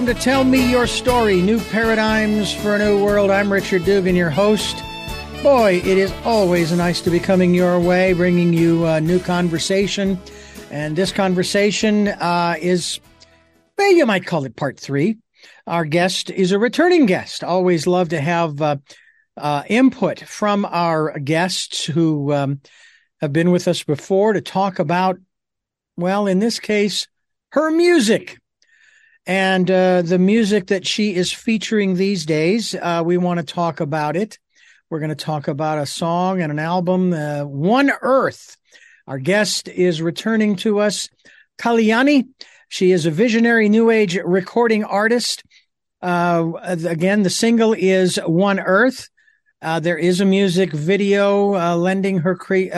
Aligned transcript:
welcome 0.00 0.16
to 0.16 0.22
Tell 0.22 0.44
Me 0.44 0.70
Your 0.70 0.86
Story 0.86 1.42
New 1.42 1.60
Paradigms 1.60 2.54
for 2.54 2.74
a 2.74 2.78
New 2.78 3.04
World. 3.04 3.30
I'm 3.30 3.52
Richard 3.52 3.84
Dugan, 3.84 4.16
your 4.16 4.30
host. 4.30 4.82
Boy, 5.42 5.74
it 5.84 5.98
is 5.98 6.10
always 6.24 6.72
nice 6.72 7.02
to 7.02 7.10
be 7.10 7.20
coming 7.20 7.52
your 7.52 7.78
way, 7.78 8.14
bringing 8.14 8.54
you 8.54 8.86
a 8.86 8.98
new 8.98 9.20
conversation. 9.20 10.18
And 10.70 10.96
this 10.96 11.12
conversation 11.12 12.08
uh, 12.08 12.54
is, 12.58 12.98
well, 13.76 13.92
you 13.92 14.06
might 14.06 14.24
call 14.24 14.46
it 14.46 14.56
part 14.56 14.80
three. 14.80 15.18
Our 15.66 15.84
guest 15.84 16.30
is 16.30 16.52
a 16.52 16.58
returning 16.58 17.04
guest. 17.04 17.44
Always 17.44 17.86
love 17.86 18.08
to 18.08 18.22
have 18.22 18.62
uh, 18.62 18.76
uh, 19.36 19.64
input 19.68 20.20
from 20.20 20.64
our 20.64 21.18
guests 21.18 21.84
who 21.84 22.32
um, 22.32 22.62
have 23.20 23.34
been 23.34 23.50
with 23.50 23.68
us 23.68 23.82
before 23.82 24.32
to 24.32 24.40
talk 24.40 24.78
about, 24.78 25.18
well, 25.98 26.26
in 26.26 26.38
this 26.38 26.58
case, 26.58 27.06
her 27.50 27.70
music 27.70 28.39
and 29.26 29.70
uh, 29.70 30.02
the 30.02 30.18
music 30.18 30.68
that 30.68 30.86
she 30.86 31.14
is 31.14 31.32
featuring 31.32 31.94
these 31.94 32.26
days. 32.26 32.74
Uh, 32.74 33.02
we 33.04 33.16
want 33.16 33.38
to 33.38 33.46
talk 33.46 33.80
about 33.80 34.16
it. 34.16 34.38
We're 34.88 34.98
going 34.98 35.10
to 35.10 35.14
talk 35.14 35.48
about 35.48 35.78
a 35.78 35.86
song 35.86 36.42
and 36.42 36.50
an 36.50 36.58
album, 36.58 37.12
uh, 37.12 37.44
One 37.44 37.92
Earth. 38.02 38.56
Our 39.06 39.18
guest 39.18 39.68
is 39.68 40.02
returning 40.02 40.56
to 40.56 40.80
us, 40.80 41.08
Kaliyani. 41.58 42.28
She 42.68 42.92
is 42.92 43.06
a 43.06 43.10
visionary 43.10 43.68
new 43.68 43.90
age 43.90 44.16
recording 44.16 44.84
artist. 44.84 45.42
Uh, 46.02 46.52
again, 46.62 47.22
the 47.22 47.30
single 47.30 47.72
is 47.72 48.16
One 48.16 48.58
Earth. 48.58 49.08
Uh, 49.62 49.78
there 49.80 49.98
is 49.98 50.20
a 50.20 50.24
music 50.24 50.72
video 50.72 51.54
uh, 51.54 51.76
lending 51.76 52.18
her 52.18 52.34
cre- 52.34 52.72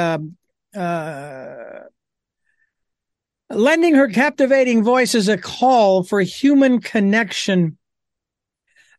Lending 3.55 3.95
her 3.95 4.09
captivating 4.09 4.83
voice 4.83 5.15
is 5.15 5.29
a 5.29 5.37
call 5.37 6.05
for 6.05 6.23
human 6.23 6.81
connection 6.81 7.77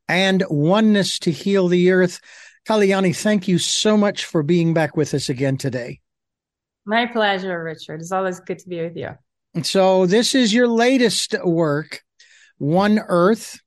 and 0.08 0.44
oneness 0.48 1.18
to 1.20 1.32
heal 1.32 1.68
the 1.68 1.90
earth. 1.90 2.20
Kaliyani, 2.68 3.16
thank 3.16 3.48
you 3.48 3.58
so 3.58 3.98
much 3.98 4.26
for 4.26 4.44
being 4.44 4.74
back 4.74 4.96
with 4.96 5.16
us 5.16 5.28
again 5.28 5.58
today. 5.58 6.02
My 6.86 7.08
pleasure, 7.08 7.64
Richard. 7.64 8.02
It's 8.02 8.12
always 8.12 8.40
good 8.42 8.60
to 8.60 8.70
be 8.70 8.82
with 8.82 8.96
you. 8.96 9.10
So, 9.64 10.06
this 10.06 10.36
is 10.36 10.54
your 10.54 10.68
latest 10.68 11.36
work, 11.44 12.04
One 12.58 13.00
Earth. 13.08 13.60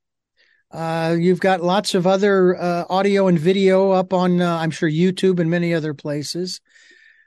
Uh, 0.71 1.17
you've 1.19 1.41
got 1.41 1.62
lots 1.62 1.95
of 1.95 2.06
other 2.06 2.56
uh, 2.56 2.84
audio 2.89 3.27
and 3.27 3.39
video 3.39 3.91
up 3.91 4.12
on, 4.12 4.41
uh, 4.41 4.59
I'm 4.59 4.71
sure, 4.71 4.91
YouTube 4.91 5.41
and 5.41 5.50
many 5.50 5.75
other 5.75 5.95
places. 5.95 6.61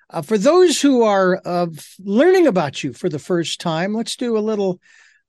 Uh, 0.09 0.21
for 0.21 0.37
those 0.37 0.81
who 0.81 1.03
are 1.03 1.41
uh, 1.45 1.67
learning 1.99 2.47
about 2.47 2.83
you 2.83 2.93
for 2.93 3.09
the 3.09 3.19
first 3.19 3.59
time, 3.59 3.93
let's 3.93 4.15
do 4.15 4.37
a 4.37 4.39
little 4.39 4.79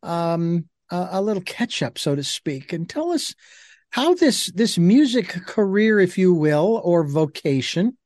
um, 0.03 0.67
a, 0.91 1.09
a 1.13 1.23
little 1.23 1.43
catch 1.43 1.83
up, 1.83 1.99
so 1.99 2.15
to 2.15 2.25
speak, 2.25 2.73
and 2.73 2.89
tell 2.89 3.13
us 3.13 3.35
how 3.91 4.15
this 4.15 4.51
this 4.53 4.79
music 4.79 5.29
career, 5.29 6.01
if 6.01 6.17
you 6.17 6.33
will, 6.33 6.81
or 6.83 7.07
vocation, 7.07 7.97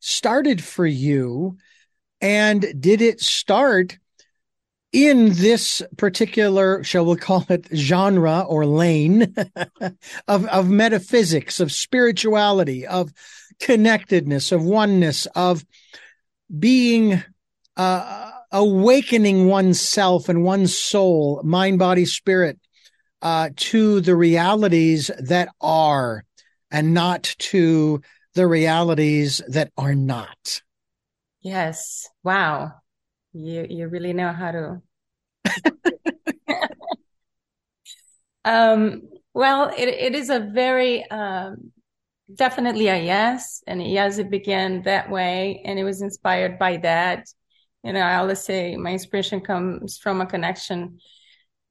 started 0.00 0.62
for 0.62 0.86
you, 0.86 1.58
and 2.20 2.64
did 2.80 3.02
it 3.02 3.20
start 3.20 3.98
in 4.92 5.32
this 5.34 5.82
particular, 5.96 6.84
shall 6.84 7.04
we 7.04 7.16
call 7.16 7.44
it, 7.50 7.66
genre 7.74 8.40
or 8.48 8.64
lane 8.64 9.34
of 10.28 10.46
of 10.46 10.70
metaphysics, 10.70 11.60
of 11.60 11.70
spirituality, 11.70 12.86
of 12.86 13.12
connectedness, 13.60 14.52
of 14.52 14.64
oneness, 14.64 15.26
of 15.34 15.64
being 16.58 17.22
uh, 17.76 18.30
awakening 18.52 19.46
oneself 19.46 20.28
and 20.28 20.44
one's 20.44 20.76
soul, 20.76 21.40
mind, 21.44 21.78
body, 21.78 22.04
spirit, 22.04 22.58
uh, 23.22 23.50
to 23.56 24.00
the 24.00 24.14
realities 24.14 25.10
that 25.18 25.48
are, 25.60 26.24
and 26.70 26.94
not 26.94 27.22
to 27.38 28.00
the 28.34 28.46
realities 28.46 29.40
that 29.48 29.72
are 29.76 29.94
not. 29.94 30.60
Yes. 31.40 32.08
Wow. 32.22 32.72
You 33.32 33.66
you 33.68 33.88
really 33.88 34.12
know 34.12 34.32
how 34.32 34.50
to. 34.52 34.82
um. 38.44 39.02
Well, 39.34 39.72
it 39.76 39.88
it 39.88 40.14
is 40.14 40.30
a 40.30 40.38
very 40.38 41.04
um 41.10 41.72
definitely 42.32 42.88
a 42.88 42.96
yes. 43.02 43.62
And 43.66 43.82
yes, 43.82 44.18
it 44.18 44.30
began 44.30 44.82
that 44.82 45.10
way 45.10 45.62
and 45.64 45.78
it 45.78 45.84
was 45.84 46.02
inspired 46.02 46.58
by 46.58 46.78
that. 46.78 47.26
You 47.82 47.92
know, 47.92 48.00
I 48.00 48.16
always 48.16 48.40
say 48.40 48.76
my 48.76 48.92
inspiration 48.92 49.40
comes 49.40 49.98
from 49.98 50.20
a 50.20 50.26
connection 50.26 50.98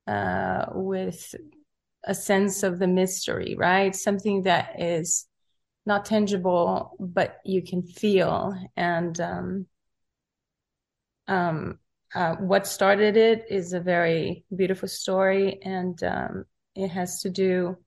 uh, 0.07 0.65
with 0.73 1.33
a 2.03 2.13
sense 2.13 2.63
of 2.63 2.79
the 2.79 2.87
mystery, 2.87 3.55
right? 3.57 3.95
Something 3.95 4.43
that 4.43 4.79
is 4.79 5.25
not 5.85 6.05
tangible, 6.05 6.95
but 6.99 7.37
you 7.43 7.63
can 7.63 7.83
feel. 7.83 8.53
And 8.75 9.19
um, 9.19 9.65
um, 11.27 11.79
uh, 12.13 12.35
what 12.35 12.67
started 12.67 13.17
it 13.17 13.45
is 13.49 13.73
a 13.73 13.79
very 13.79 14.45
beautiful 14.55 14.87
story, 14.87 15.59
and 15.63 16.01
um, 16.03 16.45
it 16.75 16.89
has 16.89 17.21
to 17.21 17.29
do 17.29 17.77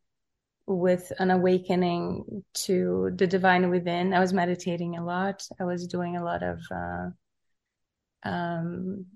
with 0.66 1.12
an 1.18 1.30
awakening 1.30 2.44
to 2.54 3.10
the 3.14 3.26
divine 3.26 3.70
within. 3.70 4.12
I 4.12 4.20
was 4.20 4.32
meditating 4.32 4.96
a 4.96 5.04
lot. 5.04 5.46
I 5.60 5.64
was 5.64 5.86
doing 5.86 6.16
a 6.16 6.24
lot 6.24 6.42
of 6.42 6.60
uh, 6.70 8.28
um, 8.28 9.06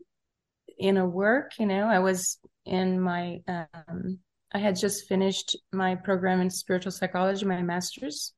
inner 0.78 1.08
work. 1.08 1.52
You 1.58 1.66
know, 1.66 1.86
I 1.86 1.98
was 1.98 2.38
in 2.64 3.00
my. 3.00 3.40
Um, 3.48 4.18
I 4.52 4.58
had 4.58 4.76
just 4.76 5.06
finished 5.06 5.56
my 5.72 5.94
program 5.94 6.40
in 6.40 6.50
spiritual 6.50 6.90
psychology, 6.90 7.46
my 7.46 7.62
master's, 7.62 8.32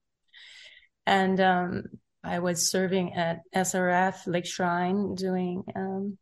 and 1.07 1.41
um, 1.41 1.85
I 2.23 2.39
was 2.41 2.71
serving 2.71 3.15
at 3.15 3.41
SRF 3.55 4.27
Lake 4.27 4.47
Shrine, 4.47 5.15
doing 5.15 5.65
um, 5.75 6.19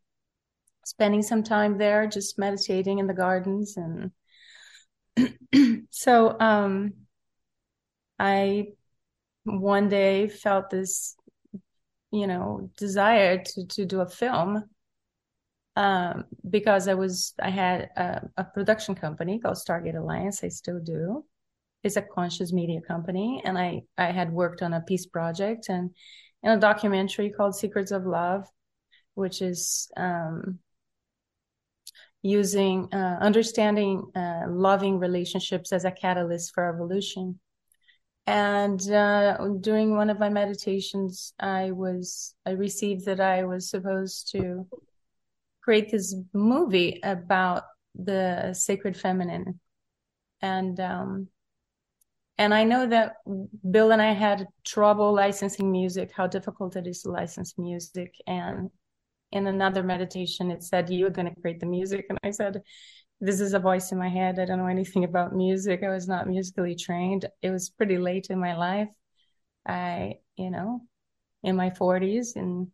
spending 0.85 1.21
some 1.21 1.43
time 1.43 1.77
there, 1.77 2.07
just 2.07 2.39
meditating 2.39 2.99
in 2.99 3.07
the 3.07 3.13
gardens 3.13 3.75
and 3.75 4.11
so 5.89 6.39
um, 6.39 6.93
I 8.19 8.67
one 9.43 9.89
day 9.89 10.27
felt 10.27 10.69
this, 10.69 11.15
you 12.11 12.27
know, 12.27 12.69
desire 12.77 13.43
to 13.43 13.67
to 13.67 13.85
do 13.85 14.01
a 14.01 14.07
film 14.09 14.63
um, 15.75 16.25
because 16.49 16.87
I 16.87 16.93
was 16.95 17.33
I 17.41 17.49
had 17.49 17.89
a, 17.95 18.29
a, 18.37 18.43
production 18.43 18.95
company 18.95 19.39
called 19.39 19.57
Stargate 19.57 19.97
Alliance. 19.97 20.43
I 20.43 20.49
still 20.49 20.79
do. 20.79 21.25
It's 21.83 21.95
a 21.95 22.01
conscious 22.01 22.51
media 22.53 22.81
company, 22.81 23.41
and 23.45 23.57
I 23.57 23.83
I 23.97 24.11
had 24.11 24.31
worked 24.31 24.61
on 24.61 24.73
a 24.73 24.81
peace 24.81 25.05
project 25.05 25.69
and 25.69 25.91
in 26.43 26.51
a 26.51 26.59
documentary 26.59 27.29
called 27.29 27.55
Secrets 27.55 27.91
of 27.91 28.05
Love, 28.05 28.47
which 29.13 29.41
is 29.41 29.89
um, 29.95 30.59
using 32.21 32.87
uh, 32.93 33.17
understanding 33.19 34.03
uh, 34.15 34.43
loving 34.47 34.99
relationships 34.99 35.71
as 35.71 35.85
a 35.85 35.91
catalyst 35.91 36.53
for 36.53 36.73
evolution. 36.73 37.39
And 38.27 38.79
uh, 38.91 39.37
during 39.59 39.95
one 39.95 40.09
of 40.09 40.19
my 40.19 40.29
meditations 40.29 41.33
i 41.39 41.71
was 41.71 42.35
i 42.45 42.51
received 42.51 43.05
that 43.05 43.19
i 43.19 43.43
was 43.43 43.69
supposed 43.69 44.31
to 44.31 44.67
create 45.61 45.91
this 45.91 46.15
movie 46.33 46.99
about 47.03 47.63
the 47.95 48.53
sacred 48.53 48.95
feminine. 48.95 49.59
And 50.41 50.79
um 50.79 51.27
and 52.37 52.53
i 52.53 52.63
know 52.63 52.87
that 52.87 53.17
bill 53.69 53.91
and 53.91 54.01
i 54.01 54.13
had 54.13 54.47
trouble 54.63 55.13
licensing 55.13 55.71
music 55.71 56.11
how 56.15 56.25
difficult 56.25 56.75
it 56.75 56.87
is 56.87 57.01
to 57.01 57.11
license 57.11 57.57
music. 57.57 58.13
And 58.27 58.69
in 59.31 59.47
another 59.47 59.83
meditation, 59.83 60.51
it 60.51 60.63
said, 60.63 60.89
You're 60.89 61.09
going 61.09 61.33
to 61.33 61.41
create 61.41 61.59
the 61.59 61.65
music. 61.65 62.05
And 62.09 62.19
I 62.23 62.31
said, 62.31 62.61
This 63.19 63.39
is 63.39 63.53
a 63.53 63.59
voice 63.59 63.91
in 63.91 63.97
my 63.97 64.09
head. 64.09 64.39
I 64.39 64.45
don't 64.45 64.57
know 64.57 64.67
anything 64.67 65.03
about 65.03 65.35
music. 65.35 65.83
I 65.83 65.89
was 65.89 66.07
not 66.07 66.27
musically 66.27 66.75
trained. 66.75 67.25
It 67.41 67.49
was 67.51 67.69
pretty 67.69 67.97
late 67.97 68.27
in 68.29 68.39
my 68.39 68.55
life. 68.55 68.89
I, 69.65 70.15
you 70.35 70.51
know, 70.51 70.81
in 71.43 71.55
my 71.55 71.69
40s. 71.69 72.35
And 72.35 72.67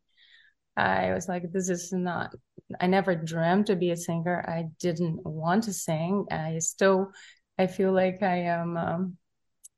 I 0.75 1.13
was 1.13 1.27
like, 1.27 1.51
This 1.51 1.69
is 1.69 1.91
not, 1.91 2.33
I 2.79 2.87
never 2.87 3.15
dreamt 3.15 3.67
to 3.67 3.75
be 3.75 3.91
a 3.91 3.97
singer. 3.97 4.43
I 4.47 4.65
didn't 4.79 5.25
want 5.25 5.65
to 5.65 5.73
sing. 5.73 6.25
I 6.31 6.59
still, 6.59 7.11
I 7.59 7.67
feel 7.67 7.91
like 7.91 8.23
I 8.23 8.43
am 8.43 8.77
um, 8.77 9.17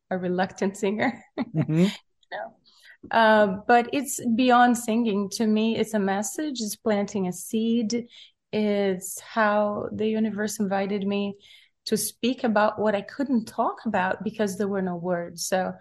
a 0.10 0.18
reluctant 0.18 0.78
singer. 0.78 1.24
Mm-hmm. 1.56 1.86
you 1.86 1.90
know? 2.32 2.54
Uh, 3.12 3.58
but 3.68 3.90
it's 3.94 4.20
beyond 4.36 4.78
singing. 4.78 5.30
To 5.32 5.48
me, 5.48 5.78
it's 5.78 5.94
a 5.94 6.00
message, 6.00 6.62
it's 6.62 6.76
planting 6.76 7.28
a 7.28 7.34
seed. 7.34 8.08
It's 8.52 9.20
how 9.20 9.90
the 9.92 10.08
universe 10.08 10.60
invited 10.60 11.06
me 11.06 11.36
to 11.86 11.98
speak 11.98 12.44
about 12.44 12.80
what 12.80 12.96
I 12.96 13.02
couldn't 13.02 13.46
talk 13.46 13.78
about 13.86 14.24
because 14.24 14.58
there 14.58 14.68
were 14.68 14.82
no 14.82 14.96
words. 14.96 15.46
So 15.46 15.74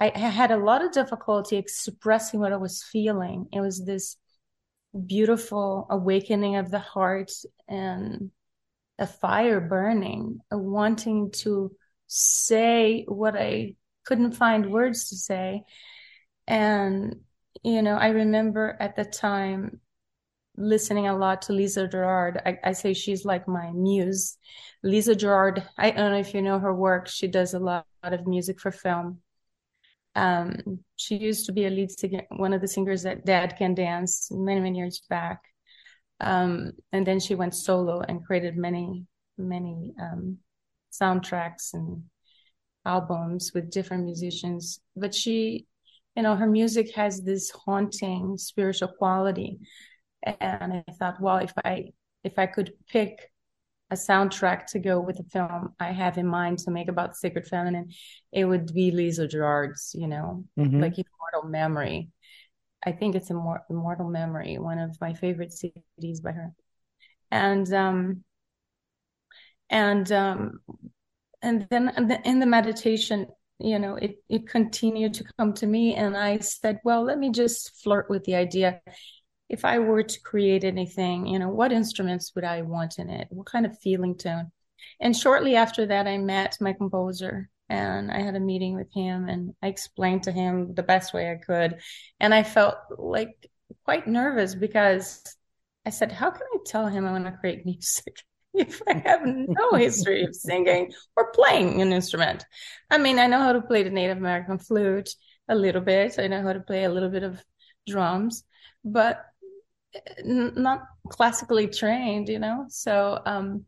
I, 0.00 0.12
I 0.14 0.18
had 0.18 0.50
a 0.50 0.56
lot 0.56 0.84
of 0.84 0.92
difficulty 0.92 1.56
expressing 1.56 2.40
what 2.40 2.52
I 2.52 2.56
was 2.56 2.82
feeling. 2.82 3.46
It 3.52 3.60
was 3.60 3.84
this 3.84 4.16
beautiful 5.06 5.86
awakening 5.90 6.56
of 6.56 6.70
the 6.70 6.78
heart 6.78 7.32
and 7.68 8.30
a 8.98 9.06
fire 9.06 9.60
burning, 9.60 10.40
a 10.50 10.58
wanting 10.58 11.30
to 11.32 11.72
say 12.06 13.04
what 13.08 13.36
I 13.36 13.74
couldn't 14.04 14.32
find 14.32 14.70
words 14.70 15.08
to 15.08 15.16
say. 15.16 15.64
And, 16.46 17.20
you 17.62 17.82
know, 17.82 17.96
I 17.96 18.08
remember 18.08 18.76
at 18.80 18.96
the 18.96 19.04
time 19.04 19.80
listening 20.56 21.08
a 21.08 21.16
lot 21.16 21.42
to 21.42 21.52
Lisa 21.52 21.88
Gerrard. 21.88 22.40
I, 22.44 22.58
I, 22.62 22.72
say 22.72 22.92
she's 22.92 23.24
like 23.24 23.48
my 23.48 23.70
muse. 23.72 24.36
Lisa 24.82 25.14
Gerrard, 25.14 25.66
I 25.78 25.90
don't 25.90 26.12
know 26.12 26.18
if 26.18 26.34
you 26.34 26.42
know 26.42 26.58
her 26.58 26.74
work. 26.74 27.08
She 27.08 27.26
does 27.26 27.54
a 27.54 27.58
lot, 27.58 27.86
lot 28.02 28.12
of 28.12 28.26
music 28.26 28.60
for 28.60 28.70
film. 28.70 29.20
Um, 30.14 30.80
she 30.96 31.16
used 31.16 31.46
to 31.46 31.52
be 31.52 31.64
a 31.64 31.70
lead 31.70 31.90
singer, 31.90 32.24
one 32.30 32.52
of 32.52 32.60
the 32.60 32.68
singers 32.68 33.02
that 33.04 33.24
Dead 33.24 33.56
Can 33.56 33.74
Dance 33.74 34.28
many, 34.30 34.60
many 34.60 34.78
years 34.78 35.02
back. 35.08 35.40
Um, 36.20 36.72
and 36.92 37.06
then 37.06 37.18
she 37.18 37.34
went 37.34 37.54
solo 37.54 38.00
and 38.00 38.24
created 38.24 38.56
many, 38.56 39.06
many 39.38 39.92
um, 40.00 40.38
soundtracks 40.92 41.72
and 41.72 42.04
albums 42.84 43.52
with 43.54 43.70
different 43.70 44.04
musicians. 44.04 44.80
But 44.94 45.14
she, 45.14 45.66
you 46.16 46.22
know, 46.22 46.36
her 46.36 46.46
music 46.46 46.94
has 46.94 47.22
this 47.22 47.50
haunting 47.50 48.36
spiritual 48.36 48.88
quality. 48.88 49.58
And 50.22 50.84
I 50.86 50.92
thought, 50.92 51.20
well, 51.20 51.38
if 51.38 51.52
I 51.64 51.92
if 52.22 52.38
I 52.38 52.46
could 52.46 52.72
pick 52.88 53.30
a 53.90 53.94
soundtrack 53.94 54.66
to 54.66 54.78
go 54.78 55.00
with 55.00 55.16
the 55.16 55.24
film 55.24 55.74
I 55.78 55.92
have 55.92 56.16
in 56.16 56.26
mind 56.26 56.60
to 56.60 56.70
make 56.70 56.88
about 56.88 57.16
Sacred 57.16 57.46
Feminine, 57.46 57.90
it 58.32 58.44
would 58.44 58.72
be 58.72 58.90
Lisa 58.90 59.26
Gerrard's, 59.26 59.94
you 59.98 60.06
know, 60.06 60.44
mm-hmm. 60.58 60.80
like 60.80 60.94
Immortal 60.94 61.50
Memory. 61.50 62.10
I 62.84 62.92
think 62.92 63.14
it's 63.14 63.30
Immor- 63.30 63.62
Immortal 63.70 64.08
Memory, 64.08 64.58
one 64.58 64.78
of 64.78 64.96
my 65.00 65.14
favorite 65.14 65.50
CDs 65.50 66.22
by 66.22 66.32
her. 66.32 66.52
And 67.30 67.72
um 67.72 68.24
and 69.70 70.10
um 70.12 70.60
and 71.42 71.66
then 71.70 72.20
in 72.24 72.38
the 72.38 72.46
meditation 72.46 73.26
you 73.62 73.78
know 73.78 73.96
it 73.96 74.16
it 74.28 74.48
continued 74.48 75.14
to 75.14 75.24
come 75.38 75.52
to 75.52 75.66
me 75.66 75.94
and 75.94 76.16
i 76.16 76.38
said 76.38 76.80
well 76.84 77.02
let 77.04 77.18
me 77.18 77.30
just 77.30 77.82
flirt 77.82 78.10
with 78.10 78.24
the 78.24 78.34
idea 78.34 78.80
if 79.52 79.66
I 79.66 79.78
were 79.78 80.02
to 80.02 80.20
create 80.22 80.64
anything, 80.64 81.26
you 81.26 81.38
know, 81.38 81.50
what 81.50 81.72
instruments 81.72 82.32
would 82.34 82.42
I 82.42 82.62
want 82.62 82.98
in 82.98 83.10
it? 83.10 83.28
What 83.30 83.46
kind 83.46 83.66
of 83.66 83.78
feeling 83.78 84.16
tone? 84.16 84.50
And 84.98 85.14
shortly 85.14 85.56
after 85.56 85.86
that, 85.86 86.08
I 86.08 86.16
met 86.16 86.56
my 86.58 86.72
composer 86.72 87.50
and 87.68 88.10
I 88.10 88.20
had 88.20 88.34
a 88.34 88.40
meeting 88.40 88.74
with 88.74 88.90
him 88.92 89.28
and 89.28 89.54
I 89.62 89.68
explained 89.68 90.22
to 90.24 90.32
him 90.32 90.74
the 90.74 90.82
best 90.82 91.12
way 91.12 91.30
I 91.30 91.36
could. 91.36 91.80
And 92.18 92.32
I 92.32 92.42
felt 92.42 92.76
like 92.96 93.50
quite 93.84 94.06
nervous 94.06 94.54
because 94.54 95.22
I 95.84 95.90
said, 95.90 96.12
How 96.12 96.30
can 96.30 96.46
I 96.54 96.58
tell 96.64 96.86
him 96.86 97.06
I 97.06 97.12
want 97.12 97.26
to 97.26 97.32
create 97.32 97.66
music? 97.66 98.24
If 98.54 98.82
I 98.88 98.94
have 99.04 99.22
no 99.24 99.72
history 99.74 100.24
of 100.24 100.34
singing 100.34 100.92
or 101.16 101.32
playing 101.32 101.80
an 101.80 101.92
instrument. 101.92 102.44
I 102.90 102.98
mean, 102.98 103.18
I 103.18 103.26
know 103.26 103.38
how 103.40 103.52
to 103.52 103.62
play 103.62 103.82
the 103.82 103.90
Native 103.90 104.18
American 104.18 104.58
flute 104.58 105.10
a 105.48 105.54
little 105.54 105.80
bit. 105.80 106.18
I 106.18 106.26
know 106.28 106.42
how 106.42 106.52
to 106.52 106.60
play 106.60 106.84
a 106.84 106.90
little 106.90 107.10
bit 107.10 107.22
of 107.22 107.42
drums, 107.86 108.44
but 108.84 109.24
not 110.24 110.84
classically 111.08 111.66
trained, 111.68 112.28
you 112.28 112.38
know. 112.38 112.66
So, 112.68 113.20
um, 113.24 113.64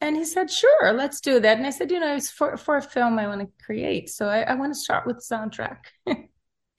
and 0.00 0.16
he 0.16 0.24
said, 0.24 0.50
"Sure, 0.50 0.92
let's 0.92 1.20
do 1.20 1.40
that." 1.40 1.58
And 1.58 1.66
I 1.66 1.70
said, 1.70 1.90
"You 1.90 2.00
know, 2.00 2.14
it's 2.16 2.30
for 2.30 2.56
for 2.56 2.76
a 2.76 2.82
film 2.82 3.18
I 3.18 3.28
want 3.28 3.40
to 3.40 3.64
create, 3.64 4.10
so 4.10 4.28
I, 4.28 4.40
I 4.42 4.54
want 4.54 4.74
to 4.74 4.78
start 4.78 5.06
with 5.06 5.18
soundtrack." 5.18 5.78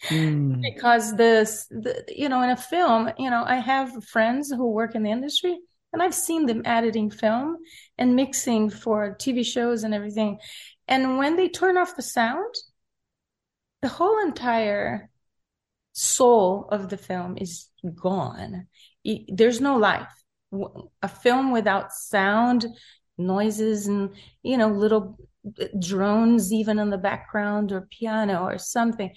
mm. 0.09 0.61
Because 0.61 1.15
this, 1.15 1.65
the, 1.69 2.03
you 2.07 2.29
know, 2.29 2.41
in 2.41 2.49
a 2.49 2.57
film, 2.57 3.11
you 3.17 3.29
know, 3.29 3.43
I 3.45 3.55
have 3.55 4.03
friends 4.05 4.49
who 4.51 4.71
work 4.71 4.95
in 4.95 5.03
the 5.03 5.11
industry, 5.11 5.57
and 5.93 6.01
I've 6.01 6.15
seen 6.15 6.47
them 6.47 6.63
editing 6.65 7.11
film 7.11 7.57
and 7.97 8.15
mixing 8.15 8.69
for 8.69 9.15
TV 9.19 9.45
shows 9.45 9.83
and 9.83 9.93
everything. 9.93 10.39
And 10.87 11.17
when 11.17 11.35
they 11.37 11.47
turn 11.47 11.77
off 11.77 11.95
the 11.95 12.01
sound, 12.01 12.53
the 13.81 13.87
whole 13.87 14.19
entire 14.19 15.09
soul 15.93 16.67
of 16.71 16.89
the 16.89 16.97
film 16.97 17.37
is 17.37 17.69
gone. 17.95 18.67
There's 19.27 19.61
no 19.61 19.77
life. 19.77 20.11
A 21.01 21.07
film 21.07 21.51
without 21.51 21.93
sound, 21.93 22.65
noises, 23.17 23.87
and 23.87 24.11
you 24.43 24.57
know, 24.57 24.69
little 24.69 25.17
uh, 25.59 25.65
drones 25.79 26.53
even 26.53 26.79
in 26.79 26.89
the 26.89 26.97
background 26.97 27.71
or 27.71 27.87
piano 27.89 28.43
or 28.43 28.57
something. 28.57 29.11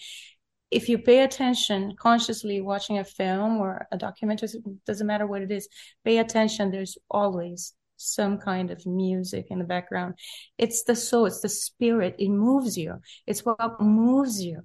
If 0.70 0.88
you 0.88 0.98
pay 0.98 1.22
attention 1.22 1.94
consciously 1.96 2.60
watching 2.60 2.98
a 2.98 3.04
film 3.04 3.58
or 3.58 3.86
a 3.92 3.96
documentary, 3.96 4.48
doesn't 4.84 5.06
matter 5.06 5.26
what 5.26 5.42
it 5.42 5.50
is, 5.50 5.68
pay 6.04 6.18
attention. 6.18 6.70
There's 6.70 6.98
always 7.10 7.72
some 7.96 8.38
kind 8.38 8.70
of 8.70 8.84
music 8.84 9.46
in 9.50 9.58
the 9.58 9.64
background. 9.64 10.14
It's 10.58 10.82
the 10.82 10.96
soul, 10.96 11.26
it's 11.26 11.40
the 11.40 11.48
spirit. 11.48 12.16
It 12.18 12.28
moves 12.28 12.76
you. 12.76 12.96
It's 13.26 13.44
what 13.44 13.80
moves 13.80 14.42
you 14.42 14.62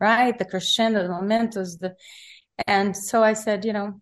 right? 0.00 0.38
The 0.38 0.44
crescendo, 0.44 1.02
the 1.02 1.08
momentos, 1.08 1.78
the 1.78 1.94
and 2.66 2.96
so 2.96 3.22
I 3.22 3.32
said, 3.32 3.64
you 3.64 3.72
know, 3.72 4.00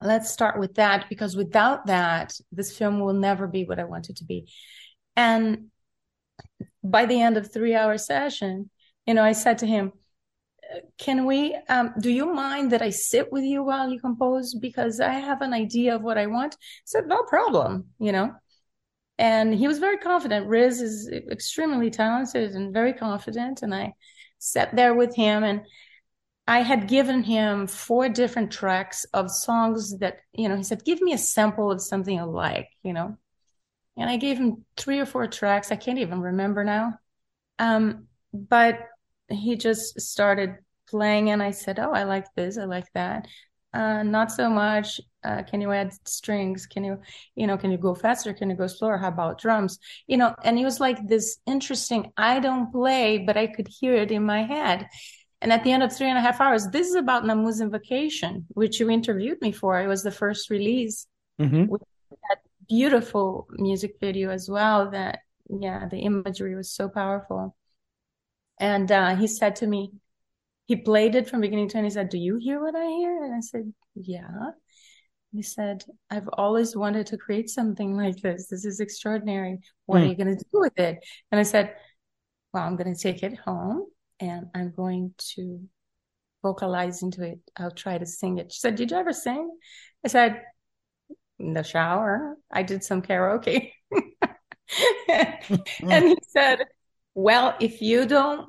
let's 0.00 0.30
start 0.30 0.58
with 0.58 0.74
that 0.74 1.08
because 1.08 1.36
without 1.36 1.86
that, 1.86 2.32
this 2.50 2.76
film 2.76 3.00
will 3.00 3.12
never 3.12 3.46
be 3.46 3.64
what 3.64 3.78
I 3.78 3.84
want 3.84 4.10
it 4.10 4.16
to 4.16 4.24
be. 4.24 4.50
And 5.14 5.70
by 6.82 7.06
the 7.06 7.20
end 7.20 7.36
of 7.36 7.52
three 7.52 7.74
hour 7.74 7.98
session, 7.98 8.70
you 9.06 9.14
know, 9.14 9.22
I 9.22 9.32
said 9.32 9.58
to 9.58 9.66
him, 9.66 9.92
can 10.98 11.26
we 11.26 11.56
um, 11.68 11.92
do 12.00 12.10
you 12.10 12.32
mind 12.32 12.72
that 12.72 12.82
i 12.82 12.90
sit 12.90 13.30
with 13.32 13.44
you 13.44 13.62
while 13.62 13.90
you 13.90 14.00
compose 14.00 14.54
because 14.54 15.00
i 15.00 15.12
have 15.12 15.42
an 15.42 15.52
idea 15.52 15.94
of 15.94 16.02
what 16.02 16.18
i 16.18 16.26
want 16.26 16.54
I 16.54 16.56
said 16.84 17.06
no 17.06 17.22
problem 17.24 17.86
you 17.98 18.12
know 18.12 18.32
and 19.18 19.54
he 19.54 19.68
was 19.68 19.78
very 19.78 19.98
confident 19.98 20.46
riz 20.46 20.80
is 20.80 21.08
extremely 21.08 21.90
talented 21.90 22.52
and 22.52 22.72
very 22.72 22.92
confident 22.92 23.62
and 23.62 23.74
i 23.74 23.94
sat 24.38 24.74
there 24.74 24.94
with 24.94 25.14
him 25.14 25.44
and 25.44 25.62
I 26.50 26.62
had 26.62 26.88
given 26.88 27.22
him 27.22 27.68
four 27.68 28.08
different 28.08 28.50
tracks 28.50 29.04
of 29.14 29.30
songs 29.30 29.98
that, 29.98 30.16
you 30.32 30.48
know, 30.48 30.56
he 30.56 30.64
said, 30.64 30.84
give 30.84 31.00
me 31.00 31.12
a 31.12 31.18
sample 31.18 31.70
of 31.70 31.80
something 31.80 32.18
I 32.18 32.24
like, 32.24 32.70
you 32.82 32.92
know. 32.92 33.16
And 33.96 34.10
I 34.10 34.16
gave 34.16 34.38
him 34.38 34.64
three 34.76 34.98
or 34.98 35.06
four 35.06 35.28
tracks. 35.28 35.70
I 35.70 35.76
can't 35.76 36.00
even 36.00 36.20
remember 36.20 36.64
now. 36.64 36.98
Um, 37.60 38.08
but 38.32 38.80
he 39.28 39.54
just 39.54 40.00
started 40.00 40.56
playing 40.90 41.30
and 41.30 41.42
I 41.42 41.52
said, 41.52 41.78
Oh, 41.78 41.92
I 41.92 42.04
like 42.04 42.26
this. 42.34 42.58
I 42.58 42.64
like 42.64 42.92
that. 42.94 43.26
Uh, 43.72 44.02
not 44.02 44.32
so 44.32 44.50
much. 44.50 45.00
Uh, 45.22 45.42
can 45.42 45.60
you 45.60 45.70
add 45.70 45.92
strings? 46.04 46.66
Can 46.66 46.82
you, 46.82 47.00
you 47.36 47.46
know, 47.46 47.56
can 47.56 47.70
you 47.70 47.78
go 47.78 47.94
faster? 47.94 48.32
Can 48.34 48.50
you 48.50 48.56
go 48.56 48.66
slower? 48.66 48.98
How 48.98 49.08
about 49.08 49.40
drums? 49.40 49.78
You 50.08 50.16
know, 50.16 50.34
and 50.42 50.58
it 50.58 50.64
was 50.64 50.80
like 50.80 51.06
this 51.06 51.38
interesting, 51.46 52.12
I 52.16 52.40
don't 52.40 52.72
play, 52.72 53.18
but 53.18 53.36
I 53.36 53.46
could 53.46 53.68
hear 53.68 53.94
it 53.94 54.10
in 54.10 54.24
my 54.24 54.42
head. 54.42 54.88
And 55.40 55.52
at 55.52 55.62
the 55.62 55.72
end 55.72 55.82
of 55.82 55.92
three 55.92 56.08
and 56.08 56.18
a 56.18 56.20
half 56.20 56.40
hours, 56.40 56.66
this 56.68 56.88
is 56.88 56.96
about 56.96 57.22
Anima's 57.22 57.60
Vocation, 57.60 58.46
which 58.48 58.80
you 58.80 58.90
interviewed 58.90 59.40
me 59.40 59.52
for. 59.52 59.80
It 59.80 59.86
was 59.86 60.02
the 60.02 60.10
first 60.10 60.50
release. 60.50 61.06
Mm-hmm. 61.40 61.66
With 61.66 61.82
that 62.28 62.38
beautiful 62.68 63.48
music 63.52 63.96
video 64.00 64.30
as 64.30 64.50
well 64.50 64.90
that, 64.90 65.20
yeah, 65.48 65.86
the 65.88 65.98
imagery 65.98 66.54
was 66.54 66.70
so 66.70 66.88
powerful. 66.88 67.56
And 68.58 68.90
uh, 68.92 69.16
he 69.16 69.26
said 69.26 69.56
to 69.56 69.66
me, 69.66 69.92
he 70.70 70.76
played 70.76 71.16
it 71.16 71.28
from 71.28 71.40
beginning 71.40 71.68
to 71.68 71.78
end. 71.78 71.86
He 71.86 71.90
said, 71.90 72.10
Do 72.10 72.16
you 72.16 72.36
hear 72.36 72.62
what 72.62 72.76
I 72.76 72.86
hear? 72.86 73.24
And 73.24 73.34
I 73.34 73.40
said, 73.40 73.72
Yeah. 73.96 74.52
He 75.32 75.42
said, 75.42 75.82
I've 76.08 76.28
always 76.34 76.76
wanted 76.76 77.08
to 77.08 77.16
create 77.16 77.50
something 77.50 77.96
like 77.96 78.18
this. 78.22 78.46
This 78.46 78.64
is 78.64 78.78
extraordinary. 78.78 79.58
What 79.86 79.96
mm. 79.96 80.02
are 80.02 80.04
hmm. 80.04 80.10
you 80.10 80.16
going 80.16 80.38
to 80.38 80.44
do 80.44 80.60
with 80.60 80.78
it? 80.78 81.04
And 81.32 81.40
I 81.40 81.42
said, 81.42 81.74
Well, 82.52 82.62
I'm 82.62 82.76
going 82.76 82.94
to 82.94 83.00
take 83.00 83.24
it 83.24 83.36
home 83.36 83.86
and 84.20 84.46
I'm 84.54 84.72
going 84.76 85.12
to 85.34 85.60
vocalize 86.40 87.02
into 87.02 87.24
it. 87.24 87.40
I'll 87.56 87.72
try 87.72 87.98
to 87.98 88.06
sing 88.06 88.38
it. 88.38 88.52
She 88.52 88.60
said, 88.60 88.76
Did 88.76 88.92
you 88.92 88.96
ever 88.96 89.12
sing? 89.12 89.50
I 90.04 90.08
said, 90.08 90.40
In 91.40 91.52
the 91.52 91.64
shower. 91.64 92.36
I 92.48 92.62
did 92.62 92.84
some 92.84 93.02
karaoke. 93.02 93.72
and 95.08 96.04
he 96.04 96.16
said, 96.28 96.60
Well, 97.16 97.56
if 97.58 97.82
you 97.82 98.06
don't 98.06 98.46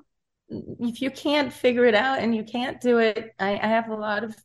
if 0.52 1.02
you 1.02 1.10
can't 1.10 1.52
figure 1.52 1.86
it 1.86 1.96
out 1.96 2.20
and 2.20 2.36
you 2.36 2.44
can't 2.44 2.82
do 2.82 2.98
it, 2.98 3.34
I, 3.40 3.54
I 3.54 3.68
have 3.68 3.90
a 3.90 3.96
lot 3.96 4.24
of 4.24 4.36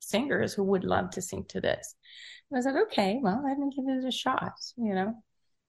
singers 0.00 0.54
who 0.54 0.62
would 0.64 0.84
love 0.84 1.10
to 1.10 1.22
sing 1.22 1.44
to 1.48 1.60
this. 1.60 1.94
I 2.52 2.56
was 2.56 2.64
like, 2.64 2.76
okay, 2.86 3.18
well, 3.20 3.42
let 3.44 3.58
me 3.58 3.70
give 3.74 3.84
it 3.88 4.06
a 4.06 4.12
shot, 4.12 4.52
you 4.76 4.94
know. 4.94 5.14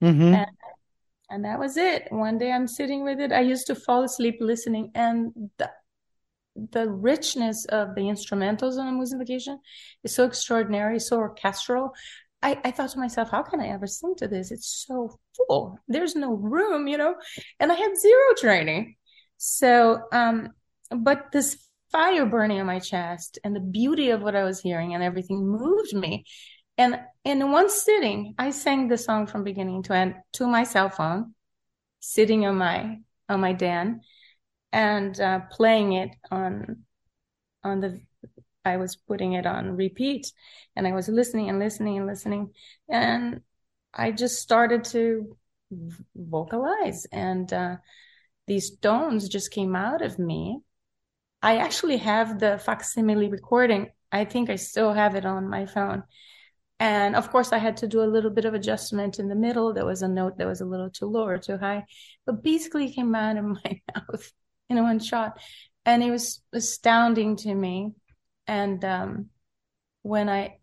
Mm-hmm. 0.03 0.35
And, 0.35 0.47
and 1.29 1.45
that 1.45 1.59
was 1.59 1.77
it. 1.77 2.07
One 2.11 2.37
day 2.37 2.51
I'm 2.51 2.67
sitting 2.67 3.03
with 3.03 3.19
it. 3.19 3.31
I 3.31 3.41
used 3.41 3.67
to 3.67 3.75
fall 3.75 4.03
asleep 4.03 4.37
listening, 4.39 4.91
and 4.95 5.33
the 5.57 5.71
the 6.71 6.89
richness 6.89 7.65
of 7.65 7.93
the 7.93 8.01
instrumentals 8.01 8.79
on 8.79 8.87
a 8.87 8.91
music 8.91 9.19
vacation 9.19 9.59
is 10.03 10.15
so 10.15 10.25
extraordinary, 10.25 10.99
so 10.99 11.17
orchestral. 11.17 11.91
I, 12.41 12.59
I 12.63 12.71
thought 12.71 12.89
to 12.91 12.99
myself, 12.99 13.29
how 13.29 13.43
can 13.43 13.59
I 13.59 13.67
ever 13.67 13.85
sing 13.85 14.15
to 14.17 14.27
this? 14.27 14.51
It's 14.51 14.85
so 14.87 15.19
full. 15.35 15.79
There's 15.87 16.15
no 16.15 16.33
room, 16.33 16.87
you 16.87 16.97
know. 16.97 17.15
And 17.59 17.71
I 17.71 17.75
had 17.75 17.97
zero 17.97 18.33
training. 18.37 18.95
So, 19.37 20.03
um, 20.11 20.51
but 20.89 21.31
this 21.31 21.57
fire 21.91 22.25
burning 22.25 22.59
on 22.59 22.65
my 22.65 22.79
chest 22.79 23.39
and 23.43 23.55
the 23.55 23.59
beauty 23.59 24.09
of 24.09 24.21
what 24.21 24.35
I 24.35 24.43
was 24.43 24.59
hearing 24.59 24.93
and 24.93 25.03
everything 25.03 25.47
moved 25.47 25.93
me. 25.93 26.25
And 26.77 26.99
in 27.23 27.51
one 27.51 27.69
sitting, 27.69 28.35
I 28.37 28.51
sang 28.51 28.87
the 28.87 28.97
song 28.97 29.25
from 29.25 29.43
beginning 29.43 29.83
to 29.83 29.93
end 29.93 30.15
to 30.33 30.47
my 30.47 30.63
cell 30.63 30.89
phone, 30.89 31.33
sitting 31.99 32.45
on 32.45 32.57
my 32.57 32.99
on 33.29 33.41
my 33.41 33.53
den, 33.53 34.01
and 34.71 35.19
uh, 35.19 35.41
playing 35.51 35.93
it 35.93 36.11
on 36.29 36.83
on 37.63 37.79
the. 37.79 37.99
I 38.63 38.77
was 38.77 38.95
putting 38.95 39.33
it 39.33 39.45
on 39.45 39.75
repeat, 39.75 40.31
and 40.75 40.85
I 40.85 40.91
was 40.91 41.07
listening 41.07 41.49
and 41.49 41.57
listening 41.57 41.97
and 41.97 42.05
listening, 42.05 42.53
and 42.89 43.41
I 43.93 44.11
just 44.11 44.39
started 44.39 44.83
to 44.85 45.35
vocalize, 46.15 47.07
and 47.11 47.51
uh, 47.51 47.77
these 48.47 48.77
tones 48.77 49.29
just 49.29 49.51
came 49.51 49.75
out 49.75 50.01
of 50.01 50.17
me. 50.17 50.59
I 51.41 51.57
actually 51.57 51.97
have 51.97 52.39
the 52.39 52.57
facsimile 52.57 53.29
recording. 53.29 53.89
I 54.11 54.25
think 54.25 54.49
I 54.49 54.55
still 54.55 54.93
have 54.93 55.15
it 55.15 55.25
on 55.25 55.49
my 55.49 55.65
phone 55.65 56.03
and 56.79 57.15
of 57.15 57.31
course, 57.31 57.51
I 57.51 57.57
had 57.57 57.77
to 57.77 57.87
do 57.87 58.03
a 58.03 58.05
little 58.05 58.29
bit 58.29 58.45
of 58.45 58.53
adjustment 58.53 59.17
in 59.17 59.27
the 59.27 59.35
middle. 59.35 59.73
There 59.73 59.85
was 59.85 60.03
a 60.03 60.07
note 60.07 60.37
that 60.37 60.47
was 60.47 60.61
a 60.61 60.65
little 60.65 60.89
too 60.89 61.07
low 61.07 61.25
or 61.25 61.37
too 61.39 61.57
high, 61.57 61.85
but 62.25 62.43
basically 62.43 62.91
came 62.91 63.15
out 63.15 63.37
of 63.37 63.45
my 63.45 63.81
mouth 63.95 64.31
in 64.69 64.83
one 64.83 64.99
shot. 64.99 65.39
And 65.85 66.03
it 66.03 66.11
was 66.11 66.41
astounding 66.53 67.37
to 67.37 67.53
me. 67.53 67.93
And 68.45 68.83
um, 68.85 69.29
when 70.03 70.29
I 70.29 70.59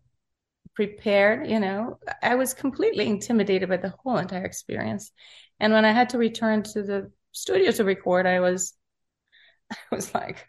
prepared, 0.73 1.49
you 1.49 1.59
know, 1.59 1.99
I 2.21 2.35
was 2.35 2.53
completely 2.53 3.07
intimidated 3.07 3.67
by 3.67 3.77
the 3.77 3.93
whole 4.03 4.17
entire 4.17 4.45
experience. 4.45 5.11
And 5.59 5.73
when 5.73 5.83
I 5.83 5.91
had 5.91 6.09
to 6.09 6.17
return 6.17 6.63
to 6.63 6.83
the 6.83 7.11
studio 7.35 7.71
to 7.71 7.83
record, 7.83 8.25
I 8.25 8.39
was, 8.39 8.73
I 9.71 9.95
was 9.95 10.13
like 10.13 10.47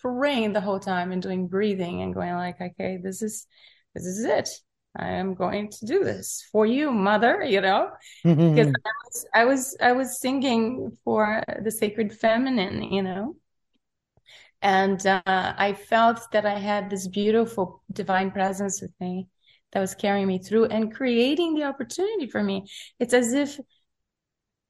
praying 0.00 0.52
the 0.52 0.60
whole 0.60 0.80
time 0.80 1.12
and 1.12 1.22
doing 1.22 1.48
breathing 1.48 2.02
and 2.02 2.14
going 2.14 2.34
like, 2.34 2.60
okay, 2.60 2.98
this 3.02 3.22
is, 3.22 3.46
this 3.94 4.04
is 4.04 4.24
it 4.24 4.48
I 4.96 5.10
am 5.10 5.34
going 5.34 5.70
to 5.70 5.86
do 5.86 6.02
this 6.02 6.46
for 6.50 6.66
you, 6.66 6.90
mother, 6.90 7.42
you 7.42 7.60
know, 7.60 7.90
because. 8.24 8.72
I, 8.84 8.90
was, 9.04 9.26
I 9.34 9.44
was, 9.44 9.76
I 9.80 9.92
was 9.92 10.20
singing 10.20 10.96
for 11.04 11.42
the 11.62 11.70
sacred 11.70 12.12
feminine, 12.12 12.82
you 12.82 13.02
know, 13.02 13.36
and 14.60 15.04
uh, 15.06 15.22
I 15.24 15.74
felt 15.74 16.20
that 16.32 16.46
I 16.46 16.58
had 16.58 16.90
this 16.90 17.06
beautiful 17.06 17.82
divine 17.92 18.32
presence 18.32 18.82
with 18.82 18.92
me 19.00 19.28
that 19.72 19.80
was 19.80 19.94
carrying 19.94 20.26
me 20.26 20.38
through 20.38 20.64
and 20.66 20.94
creating 20.94 21.54
the 21.54 21.64
opportunity 21.64 22.26
for 22.26 22.42
me. 22.42 22.66
It's 22.98 23.14
as 23.14 23.32
if 23.32 23.60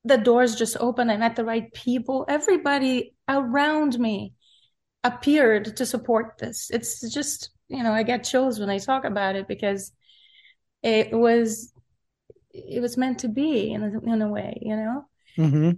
the 0.04 0.18
doors 0.18 0.56
just 0.56 0.76
opened. 0.78 1.10
I 1.10 1.16
met 1.16 1.36
the 1.36 1.44
right 1.44 1.72
people. 1.72 2.24
Everybody 2.28 3.14
around 3.28 3.98
me 3.98 4.34
appeared 5.04 5.76
to 5.76 5.86
support 5.86 6.38
this. 6.38 6.70
It's 6.70 7.00
just, 7.12 7.50
you 7.68 7.82
know, 7.82 7.92
I 7.92 8.02
get 8.02 8.24
chills 8.24 8.58
when 8.58 8.70
I 8.70 8.78
talk 8.78 9.04
about 9.04 9.36
it 9.36 9.48
because 9.48 9.92
it 10.82 11.12
was 11.12 11.72
it 12.52 12.80
was 12.80 12.96
meant 12.96 13.20
to 13.20 13.28
be 13.28 13.72
in 13.72 13.82
a, 13.82 14.12
in 14.12 14.22
a 14.22 14.28
way, 14.28 14.58
you 14.62 14.76
know. 14.76 15.04
Mm-hmm. 15.36 15.70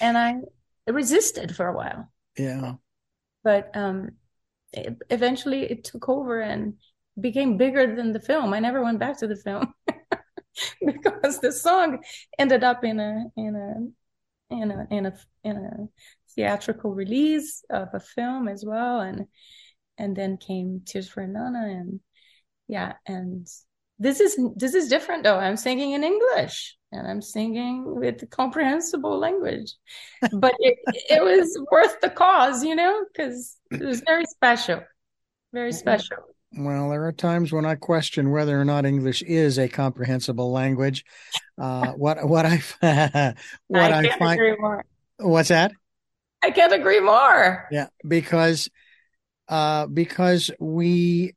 And 0.00 0.18
I 0.18 0.36
resisted 0.90 1.54
for 1.54 1.66
a 1.66 1.76
while. 1.76 2.10
Yeah. 2.38 2.74
But 3.42 3.70
um, 3.74 4.10
it, 4.72 4.96
eventually 5.10 5.62
it 5.62 5.84
took 5.84 6.08
over 6.08 6.40
and 6.40 6.74
became 7.20 7.56
bigger 7.56 7.94
than 7.94 8.12
the 8.12 8.20
film. 8.20 8.54
I 8.54 8.60
never 8.60 8.82
went 8.82 8.98
back 8.98 9.18
to 9.18 9.26
the 9.26 9.36
film 9.36 9.74
because 10.84 11.40
the 11.40 11.52
song 11.52 12.02
ended 12.38 12.64
up 12.64 12.84
in 12.84 13.00
a 13.00 13.24
in 13.36 13.56
a 13.56 14.54
in 14.54 14.70
a 14.70 14.86
in 14.90 15.06
a 15.06 15.14
in 15.44 15.56
a 15.56 15.88
theatrical 16.34 16.94
release 16.94 17.64
of 17.70 17.88
a 17.94 18.00
film 18.00 18.48
as 18.48 18.64
well, 18.64 19.00
and 19.00 19.26
and 19.96 20.16
then 20.16 20.36
came 20.36 20.82
Tears 20.84 21.08
for 21.08 21.26
Nana 21.26 21.66
and 21.66 22.00
yeah 22.68 22.94
and 23.06 23.46
this 23.98 24.20
is 24.20 24.38
this 24.56 24.74
is 24.74 24.88
different 24.88 25.24
though. 25.24 25.38
I'm 25.38 25.56
singing 25.56 25.92
in 25.92 26.04
english 26.04 26.76
and 26.92 27.06
i'm 27.06 27.20
singing 27.20 27.84
with 27.98 28.28
comprehensible 28.30 29.18
language. 29.18 29.72
But 30.32 30.54
it, 30.58 30.78
it 31.10 31.22
was 31.22 31.58
worth 31.70 32.00
the 32.00 32.10
cause 32.10 32.64
you 32.64 32.74
know 32.74 33.04
because 33.12 33.56
it 33.70 33.82
was 33.82 34.02
very 34.06 34.24
special 34.26 34.80
very 35.52 35.70
mm-hmm. 35.70 35.78
special 35.78 36.18
well 36.56 36.90
there 36.90 37.04
are 37.04 37.12
times 37.12 37.52
when 37.52 37.66
i 37.66 37.74
question 37.74 38.30
whether 38.30 38.58
or 38.60 38.64
not 38.64 38.86
english 38.86 39.22
is 39.22 39.58
a 39.58 39.68
comprehensible 39.68 40.50
language. 40.50 41.04
Uh, 41.60 41.92
what 41.96 42.26
what 42.26 42.46
i 42.46 42.62
what 43.66 43.92
i, 43.92 44.08
I 44.08 44.18
find 44.18 44.40
what's 45.18 45.48
that? 45.48 45.72
I 46.42 46.50
can't 46.50 46.72
agree 46.72 47.00
more. 47.00 47.66
Yeah 47.70 47.88
because 48.06 48.68
uh 49.48 49.86
because 49.86 50.50
we 50.60 51.34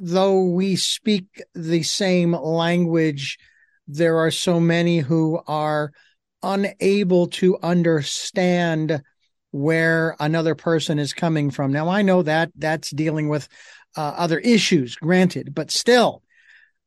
though 0.00 0.44
we 0.44 0.76
speak 0.76 1.42
the 1.54 1.82
same 1.82 2.32
language, 2.32 3.38
there 3.86 4.18
are 4.18 4.30
so 4.30 4.60
many 4.60 4.98
who 4.98 5.40
are 5.46 5.92
unable 6.42 7.26
to 7.28 7.58
understand 7.62 9.02
where 9.50 10.16
another 10.20 10.54
person 10.54 10.98
is 10.98 11.12
coming 11.12 11.50
from. 11.50 11.72
Now, 11.72 11.88
I 11.88 12.02
know 12.02 12.22
that 12.22 12.50
that's 12.56 12.90
dealing 12.90 13.28
with 13.28 13.48
uh, 13.96 14.14
other 14.16 14.38
issues, 14.38 14.96
granted, 14.96 15.54
but 15.54 15.70
still, 15.70 16.22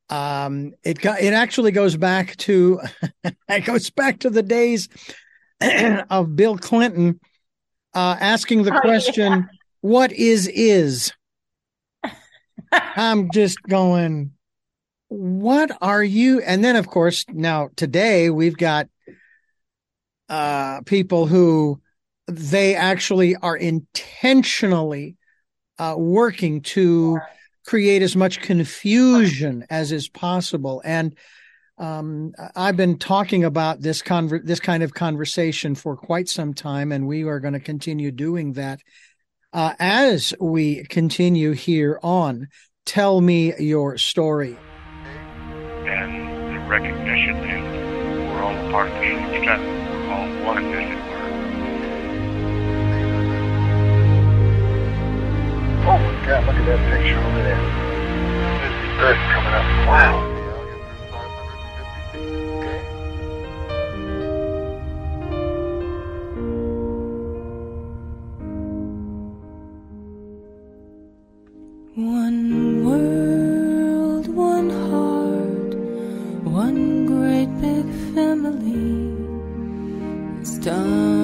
um, 0.09 0.73
it 0.83 1.03
it 1.03 1.33
actually 1.33 1.71
goes 1.71 1.97
back 1.97 2.35
to 2.37 2.81
it 3.49 3.65
goes 3.65 3.89
back 3.89 4.19
to 4.19 4.29
the 4.29 4.43
days 4.43 4.89
of 6.09 6.35
Bill 6.35 6.57
Clinton 6.57 7.19
uh, 7.93 8.17
asking 8.19 8.63
the 8.63 8.79
question, 8.79 9.33
oh, 9.33 9.35
yeah. 9.37 9.43
"What 9.81 10.11
is 10.11 10.47
is?" 10.47 11.11
I'm 12.71 13.31
just 13.31 13.61
going, 13.63 14.31
what 15.07 15.75
are 15.81 16.03
you? 16.03 16.39
And 16.41 16.63
then, 16.63 16.75
of 16.75 16.87
course, 16.87 17.25
now 17.29 17.69
today 17.75 18.29
we've 18.29 18.57
got 18.57 18.87
uh, 20.29 20.81
people 20.81 21.25
who 21.25 21.81
they 22.27 22.75
actually 22.75 23.35
are 23.35 23.57
intentionally 23.57 25.17
uh, 25.79 25.95
working 25.97 26.61
to 26.61 27.19
create 27.65 28.01
as 28.01 28.15
much 28.15 28.41
confusion 28.41 29.65
as 29.69 29.91
is 29.91 30.09
possible. 30.09 30.81
And 30.83 31.15
um, 31.77 32.33
I've 32.55 32.75
been 32.75 32.97
talking 32.97 33.45
about 33.45 33.81
this 33.81 34.01
conver- 34.01 34.43
this 34.43 34.59
kind 34.59 34.83
of 34.83 34.93
conversation 34.93 35.75
for 35.75 35.95
quite 35.95 36.27
some 36.27 36.53
time, 36.53 36.91
and 36.91 37.07
we 37.07 37.23
are 37.23 37.39
going 37.39 37.53
to 37.53 37.59
continue 37.59 38.11
doing 38.11 38.53
that 38.53 38.81
uh, 39.53 39.73
as 39.79 40.33
we 40.41 40.83
continue 40.85 41.53
here 41.53 41.99
on 42.03 42.49
Tell 42.85 43.21
Me 43.21 43.53
Your 43.59 43.97
Story. 43.97 44.57
And 45.85 46.53
the 46.53 46.59
recognition 46.69 47.37
we're 48.27 48.41
all 48.41 48.71
part 48.71 48.89
of 48.89 48.95
the. 48.95 49.39
We're 49.39 50.09
all 50.11 50.45
one, 50.45 50.65
God, 56.29 56.45
look 56.45 56.55
at 56.57 56.65
that 56.67 56.77
picture 56.91 57.17
over 57.17 57.41
there. 57.41 57.57
There's 58.59 58.77
the 58.83 58.89
Earth 59.01 59.17
coming 59.33 59.53
up. 59.55 59.65
Wow. 59.87 60.13
One 71.95 72.85
world, 72.85 74.27
one 74.27 74.69
heart, 74.69 75.73
one 76.45 77.07
great 77.07 77.49
big 77.59 77.85
family. 78.13 79.17
It's 80.41 80.59
time 80.59 81.18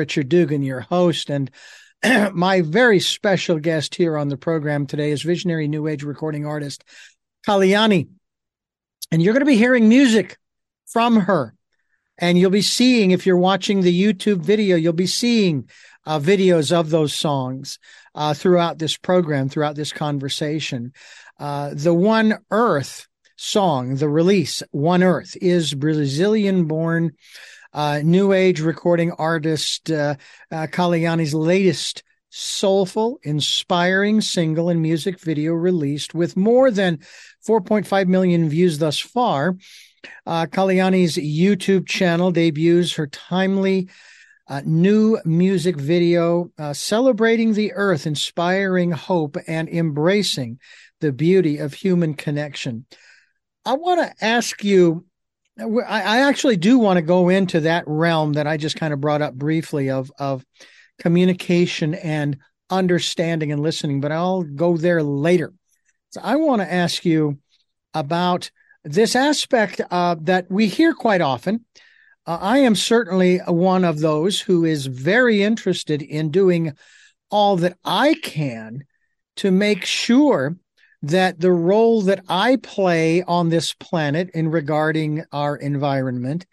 Richard 0.00 0.30
Dugan, 0.30 0.62
your 0.62 0.80
host, 0.80 1.28
and 1.28 1.50
my 2.32 2.62
very 2.62 3.00
special 3.00 3.58
guest 3.58 3.94
here 3.94 4.16
on 4.16 4.28
the 4.28 4.38
program 4.38 4.86
today 4.86 5.10
is 5.10 5.20
visionary 5.20 5.68
New 5.68 5.86
Age 5.86 6.04
recording 6.04 6.46
artist 6.46 6.84
Kaliyani. 7.46 8.08
And 9.12 9.22
you're 9.22 9.34
going 9.34 9.44
to 9.44 9.52
be 9.52 9.58
hearing 9.58 9.90
music 9.90 10.38
from 10.86 11.16
her. 11.16 11.54
And 12.16 12.38
you'll 12.38 12.50
be 12.50 12.62
seeing, 12.62 13.10
if 13.10 13.26
you're 13.26 13.36
watching 13.36 13.82
the 13.82 14.02
YouTube 14.02 14.38
video, 14.38 14.74
you'll 14.74 14.94
be 14.94 15.06
seeing 15.06 15.68
uh, 16.06 16.18
videos 16.18 16.72
of 16.72 16.88
those 16.88 17.12
songs 17.12 17.78
uh, 18.14 18.32
throughout 18.32 18.78
this 18.78 18.96
program, 18.96 19.50
throughout 19.50 19.76
this 19.76 19.92
conversation. 19.92 20.94
Uh, 21.38 21.74
the 21.74 21.92
One 21.92 22.38
Earth 22.50 23.06
song, 23.36 23.96
the 23.96 24.08
release, 24.08 24.62
One 24.70 25.02
Earth, 25.02 25.36
is 25.42 25.74
Brazilian 25.74 26.64
born 26.64 27.12
uh, 27.72 28.00
new 28.02 28.32
age 28.32 28.60
recording 28.60 29.12
artist 29.12 29.90
uh, 29.90 30.16
uh, 30.50 30.66
Kaliyani's 30.66 31.34
latest 31.34 32.02
soulful, 32.30 33.18
inspiring 33.22 34.20
single 34.20 34.68
and 34.68 34.80
music 34.80 35.20
video 35.20 35.52
released 35.52 36.14
with 36.14 36.36
more 36.36 36.70
than 36.70 36.98
4.5 37.46 38.06
million 38.06 38.48
views 38.48 38.78
thus 38.78 38.98
far. 38.98 39.56
Uh, 40.26 40.46
Kaliyani's 40.46 41.16
YouTube 41.16 41.86
channel 41.86 42.30
debuts 42.30 42.94
her 42.94 43.06
timely 43.06 43.88
uh, 44.48 44.62
new 44.64 45.18
music 45.24 45.76
video 45.76 46.50
uh, 46.58 46.72
celebrating 46.72 47.52
the 47.54 47.72
earth, 47.74 48.06
inspiring 48.06 48.90
hope, 48.90 49.36
and 49.46 49.68
embracing 49.68 50.58
the 51.00 51.12
beauty 51.12 51.58
of 51.58 51.72
human 51.72 52.14
connection. 52.14 52.84
I 53.64 53.74
want 53.74 54.00
to 54.00 54.24
ask 54.24 54.64
you. 54.64 55.04
I 55.60 56.20
actually 56.28 56.56
do 56.56 56.78
want 56.78 56.96
to 56.96 57.02
go 57.02 57.28
into 57.28 57.60
that 57.60 57.84
realm 57.86 58.34
that 58.34 58.46
I 58.46 58.56
just 58.56 58.76
kind 58.76 58.92
of 58.92 59.00
brought 59.00 59.22
up 59.22 59.34
briefly 59.34 59.90
of 59.90 60.10
of 60.18 60.44
communication 60.98 61.94
and 61.94 62.38
understanding 62.70 63.52
and 63.52 63.62
listening, 63.62 64.00
but 64.00 64.12
I'll 64.12 64.42
go 64.42 64.76
there 64.76 65.02
later. 65.02 65.52
So 66.10 66.20
I 66.22 66.36
want 66.36 66.62
to 66.62 66.72
ask 66.72 67.04
you 67.04 67.38
about 67.94 68.50
this 68.84 69.14
aspect 69.16 69.80
uh, 69.90 70.16
that 70.22 70.50
we 70.50 70.66
hear 70.66 70.94
quite 70.94 71.20
often. 71.20 71.64
Uh, 72.26 72.38
I 72.40 72.58
am 72.58 72.74
certainly 72.74 73.38
one 73.38 73.84
of 73.84 74.00
those 74.00 74.40
who 74.40 74.64
is 74.64 74.86
very 74.86 75.42
interested 75.42 76.02
in 76.02 76.30
doing 76.30 76.72
all 77.30 77.56
that 77.56 77.76
I 77.84 78.14
can 78.14 78.84
to 79.36 79.50
make 79.50 79.84
sure 79.84 80.56
that 81.02 81.40
the 81.40 81.52
role 81.52 82.02
that 82.02 82.22
I 82.28 82.56
play 82.56 83.22
on 83.22 83.48
this 83.48 83.72
planet 83.74 84.30
in 84.34 84.48
regarding 84.48 85.24
our 85.32 85.56
environment 85.56 86.46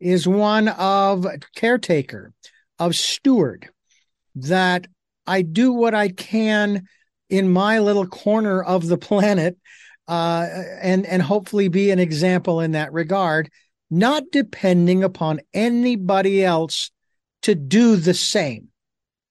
is 0.00 0.26
one 0.26 0.68
of 0.68 1.26
caretaker, 1.54 2.32
of 2.78 2.96
steward, 2.96 3.68
that 4.34 4.86
I 5.26 5.42
do 5.42 5.72
what 5.72 5.94
I 5.94 6.08
can 6.08 6.88
in 7.30 7.48
my 7.50 7.78
little 7.78 8.06
corner 8.06 8.62
of 8.62 8.86
the 8.86 8.98
planet 9.08 9.56
uh, 10.08 10.48
and 10.80 11.06
and 11.06 11.22
hopefully 11.22 11.68
be 11.68 11.90
an 11.90 12.00
example 12.00 12.60
in 12.60 12.72
that 12.72 12.92
regard, 12.92 13.50
not 13.90 14.24
depending 14.32 15.04
upon 15.04 15.40
anybody 15.54 16.44
else 16.44 16.90
to 17.42 17.54
do 17.54 17.96
the 17.96 18.14
same. 18.14 18.68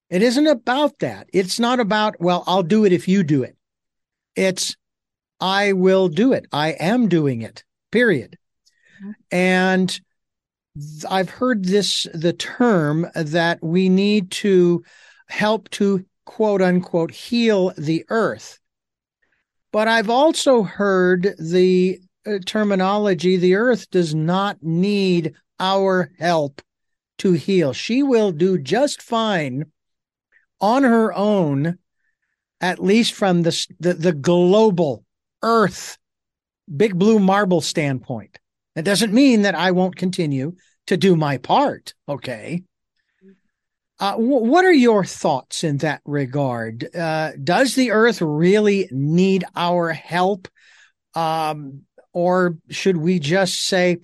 It 0.09 0.21
isn't 0.21 0.47
about 0.47 0.99
that. 0.99 1.29
It's 1.33 1.59
not 1.59 1.79
about, 1.79 2.19
well, 2.19 2.43
I'll 2.47 2.63
do 2.63 2.85
it 2.85 2.91
if 2.91 3.07
you 3.07 3.23
do 3.23 3.43
it. 3.43 3.55
It's, 4.35 4.75
I 5.39 5.73
will 5.73 6.07
do 6.07 6.33
it. 6.33 6.45
I 6.51 6.69
am 6.71 7.09
doing 7.09 7.41
it, 7.41 7.63
period. 7.91 8.37
Mm-hmm. 9.01 9.11
And 9.31 10.01
I've 11.09 11.29
heard 11.29 11.65
this, 11.65 12.07
the 12.13 12.33
term 12.33 13.07
that 13.15 13.61
we 13.61 13.89
need 13.89 14.31
to 14.31 14.83
help 15.27 15.69
to 15.71 16.05
quote 16.25 16.61
unquote 16.61 17.11
heal 17.11 17.73
the 17.77 18.05
earth. 18.09 18.59
But 19.71 19.87
I've 19.87 20.09
also 20.09 20.63
heard 20.63 21.35
the 21.39 21.99
uh, 22.25 22.39
terminology 22.45 23.37
the 23.37 23.55
earth 23.55 23.89
does 23.89 24.13
not 24.13 24.61
need 24.61 25.33
our 25.59 26.11
help 26.19 26.61
to 27.19 27.33
heal. 27.33 27.73
She 27.73 28.03
will 28.03 28.31
do 28.31 28.57
just 28.57 29.01
fine 29.01 29.65
on 30.59 30.83
her 30.83 31.13
own, 31.13 31.79
at 32.61 32.81
least 32.81 33.13
from 33.13 33.41
the, 33.41 33.67
the, 33.79 33.93
the 33.93 34.13
global 34.13 35.03
earth, 35.41 35.97
big 36.73 36.97
blue 36.97 37.19
marble 37.19 37.59
standpoint. 37.61 38.37
That 38.75 38.85
doesn't 38.85 39.11
mean 39.11 39.41
that 39.41 39.55
I 39.55 39.71
won't 39.71 39.97
continue 39.97 40.55
to 40.87 40.95
do 40.95 41.15
my 41.15 41.37
part. 41.37 41.93
Okay. 42.07 42.63
Uh, 43.99 44.11
w- 44.11 44.45
what 44.45 44.63
are 44.63 44.71
your 44.71 45.03
thoughts 45.03 45.63
in 45.63 45.77
that 45.77 46.01
regard? 46.05 46.95
Uh, 46.95 47.31
does 47.43 47.75
the 47.75 47.91
earth 47.91 48.21
really 48.21 48.87
need 48.91 49.43
our 49.55 49.91
help? 49.91 50.47
Um, 51.13 51.81
or 52.13 52.57
should 52.69 52.97
we 52.97 53.19
just 53.19 53.65
say, 53.65 53.97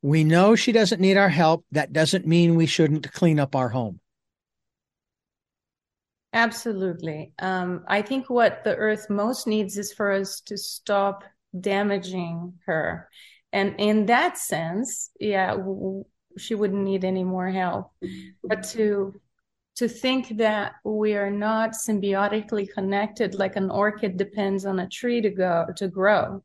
we 0.00 0.24
know 0.24 0.56
she 0.56 0.72
doesn't 0.72 1.00
need 1.00 1.16
our 1.16 1.28
help. 1.28 1.64
That 1.72 1.92
doesn't 1.92 2.26
mean 2.26 2.56
we 2.56 2.66
shouldn't 2.66 3.12
clean 3.12 3.38
up 3.38 3.54
our 3.54 3.68
home. 3.68 4.00
Absolutely. 6.32 7.32
Um, 7.38 7.84
I 7.88 8.00
think 8.02 8.30
what 8.30 8.64
the 8.64 8.74
earth 8.76 9.10
most 9.10 9.46
needs 9.46 9.76
is 9.76 9.92
for 9.92 10.12
us 10.12 10.40
to 10.46 10.56
stop 10.56 11.24
damaging 11.58 12.54
her. 12.66 13.08
And 13.52 13.74
in 13.78 14.06
that 14.06 14.38
sense, 14.38 15.10
yeah, 15.20 15.50
w- 15.54 16.04
she 16.38 16.54
wouldn't 16.54 16.82
need 16.84 17.04
any 17.04 17.22
more 17.24 17.48
help. 17.50 17.90
But 18.42 18.62
to 18.70 19.14
to 19.76 19.88
think 19.88 20.38
that 20.38 20.74
we 20.84 21.14
are 21.16 21.30
not 21.30 21.72
symbiotically 21.72 22.68
connected 22.72 23.34
like 23.34 23.56
an 23.56 23.70
orchid 23.70 24.16
depends 24.18 24.66
on 24.66 24.80
a 24.80 24.88
tree 24.88 25.20
to 25.22 25.30
go 25.30 25.66
to 25.76 25.88
grow 25.88 26.42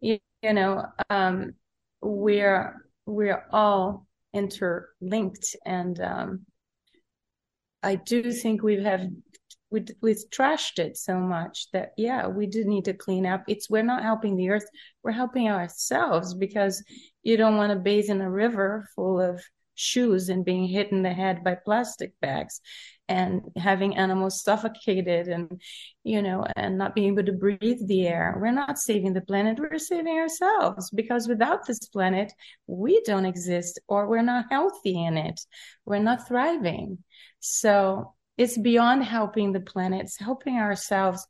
you, 0.00 0.18
you 0.42 0.52
know 0.52 0.84
um, 1.10 1.54
we're 2.02 2.76
we're 3.06 3.44
all 3.52 4.06
interlinked 4.34 5.56
and 5.66 6.00
um, 6.00 6.46
i 7.82 7.94
do 7.94 8.32
think 8.32 8.62
we 8.62 8.82
have 8.82 9.02
we, 9.74 9.84
we've 10.00 10.22
trashed 10.30 10.78
it 10.78 10.96
so 10.96 11.18
much 11.18 11.66
that 11.72 11.94
yeah 11.96 12.28
we 12.28 12.46
do 12.46 12.64
need 12.64 12.84
to 12.84 12.94
clean 12.94 13.26
up. 13.26 13.42
It's 13.48 13.68
we're 13.68 13.82
not 13.82 14.04
helping 14.04 14.36
the 14.36 14.50
earth 14.50 14.66
we're 15.02 15.10
helping 15.10 15.48
ourselves 15.48 16.32
because 16.32 16.82
you 17.24 17.36
don't 17.36 17.56
want 17.56 17.72
to 17.72 17.78
bathe 17.78 18.08
in 18.08 18.20
a 18.20 18.30
river 18.30 18.88
full 18.94 19.20
of 19.20 19.42
shoes 19.74 20.28
and 20.28 20.44
being 20.44 20.68
hit 20.68 20.92
in 20.92 21.02
the 21.02 21.12
head 21.12 21.42
by 21.42 21.56
plastic 21.56 22.12
bags 22.20 22.60
and 23.08 23.42
having 23.56 23.96
animals 23.96 24.44
suffocated 24.44 25.26
and 25.26 25.60
you 26.04 26.22
know 26.22 26.46
and 26.54 26.78
not 26.78 26.94
being 26.94 27.12
able 27.12 27.24
to 27.24 27.32
breathe 27.32 27.80
the 27.88 28.06
air. 28.06 28.38
We're 28.40 28.52
not 28.52 28.78
saving 28.78 29.12
the 29.12 29.22
planet 29.22 29.58
we're 29.58 29.78
saving 29.80 30.16
ourselves 30.16 30.88
because 30.90 31.26
without 31.26 31.66
this 31.66 31.80
planet 31.88 32.32
we 32.68 33.02
don't 33.04 33.26
exist 33.26 33.80
or 33.88 34.06
we're 34.06 34.22
not 34.22 34.46
healthy 34.52 35.04
in 35.04 35.18
it. 35.18 35.40
We're 35.84 35.98
not 35.98 36.28
thriving. 36.28 36.98
So 37.40 38.14
it's 38.36 38.58
beyond 38.58 39.04
helping 39.04 39.52
the 39.52 39.60
planet 39.60 40.02
it's 40.02 40.18
helping 40.18 40.56
ourselves 40.56 41.26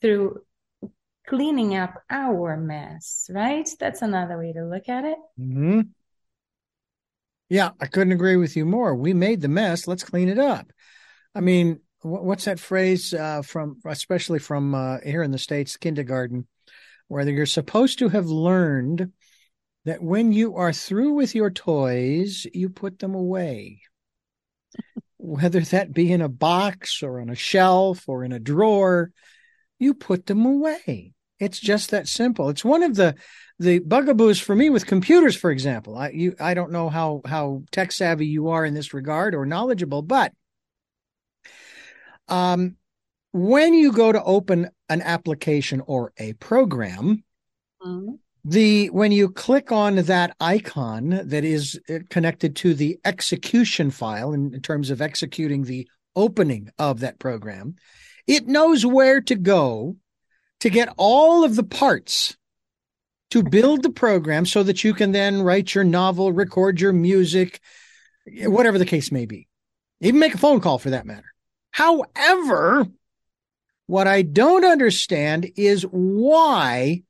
through 0.00 0.40
cleaning 1.26 1.76
up 1.76 2.02
our 2.10 2.56
mess 2.56 3.28
right 3.32 3.68
that's 3.78 4.02
another 4.02 4.38
way 4.38 4.52
to 4.52 4.64
look 4.64 4.88
at 4.88 5.04
it 5.04 5.18
mm-hmm. 5.38 5.80
Yeah, 7.50 7.70
I 7.80 7.86
couldn't 7.86 8.12
agree 8.12 8.36
with 8.36 8.56
you 8.56 8.64
more. 8.64 8.94
We 8.94 9.12
made 9.12 9.40
the 9.40 9.48
mess. 9.48 9.88
Let's 9.88 10.04
clean 10.04 10.28
it 10.28 10.38
up. 10.38 10.72
I 11.34 11.40
mean, 11.40 11.80
what's 12.00 12.44
that 12.44 12.60
phrase 12.60 13.12
uh, 13.12 13.42
from, 13.42 13.80
especially 13.84 14.38
from 14.38 14.72
uh, 14.72 14.98
here 15.04 15.24
in 15.24 15.32
the 15.32 15.38
States, 15.38 15.76
kindergarten, 15.76 16.46
where 17.08 17.28
you're 17.28 17.46
supposed 17.46 17.98
to 17.98 18.08
have 18.08 18.26
learned 18.26 19.12
that 19.84 20.00
when 20.00 20.32
you 20.32 20.56
are 20.56 20.72
through 20.72 21.14
with 21.14 21.34
your 21.34 21.50
toys, 21.50 22.46
you 22.54 22.68
put 22.68 23.00
them 23.00 23.16
away. 23.16 23.82
Whether 25.30 25.60
that 25.60 25.92
be 25.92 26.10
in 26.10 26.20
a 26.20 26.28
box 26.28 27.04
or 27.04 27.20
on 27.20 27.30
a 27.30 27.36
shelf 27.36 28.08
or 28.08 28.24
in 28.24 28.32
a 28.32 28.40
drawer, 28.40 29.12
you 29.78 29.94
put 29.94 30.26
them 30.26 30.44
away. 30.44 31.12
It's 31.38 31.60
just 31.60 31.92
that 31.92 32.08
simple. 32.08 32.48
It's 32.48 32.64
one 32.64 32.82
of 32.82 32.96
the 32.96 33.14
the 33.60 33.78
bugaboos 33.78 34.40
for 34.40 34.56
me 34.56 34.70
with 34.70 34.86
computers, 34.86 35.36
for 35.36 35.52
example. 35.52 35.96
I 35.96 36.10
you 36.10 36.34
I 36.40 36.54
don't 36.54 36.72
know 36.72 36.88
how 36.88 37.20
how 37.24 37.62
tech 37.70 37.92
savvy 37.92 38.26
you 38.26 38.48
are 38.48 38.64
in 38.64 38.74
this 38.74 38.92
regard 38.92 39.36
or 39.36 39.46
knowledgeable, 39.46 40.02
but 40.02 40.32
um, 42.26 42.76
when 43.32 43.72
you 43.72 43.92
go 43.92 44.10
to 44.10 44.22
open 44.22 44.70
an 44.88 45.00
application 45.00 45.80
or 45.86 46.12
a 46.18 46.32
program, 46.34 47.22
mm-hmm. 47.80 48.14
The 48.44 48.88
when 48.88 49.12
you 49.12 49.28
click 49.30 49.70
on 49.70 49.96
that 49.96 50.34
icon 50.40 51.20
that 51.24 51.44
is 51.44 51.78
uh, 51.88 51.98
connected 52.08 52.56
to 52.56 52.74
the 52.74 52.98
execution 53.04 53.90
file 53.90 54.32
in, 54.32 54.54
in 54.54 54.62
terms 54.62 54.90
of 54.90 55.02
executing 55.02 55.64
the 55.64 55.88
opening 56.16 56.70
of 56.78 57.00
that 57.00 57.18
program, 57.18 57.76
it 58.26 58.46
knows 58.46 58.86
where 58.86 59.20
to 59.20 59.34
go 59.34 59.96
to 60.60 60.70
get 60.70 60.92
all 60.96 61.44
of 61.44 61.56
the 61.56 61.62
parts 61.62 62.36
to 63.30 63.42
build 63.42 63.82
the 63.82 63.90
program 63.90 64.44
so 64.44 64.62
that 64.62 64.82
you 64.84 64.92
can 64.92 65.12
then 65.12 65.42
write 65.42 65.74
your 65.74 65.84
novel, 65.84 66.32
record 66.32 66.80
your 66.80 66.92
music, 66.92 67.60
whatever 68.26 68.78
the 68.78 68.86
case 68.86 69.12
may 69.12 69.26
be. 69.26 69.48
even 70.00 70.18
make 70.18 70.34
a 70.34 70.38
phone 70.38 70.60
call 70.60 70.78
for 70.78 70.90
that 70.90 71.06
matter. 71.06 71.32
However, 71.70 72.86
what 73.86 74.06
I 74.06 74.22
don't 74.22 74.64
understand 74.64 75.50
is 75.56 75.82
why, 75.82 77.02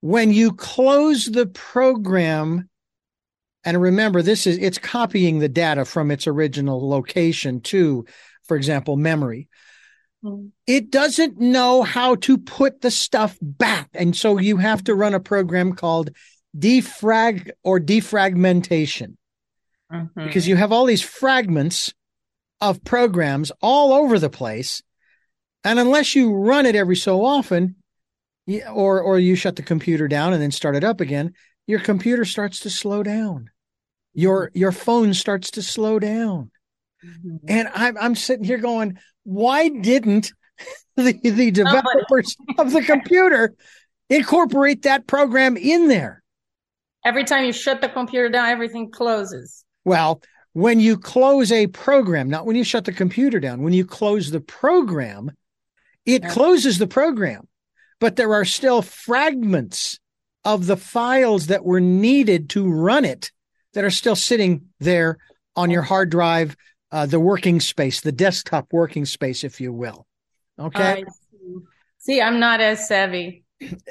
when 0.00 0.32
you 0.32 0.52
close 0.52 1.26
the 1.26 1.46
program, 1.46 2.68
and 3.64 3.80
remember, 3.80 4.22
this 4.22 4.46
is 4.46 4.58
it's 4.58 4.78
copying 4.78 5.38
the 5.38 5.48
data 5.48 5.84
from 5.84 6.10
its 6.10 6.26
original 6.26 6.88
location 6.88 7.60
to, 7.62 8.06
for 8.44 8.56
example, 8.56 8.96
memory. 8.96 9.48
Mm. 10.24 10.50
It 10.66 10.90
doesn't 10.90 11.38
know 11.38 11.82
how 11.82 12.14
to 12.16 12.38
put 12.38 12.80
the 12.80 12.90
stuff 12.90 13.36
back. 13.40 13.90
And 13.94 14.16
so 14.16 14.38
you 14.38 14.56
have 14.56 14.84
to 14.84 14.94
run 14.94 15.14
a 15.14 15.20
program 15.20 15.74
called 15.74 16.10
defrag 16.56 17.50
or 17.62 17.78
defragmentation 17.78 19.16
Mhm. 19.92 20.10
because 20.14 20.48
you 20.48 20.56
have 20.56 20.72
all 20.72 20.84
these 20.84 21.02
fragments 21.02 21.92
of 22.60 22.82
programs 22.84 23.52
all 23.62 23.92
over 23.92 24.18
the 24.18 24.30
place. 24.30 24.82
And 25.64 25.78
unless 25.78 26.14
you 26.14 26.32
run 26.32 26.66
it 26.66 26.74
every 26.74 26.96
so 26.96 27.24
often, 27.24 27.76
you- 28.46 28.64
or 28.66 29.00
or 29.00 29.18
you 29.18 29.34
shut 29.36 29.56
the 29.56 29.62
computer 29.62 30.08
down 30.08 30.32
and 30.32 30.42
then 30.42 30.50
start 30.50 30.76
it 30.76 30.84
up 30.84 31.00
again, 31.00 31.32
your 31.66 31.80
computer 31.80 32.24
starts 32.24 32.60
to 32.60 32.70
slow 32.70 33.02
down. 33.02 33.50
Your 34.14 34.50
your 34.54 34.72
phone 34.72 35.14
starts 35.14 35.50
to 35.52 35.62
slow 35.62 35.98
down. 35.98 36.50
Mhm. 37.04 37.38
And 37.48 37.68
I'm 37.74 37.96
I'm 37.98 38.14
sitting 38.14 38.44
here 38.44 38.58
going, 38.58 38.98
why 39.24 39.68
didn't 39.68 40.32
the, 40.96 41.12
the 41.22 41.50
developers 41.50 42.36
of 42.58 42.72
the 42.72 42.82
computer 42.82 43.54
incorporate 44.08 44.82
that 44.82 45.06
program 45.06 45.56
in 45.56 45.88
there? 45.88 46.22
Every 47.04 47.24
time 47.24 47.44
you 47.44 47.52
shut 47.52 47.80
the 47.80 47.88
computer 47.88 48.28
down, 48.28 48.48
everything 48.48 48.90
closes. 48.90 49.64
Well, 49.84 50.20
when 50.52 50.80
you 50.80 50.98
close 50.98 51.50
a 51.52 51.68
program, 51.68 52.28
not 52.28 52.44
when 52.44 52.56
you 52.56 52.64
shut 52.64 52.84
the 52.84 52.92
computer 52.92 53.40
down, 53.40 53.62
when 53.62 53.72
you 53.72 53.86
close 53.86 54.30
the 54.30 54.40
program, 54.40 55.30
it 56.04 56.22
Yeah. 56.22 56.30
closes 56.30 56.76
the 56.78 56.86
program, 56.88 57.48
but 58.00 58.16
there 58.16 58.34
are 58.34 58.44
still 58.44 58.82
fragments 58.82 59.98
of 60.44 60.66
the 60.66 60.76
files 60.76 61.48
that 61.48 61.64
were 61.64 61.80
needed 61.80 62.48
to 62.50 62.68
run 62.68 63.04
it 63.04 63.30
that 63.74 63.84
are 63.84 63.90
still 63.90 64.16
sitting 64.16 64.62
there 64.80 65.18
on 65.54 65.70
your 65.70 65.82
hard 65.82 66.10
drive, 66.10 66.56
uh, 66.90 67.06
the 67.06 67.20
working 67.20 67.60
space, 67.60 68.00
the 68.00 68.12
desktop 68.12 68.72
working 68.72 69.04
space, 69.04 69.44
if 69.44 69.60
you 69.60 69.72
will. 69.72 70.06
Okay. 70.58 71.04
See. 71.04 71.56
See, 71.98 72.20
I'm 72.22 72.40
not 72.40 72.60
as 72.62 72.88
savvy. 72.88 73.44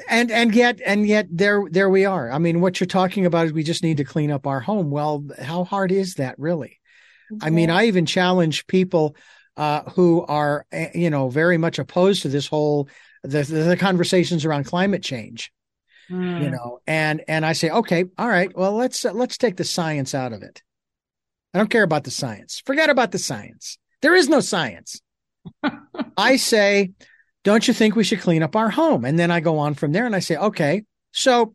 and 0.08 0.32
and 0.32 0.52
yet 0.52 0.80
and 0.84 1.06
yet 1.06 1.28
there 1.30 1.62
there 1.70 1.88
we 1.88 2.04
are 2.04 2.28
i 2.32 2.38
mean 2.38 2.60
what 2.60 2.80
you're 2.80 2.88
talking 2.88 3.24
about 3.24 3.46
is 3.46 3.52
we 3.52 3.62
just 3.62 3.84
need 3.84 3.98
to 3.98 4.04
clean 4.04 4.28
up 4.28 4.44
our 4.44 4.58
home 4.58 4.90
well 4.90 5.24
how 5.38 5.62
hard 5.62 5.92
is 5.92 6.14
that 6.14 6.36
really 6.40 6.80
i 7.40 7.50
mean 7.50 7.70
i 7.70 7.86
even 7.86 8.04
challenge 8.04 8.66
people 8.66 9.14
uh 9.56 9.82
who 9.90 10.24
are 10.26 10.66
eh, 10.72 10.90
you 10.94 11.08
know 11.08 11.28
very 11.28 11.56
much 11.56 11.78
opposed 11.78 12.22
to 12.22 12.28
this 12.28 12.48
whole 12.48 12.88
the 13.22 13.42
the, 13.42 13.76
conversations 13.76 14.44
around 14.44 14.64
climate 14.64 15.02
change 15.02 15.52
Mm. 16.10 16.42
you 16.42 16.50
know 16.50 16.80
and 16.88 17.22
and 17.28 17.46
i 17.46 17.52
say 17.52 17.70
okay 17.70 18.04
all 18.18 18.28
right 18.28 18.50
well 18.56 18.72
let's 18.72 19.04
uh, 19.04 19.12
let's 19.12 19.38
take 19.38 19.56
the 19.56 19.62
science 19.62 20.12
out 20.12 20.32
of 20.32 20.42
it. 20.42 20.60
I 21.54 21.58
don't 21.58 21.70
care 21.70 21.84
about 21.84 22.02
the 22.02 22.10
science. 22.10 22.60
Forget 22.66 22.90
about 22.90 23.12
the 23.12 23.18
science. 23.18 23.78
There 24.02 24.16
is 24.16 24.28
no 24.28 24.40
science. 24.40 25.00
I 26.16 26.34
say 26.34 26.90
don't 27.44 27.66
you 27.68 27.74
think 27.74 27.94
we 27.94 28.02
should 28.02 28.20
clean 28.20 28.42
up 28.42 28.56
our 28.56 28.70
home? 28.70 29.04
And 29.04 29.18
then 29.20 29.30
i 29.30 29.38
go 29.38 29.58
on 29.58 29.74
from 29.74 29.92
there 29.92 30.04
and 30.04 30.16
i 30.16 30.18
say 30.18 30.36
okay 30.36 30.82
so 31.12 31.54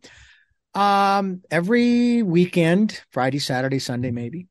um 0.74 1.42
every 1.52 2.24
weekend 2.24 3.02
friday 3.12 3.40
saturday 3.40 3.80
sunday 3.80 4.12
maybe 4.12 4.48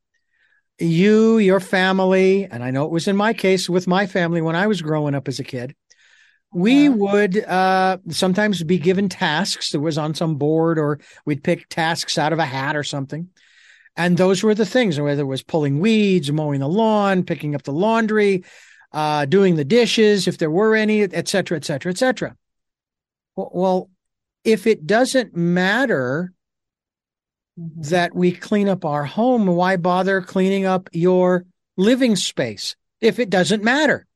you 0.79 1.39
your 1.39 1.61
family 1.61 2.45
and 2.45 2.63
i 2.65 2.71
know 2.71 2.85
it 2.85 2.91
was 2.91 3.09
in 3.09 3.17
my 3.17 3.33
case 3.33 3.69
with 3.71 3.87
my 3.87 4.07
family 4.07 4.43
when 4.43 4.57
i 4.57 4.67
was 4.67 4.83
growing 4.83 5.15
up 5.15 5.29
as 5.29 5.39
a 5.39 5.45
kid 5.45 5.75
we 6.55 6.85
Yeah. 6.85 6.89
would 6.91 7.45
uh 7.45 7.99
sometimes 8.11 8.63
be 8.63 8.79
given 8.79 9.09
tasks 9.09 9.71
that 9.73 9.81
was 9.81 9.99
on 9.99 10.15
some 10.15 10.37
board 10.37 10.79
or 10.79 11.01
we'd 11.27 11.43
pick 11.43 11.69
tasks 11.69 12.17
out 12.17 12.33
of 12.33 12.39
a 12.39 12.45
hat 12.47 12.77
or 12.77 12.85
something 12.85 13.29
and 13.97 14.17
those 14.17 14.43
were 14.43 14.55
the 14.55 14.65
things 14.67 14.99
whether 15.01 15.23
it 15.23 15.27
was 15.27 15.43
pulling 15.43 15.81
weeds 15.81 16.31
mowing 16.31 16.61
the 16.61 16.69
lawn 16.69 17.25
picking 17.25 17.55
up 17.55 17.63
the 17.65 17.73
laundry 17.73 18.45
uh 18.93 19.25
doing 19.25 19.57
the 19.57 19.65
dishes 19.65 20.29
if 20.29 20.39
there 20.39 20.51
were 20.51 20.75
any 20.77 21.03
et 21.03 21.27
cetera 21.29 21.57
et 21.57 21.65
cetera 21.65 21.91
et 21.91 21.99
cetera 21.99 22.37
well, 23.37 23.91
if 24.45 24.65
it 24.69 24.87
doesn't 24.87 25.35
matter 25.37 26.33
Mhm. 27.59 27.89
that 27.89 28.15
we 28.15 28.31
clean 28.33 28.69
up 28.69 28.85
our 28.85 29.05
home 29.05 29.47
why 29.47 29.77
bother 29.77 30.21
cleaning 30.21 30.67
up 30.67 30.89
your 30.93 31.47
living 31.77 32.15
space 32.17 32.77
if 33.01 33.19
it 33.19 33.31
doesn't 33.31 33.63
matter 33.63 34.07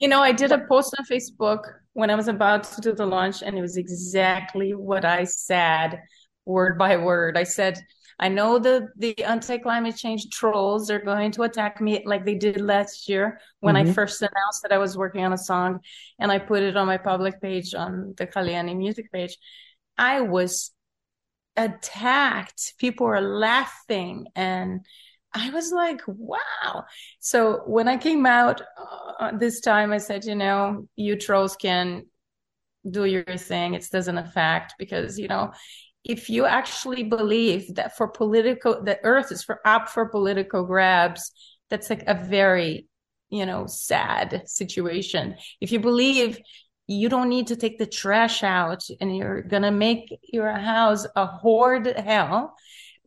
You 0.00 0.08
know, 0.08 0.22
I 0.22 0.32
did 0.32 0.50
a 0.50 0.66
post 0.66 0.94
on 0.98 1.04
Facebook 1.04 1.60
when 1.92 2.10
I 2.10 2.14
was 2.14 2.28
about 2.28 2.64
to 2.64 2.80
do 2.80 2.92
the 2.92 3.06
launch, 3.06 3.42
and 3.42 3.56
it 3.56 3.60
was 3.60 3.76
exactly 3.76 4.72
what 4.74 5.04
I 5.04 5.24
said, 5.24 6.02
word 6.46 6.78
by 6.78 6.96
word. 6.96 7.36
I 7.36 7.44
said, 7.44 7.78
I 8.18 8.28
know 8.28 8.58
the, 8.58 8.88
the 8.96 9.22
anti-climate 9.24 9.96
change 9.96 10.28
trolls 10.30 10.90
are 10.90 10.98
going 11.00 11.32
to 11.32 11.42
attack 11.42 11.80
me 11.80 12.02
like 12.06 12.24
they 12.24 12.34
did 12.34 12.60
last 12.60 13.08
year 13.08 13.40
when 13.60 13.76
I 13.76 13.84
Mhm. 13.84 13.94
first 13.94 14.20
announced 14.22 14.62
that 14.62 14.72
I 14.72 14.78
was 14.78 14.96
working 14.96 15.24
on 15.24 15.32
a 15.32 15.38
song 15.38 15.80
and 16.18 16.30
I 16.32 16.38
put 16.38 16.62
it 16.62 16.76
on 16.76 16.86
my 16.86 16.98
public 16.98 17.40
page 17.40 17.74
on 17.74 18.14
the 18.16 18.26
Kaliyani 18.26 18.76
music 18.76 19.10
page. 19.12 19.36
I 19.96 20.20
was 20.22 20.70
attacked. 21.56 22.74
People 22.78 23.06
were 23.06 23.20
laughing 23.20 24.28
and 24.34 24.84
I 25.32 25.50
was 25.50 25.72
like, 25.72 26.00
wow. 26.06 26.84
So 27.20 27.62
when 27.66 27.88
I 27.88 27.96
came 27.96 28.26
out 28.26 28.62
uh, 29.20 29.36
this 29.36 29.60
time, 29.60 29.92
I 29.92 29.98
said, 29.98 30.24
you 30.24 30.34
know, 30.34 30.88
you 30.96 31.16
trolls 31.16 31.56
can 31.56 32.06
do 32.88 33.04
your 33.04 33.24
thing. 33.36 33.74
It 33.74 33.86
doesn't 33.92 34.18
affect 34.18 34.74
because, 34.78 35.18
you 35.18 35.28
know, 35.28 35.52
if 36.04 36.30
you 36.30 36.46
actually 36.46 37.04
believe 37.04 37.74
that 37.74 37.96
for 37.96 38.08
political, 38.08 38.82
that 38.84 39.00
Earth 39.04 39.30
is 39.30 39.44
for 39.44 39.60
up 39.66 39.88
for 39.88 40.08
political 40.08 40.64
grabs, 40.64 41.30
that's 41.68 41.90
like 41.90 42.02
a 42.06 42.14
very, 42.14 42.86
you 43.28 43.46
know, 43.46 43.66
sad 43.66 44.42
situation. 44.46 45.36
If 45.60 45.70
you 45.72 45.78
believe 45.78 46.38
you 46.86 47.08
don't 47.08 47.28
need 47.28 47.46
to 47.48 47.56
take 47.56 47.78
the 47.78 47.86
trash 47.86 48.42
out 48.42 48.82
and 49.00 49.16
you're 49.16 49.42
gonna 49.42 49.70
make 49.70 50.18
your 50.24 50.50
house 50.50 51.06
a 51.14 51.24
horde 51.26 51.86
hell 51.86 52.56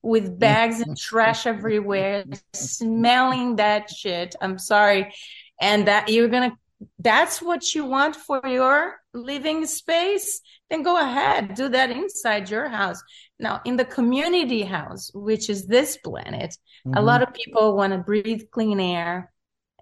with 0.04 0.38
bags 0.38 0.82
and 0.82 0.96
trash 0.98 1.48
everywhere, 1.48 2.26
smelling 2.54 3.56
that 3.56 3.90
shit. 3.90 4.36
I'm 4.42 4.60
sorry. 4.60 5.14
And 5.60 5.88
that 5.88 6.10
you're 6.10 6.28
gonna 6.28 6.56
that's 7.00 7.42
what 7.42 7.74
you 7.74 7.86
want 7.86 8.16
for 8.16 8.42
your 8.46 8.96
living 9.14 9.66
space, 9.66 10.42
then 10.70 10.84
go 10.84 11.00
ahead, 11.00 11.56
do 11.56 11.70
that 11.70 11.92
inside 11.92 12.50
your 12.50 12.68
house. 12.68 13.02
Now, 13.40 13.62
in 13.66 13.78
the 13.78 13.86
community 13.86 14.64
house, 14.64 15.12
which 15.14 15.50
is 15.50 15.66
this 15.66 15.98
planet, 15.98 16.58
a 16.86 16.90
mm-hmm. 16.90 17.06
lot 17.06 17.24
of 17.24 17.34
people 17.34 17.76
want 17.76 17.94
to 17.94 18.00
breathe 18.00 18.44
clean 18.52 18.80
air 18.80 19.32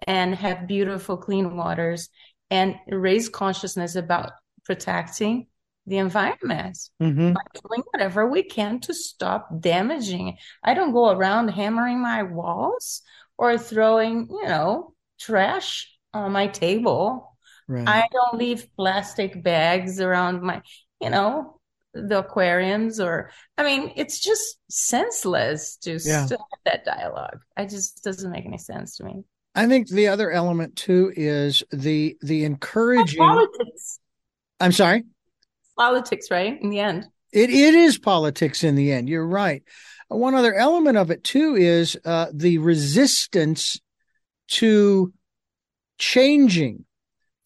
and 0.06 0.34
have 0.34 0.66
beautiful, 0.66 1.16
clean 1.16 1.56
waters 1.56 2.08
and 2.50 2.76
raise 2.88 3.28
consciousness 3.28 3.96
about 3.96 4.32
protecting 4.64 5.46
the 5.86 5.98
environment 5.98 6.78
Mhm. 7.00 7.34
by 7.34 7.40
doing 7.68 7.82
whatever 7.90 8.28
we 8.28 8.42
can 8.42 8.80
to 8.80 8.94
stop 8.94 9.48
damaging. 9.60 10.36
I 10.62 10.74
don't 10.74 10.92
go 10.92 11.10
around 11.10 11.48
hammering 11.48 12.00
my 12.00 12.22
walls 12.22 13.02
or 13.36 13.58
throwing, 13.58 14.28
you 14.30 14.44
know, 14.44 14.94
trash 15.18 15.92
on 16.14 16.32
my 16.32 16.46
table. 16.48 17.36
right 17.68 17.88
I 17.88 18.08
don't 18.12 18.34
leave 18.38 18.66
plastic 18.76 19.42
bags 19.42 20.00
around 20.00 20.42
my, 20.42 20.62
you 21.00 21.10
know, 21.10 21.58
the 21.94 22.18
aquariums 22.20 22.98
or, 23.00 23.30
I 23.56 23.62
mean, 23.64 23.92
it's 23.96 24.18
just 24.18 24.58
senseless 24.68 25.76
to 25.78 25.92
Yeah. 25.92 26.26
still 26.26 26.38
have 26.50 26.60
that 26.64 26.84
dialogue. 26.84 27.40
I 27.56 27.66
just 27.66 28.02
doesn't 28.04 28.30
make 28.30 28.44
any 28.46 28.58
sense 28.58 28.96
to 28.96 29.04
me. 29.04 29.24
I 29.54 29.66
think 29.68 29.88
the 29.88 30.08
other 30.08 30.30
element 30.30 30.76
too 30.76 31.12
is 31.16 31.62
the 31.70 32.16
the 32.22 32.44
encouraging. 32.44 33.18
Politics. 33.18 33.98
I'm 34.60 34.72
sorry. 34.72 35.04
Politics, 35.76 36.30
right? 36.30 36.60
In 36.60 36.70
the 36.70 36.80
end. 36.80 37.06
It 37.32 37.50
it 37.50 37.74
is 37.74 37.98
politics 37.98 38.62
in 38.62 38.74
the 38.74 38.92
end. 38.92 39.08
You're 39.08 39.26
right. 39.26 39.62
One 40.08 40.34
other 40.34 40.54
element 40.54 40.98
of 40.98 41.10
it 41.10 41.24
too 41.24 41.56
is 41.56 41.96
uh, 42.04 42.26
the 42.32 42.58
resistance 42.58 43.80
to 44.48 45.12
changing. 45.98 46.84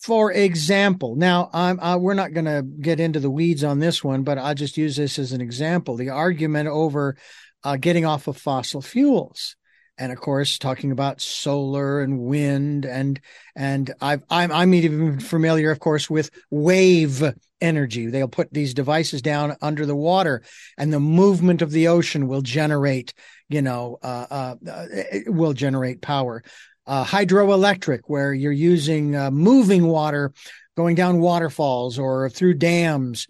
For 0.01 0.33
example, 0.33 1.17
now 1.17 1.51
I'm 1.53 1.81
uh, 1.81 1.97
we're 1.99 2.15
not 2.15 2.33
going 2.33 2.45
to 2.45 2.63
get 2.63 3.01
into 3.01 3.21
the 3.21 3.31
weeds 3.31 3.65
on 3.65 3.79
this 3.79 4.05
one, 4.05 4.23
but 4.23 4.39
I'll 4.39 4.55
just 4.55 4.77
use 4.77 4.97
this 4.97 5.19
as 5.19 5.33
an 5.33 5.41
example. 5.41 5.97
The 5.97 6.11
argument 6.11 6.69
over 6.69 7.17
uh, 7.65 7.77
getting 7.77 8.05
off 8.05 8.29
of 8.29 8.37
fossil 8.37 8.83
fuels, 8.83 9.57
and 9.99 10.13
of 10.13 10.19
course 10.19 10.59
talking 10.59 10.93
about 10.93 11.21
solar 11.21 12.01
and 12.01 12.19
wind, 12.21 12.85
and 12.85 13.21
and 13.55 13.93
I've, 14.01 14.23
I'm 14.31 14.53
I'm 14.53 14.75
even 14.75 15.21
familiar, 15.21 15.71
of 15.71 15.81
course, 15.81 16.11
with 16.11 16.31
wave 16.51 17.23
energy. 17.61 18.07
They'll 18.07 18.29
put 18.29 18.53
these 18.53 18.75
devices 18.75 19.23
down 19.23 19.57
under 19.63 19.87
the 19.87 19.97
water, 19.97 20.43
and 20.77 20.93
the 20.93 21.01
movement 21.01 21.63
of 21.63 21.71
the 21.71 21.89
ocean 21.89 22.29
will 22.29 22.43
generate, 22.43 23.15
you 23.49 23.63
know, 23.63 23.99
uh, 24.03 24.27
uh, 24.31 24.55
uh, 24.71 24.87
will 25.27 25.55
generate 25.55 26.01
power. 26.03 26.43
uh, 26.87 27.05
hydroelectric, 27.05 28.01
where 28.07 28.33
you're 28.33 28.53
using 28.53 29.17
uh, 29.17 29.31
moving 29.31 29.87
water 29.87 30.33
going 30.77 30.95
down 30.95 31.21
waterfalls 31.21 31.99
or 31.99 32.29
through 32.31 32.55
dams. 32.55 33.27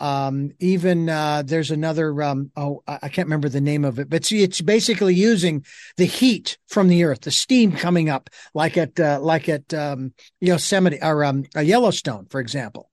Um, 0.00 0.52
even 0.60 1.08
uh, 1.08 1.42
there's 1.44 1.70
another. 1.70 2.22
Um, 2.22 2.52
oh, 2.56 2.82
I 2.86 3.08
can't 3.08 3.26
remember 3.26 3.48
the 3.48 3.60
name 3.60 3.84
of 3.84 3.98
it, 3.98 4.08
but 4.08 4.24
see, 4.24 4.42
it's 4.42 4.60
basically 4.60 5.14
using 5.14 5.64
the 5.96 6.04
heat 6.04 6.56
from 6.68 6.88
the 6.88 7.04
earth, 7.04 7.22
the 7.22 7.30
steam 7.30 7.72
coming 7.72 8.08
up, 8.08 8.30
like 8.54 8.76
at 8.76 8.98
uh, 9.00 9.18
like 9.20 9.48
at 9.48 9.74
um, 9.74 10.12
Yosemite 10.40 10.98
or 11.02 11.24
um, 11.24 11.44
Yellowstone, 11.60 12.26
for 12.26 12.40
example, 12.40 12.90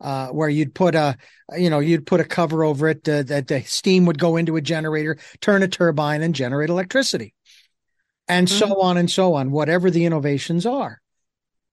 uh, 0.00 0.28
where 0.28 0.48
you'd 0.48 0.74
put 0.74 0.96
a 0.96 1.16
you 1.56 1.70
know 1.70 1.78
you'd 1.78 2.06
put 2.06 2.20
a 2.20 2.24
cover 2.24 2.64
over 2.64 2.88
it 2.88 3.08
uh, 3.08 3.22
that 3.22 3.46
the 3.46 3.62
steam 3.62 4.06
would 4.06 4.18
go 4.18 4.36
into 4.36 4.56
a 4.56 4.60
generator, 4.60 5.16
turn 5.40 5.62
a 5.62 5.68
turbine, 5.68 6.22
and 6.22 6.34
generate 6.34 6.70
electricity, 6.70 7.34
and 8.26 8.48
mm-hmm. 8.48 8.58
so 8.58 8.80
on 8.80 8.96
and 8.96 9.10
so 9.10 9.34
on. 9.34 9.52
Whatever 9.52 9.90
the 9.90 10.06
innovations 10.06 10.66
are 10.66 11.00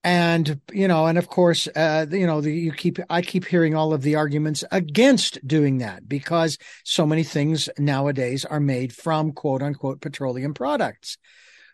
and 0.06 0.62
you 0.72 0.88
know 0.88 1.08
and 1.08 1.18
of 1.18 1.28
course 1.28 1.68
uh, 1.76 2.06
you 2.12 2.28
know 2.28 2.40
the, 2.40 2.52
you 2.52 2.72
keep 2.72 3.00
i 3.10 3.22
keep 3.22 3.44
hearing 3.44 3.76
all 3.76 3.92
of 3.92 4.04
the 4.04 4.16
arguments 4.16 4.64
against 4.72 5.46
doing 5.46 5.80
that 5.80 6.08
because 6.08 6.58
so 6.84 7.08
many 7.08 7.24
things 7.24 7.68
nowadays 7.80 8.46
are 8.46 8.60
made 8.60 8.94
from 8.94 9.34
quote 9.34 9.64
unquote 9.64 10.00
petroleum 10.00 10.54
products. 10.54 11.18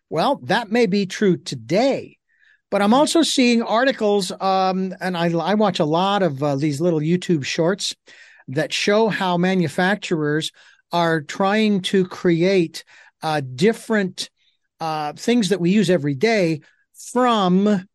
Well 0.10 0.38
that 0.44 0.72
may 0.72 0.88
be 0.88 1.06
true 1.06 1.38
today 1.38 2.18
but 2.70 2.82
i'm 2.82 2.94
also 2.94 3.22
seeing 3.22 3.62
articles 3.62 4.32
um, 4.40 4.96
and 5.02 5.18
I, 5.18 5.30
I 5.32 5.54
watch 5.56 5.80
a 5.80 5.86
lot 5.86 6.24
of 6.24 6.42
uh, 6.42 6.56
these 6.56 6.80
little 6.82 7.00
youtube 7.00 7.44
shorts 7.44 7.96
that 8.48 8.74
show 8.74 9.10
how 9.10 9.38
manufacturers 9.38 10.52
are 10.92 11.22
trying 11.22 11.82
to 11.82 12.06
create 12.06 12.84
uh, 13.24 13.42
different 13.56 14.30
uh, 14.80 15.14
things 15.14 15.50
that 15.50 15.62
we 15.62 15.72
use 15.72 15.90
every 15.90 16.16
day 16.16 16.62
from 16.94 17.88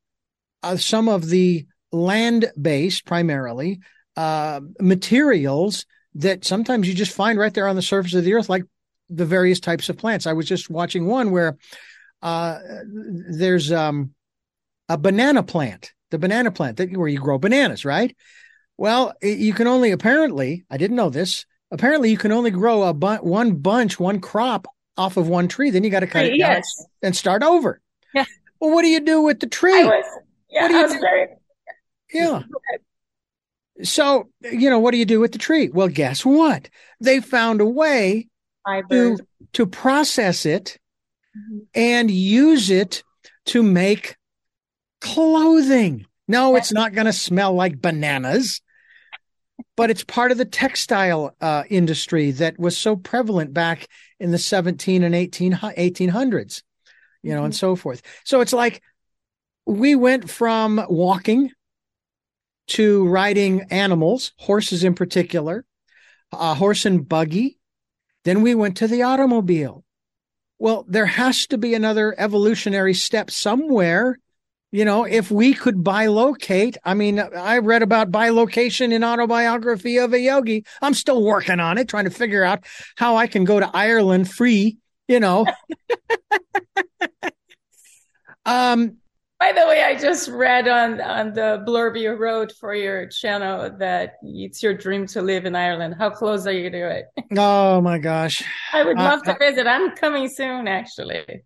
uh, 0.66 0.76
some 0.76 1.08
of 1.08 1.28
the 1.28 1.66
land 1.92 2.50
based, 2.60 3.04
primarily, 3.04 3.80
uh, 4.16 4.60
materials 4.80 5.86
that 6.14 6.44
sometimes 6.44 6.88
you 6.88 6.94
just 6.94 7.12
find 7.12 7.38
right 7.38 7.54
there 7.54 7.68
on 7.68 7.76
the 7.76 7.82
surface 7.82 8.14
of 8.14 8.24
the 8.24 8.34
earth, 8.34 8.48
like 8.48 8.64
the 9.08 9.26
various 9.26 9.60
types 9.60 9.88
of 9.88 9.96
plants. 9.96 10.26
I 10.26 10.32
was 10.32 10.46
just 10.46 10.68
watching 10.68 11.06
one 11.06 11.30
where 11.30 11.56
uh, 12.22 12.58
there's 13.30 13.70
um, 13.70 14.14
a 14.88 14.98
banana 14.98 15.42
plant, 15.42 15.92
the 16.10 16.18
banana 16.18 16.50
plant 16.50 16.78
that 16.78 16.96
where 16.96 17.08
you 17.08 17.20
grow 17.20 17.38
bananas, 17.38 17.84
right? 17.84 18.16
Well, 18.76 19.14
you 19.22 19.54
can 19.54 19.66
only 19.66 19.92
apparently, 19.92 20.64
I 20.70 20.78
didn't 20.78 20.96
know 20.96 21.10
this. 21.10 21.46
Apparently, 21.70 22.10
you 22.10 22.18
can 22.18 22.32
only 22.32 22.50
grow 22.50 22.82
a 22.82 22.94
bu- 22.94 23.16
one 23.16 23.56
bunch, 23.56 24.00
one 24.00 24.20
crop 24.20 24.66
off 24.96 25.16
of 25.16 25.28
one 25.28 25.48
tree. 25.48 25.70
Then 25.70 25.84
you 25.84 25.90
got 25.90 26.00
to 26.00 26.06
cut 26.06 26.26
it 26.26 26.36
yes. 26.36 26.64
down 26.78 26.86
and 27.02 27.16
start 27.16 27.42
over. 27.42 27.80
Yeah. 28.14 28.24
Well, 28.60 28.72
what 28.72 28.82
do 28.82 28.88
you 28.88 29.00
do 29.00 29.22
with 29.22 29.40
the 29.40 29.46
tree? 29.46 29.84
Was, 29.84 30.04
yeah, 30.56 30.62
what 30.62 30.68
do 30.68 30.78
you 30.78 30.88
do? 30.88 31.00
Very... 31.00 31.28
Yeah. 32.12 32.42
So, 33.82 34.30
you 34.40 34.70
know, 34.70 34.78
what 34.78 34.92
do 34.92 34.98
you 34.98 35.04
do 35.04 35.20
with 35.20 35.32
the 35.32 35.38
tree? 35.38 35.68
Well, 35.68 35.88
guess 35.88 36.24
what? 36.24 36.70
They 37.00 37.20
found 37.20 37.60
a 37.60 37.66
way 37.66 38.28
to, 38.90 39.18
to 39.52 39.66
process 39.66 40.46
it 40.46 40.78
mm-hmm. 41.36 41.58
and 41.74 42.10
use 42.10 42.70
it 42.70 43.02
to 43.46 43.62
make 43.62 44.16
clothing. 45.00 46.06
No, 46.26 46.56
it's 46.56 46.72
not 46.72 46.94
going 46.94 47.06
to 47.06 47.12
smell 47.12 47.52
like 47.52 47.80
bananas, 47.80 48.60
but 49.76 49.90
it's 49.90 50.02
part 50.02 50.32
of 50.32 50.38
the 50.38 50.44
textile 50.44 51.36
uh, 51.40 51.62
industry 51.70 52.32
that 52.32 52.58
was 52.58 52.76
so 52.76 52.96
prevalent 52.96 53.52
back 53.52 53.86
in 54.18 54.32
the 54.32 54.38
17 54.38 55.02
and 55.04 55.14
18, 55.14 55.52
1800s, 55.52 56.62
you 57.22 57.30
know, 57.30 57.36
mm-hmm. 57.36 57.44
and 57.44 57.54
so 57.54 57.76
forth. 57.76 58.02
So 58.24 58.40
it's 58.40 58.52
like 58.52 58.82
we 59.66 59.96
went 59.96 60.30
from 60.30 60.84
walking 60.88 61.50
to 62.68 63.06
riding 63.08 63.62
animals, 63.70 64.32
horses 64.38 64.84
in 64.84 64.94
particular, 64.94 65.64
a 66.32 66.54
horse 66.54 66.84
and 66.84 67.08
buggy. 67.08 67.58
Then 68.24 68.42
we 68.42 68.54
went 68.54 68.76
to 68.78 68.88
the 68.88 69.02
automobile. 69.02 69.84
Well, 70.58 70.84
there 70.88 71.06
has 71.06 71.46
to 71.48 71.58
be 71.58 71.74
another 71.74 72.14
evolutionary 72.18 72.94
step 72.94 73.30
somewhere. 73.30 74.18
You 74.72 74.84
know, 74.84 75.04
if 75.04 75.30
we 75.30 75.54
could 75.54 75.76
bilocate, 75.76 76.76
I 76.84 76.94
mean, 76.94 77.20
I 77.20 77.58
read 77.58 77.82
about 77.82 78.10
bilocation 78.10 78.92
in 78.92 79.04
autobiography 79.04 79.98
of 79.98 80.12
a 80.12 80.18
yogi. 80.18 80.64
I'm 80.82 80.94
still 80.94 81.22
working 81.22 81.60
on 81.60 81.78
it, 81.78 81.88
trying 81.88 82.04
to 82.04 82.10
figure 82.10 82.42
out 82.42 82.64
how 82.96 83.16
I 83.16 83.26
can 83.26 83.44
go 83.44 83.60
to 83.60 83.70
Ireland 83.72 84.30
free, 84.30 84.78
you 85.06 85.20
know. 85.20 85.46
um, 88.44 88.96
by 89.38 89.52
the 89.52 89.66
way, 89.66 89.82
I 89.82 89.94
just 89.98 90.28
read 90.28 90.66
on 90.66 91.00
on 91.00 91.34
the 91.34 91.62
blurb 91.66 92.00
you 92.00 92.12
wrote 92.12 92.52
for 92.58 92.74
your 92.74 93.06
channel 93.06 93.70
that 93.78 94.14
it's 94.22 94.62
your 94.62 94.74
dream 94.74 95.06
to 95.08 95.20
live 95.20 95.44
in 95.44 95.54
Ireland. 95.54 95.96
How 95.98 96.10
close 96.10 96.46
are 96.46 96.52
you 96.52 96.70
to 96.70 96.90
it? 96.90 97.06
Oh 97.36 97.80
my 97.80 97.98
gosh! 97.98 98.42
I 98.72 98.82
would 98.84 98.96
love 98.96 99.20
uh, 99.26 99.34
to 99.34 99.38
visit. 99.38 99.66
I'm 99.66 99.94
coming 99.94 100.28
soon, 100.28 100.68
actually. 100.68 101.44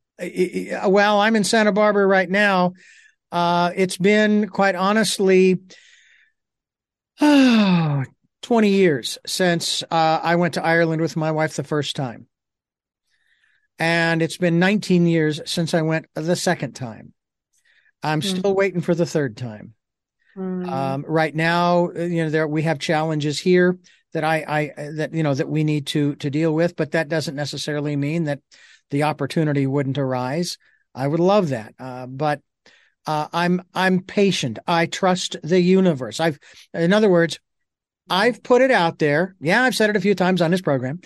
Well, 0.87 1.21
I'm 1.21 1.35
in 1.35 1.45
Santa 1.45 1.73
Barbara 1.73 2.07
right 2.07 2.31
now. 2.31 2.75
Uh, 3.33 3.73
it's 3.75 3.97
been 3.97 4.49
quite 4.49 4.75
honestly 4.75 5.59
oh, 7.21 8.05
20 8.43 8.69
years 8.69 9.19
since 9.27 9.83
uh, 9.85 10.21
I 10.23 10.37
went 10.37 10.55
to 10.55 10.65
Ireland 10.65 11.01
with 11.03 11.17
my 11.17 11.31
wife 11.31 11.57
the 11.57 11.65
first 11.65 11.97
time. 11.97 12.27
And 13.79 14.21
it's 14.21 14.37
been 14.37 14.59
19 14.59 15.07
years 15.07 15.41
since 15.47 15.73
I 15.73 15.83
went 15.83 16.07
the 16.15 16.37
second 16.37 16.73
time. 16.73 17.15
I'm 18.03 18.21
mm-hmm. 18.21 18.39
still 18.39 18.55
waiting 18.55 18.81
for 18.81 18.95
the 18.95 19.07
third 19.07 19.37
time. 19.37 19.75
Mm-hmm. 20.37 20.69
Um, 20.69 21.05
right 21.07 21.35
now, 21.35 21.91
you 21.93 22.25
know, 22.25 22.31
there 22.31 22.47
we 22.47 22.63
have 22.63 22.79
challenges 22.79 23.39
here 23.39 23.79
that 24.13 24.25
I, 24.25 24.73
I 24.79 24.91
that 24.93 25.15
you 25.15 25.23
know 25.23 25.35
that 25.35 25.49
we 25.49 25.65
need 25.65 25.87
to 25.89 26.15
to 26.17 26.31
deal 26.31 26.55
with, 26.55 26.77
but 26.77 26.93
that 26.93 27.09
doesn't 27.09 27.35
necessarily 27.35 27.97
mean 27.97 28.25
that 28.25 28.41
the 28.91 29.05
opportunity 29.05 29.67
wouldn't 29.67 29.99
arise. 29.99 30.59
I 30.95 31.07
would 31.07 31.21
love 31.21 31.51
that, 31.51 31.75
uh, 31.79 32.07
but 32.07 32.41
uh, 33.07 33.29
I'm 33.33 33.63
I'm 33.75 34.03
patient. 34.03 34.59
I 34.67 34.87
trust 34.87 35.37
the 35.43 35.61
universe. 35.61 36.21
I've, 36.21 36.39
in 36.75 36.93
other 36.93 37.11
words, 37.11 37.39
I've 38.09 38.43
put 38.43 38.63
it 38.63 38.71
out 38.71 38.99
there. 38.99 39.37
Yeah, 39.41 39.63
I've 39.63 39.77
said 39.77 39.91
it 39.91 39.97
a 39.97 40.01
few 40.01 40.15
times 40.15 40.43
on 40.43 40.51
this 40.51 40.61
program, 40.61 41.01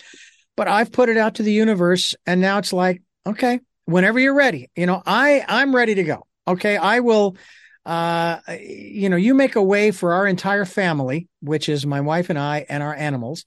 but 0.55 0.67
I've 0.67 0.91
put 0.91 1.09
it 1.09 1.17
out 1.17 1.35
to 1.35 1.43
the 1.43 1.53
universe, 1.53 2.15
and 2.25 2.41
now 2.41 2.57
it's 2.57 2.73
like, 2.73 3.01
okay, 3.25 3.59
whenever 3.85 4.19
you're 4.19 4.35
ready, 4.35 4.69
you 4.75 4.85
know, 4.85 5.01
I 5.05 5.43
I'm 5.47 5.75
ready 5.75 5.95
to 5.95 6.03
go. 6.03 6.25
Okay, 6.47 6.77
I 6.77 6.99
will. 6.99 7.37
Uh, 7.85 8.39
you 8.59 9.09
know, 9.09 9.15
you 9.15 9.35
make 9.35 9.55
a 9.55 9.61
way 9.61 9.91
for 9.91 10.13
our 10.13 10.25
entire 10.25 10.65
family, 10.65 11.27
which 11.41 11.69
is 11.69 11.85
my 11.85 12.01
wife 12.01 12.29
and 12.29 12.39
I 12.39 12.65
and 12.67 12.81
our 12.81 12.95
animals, 12.95 13.45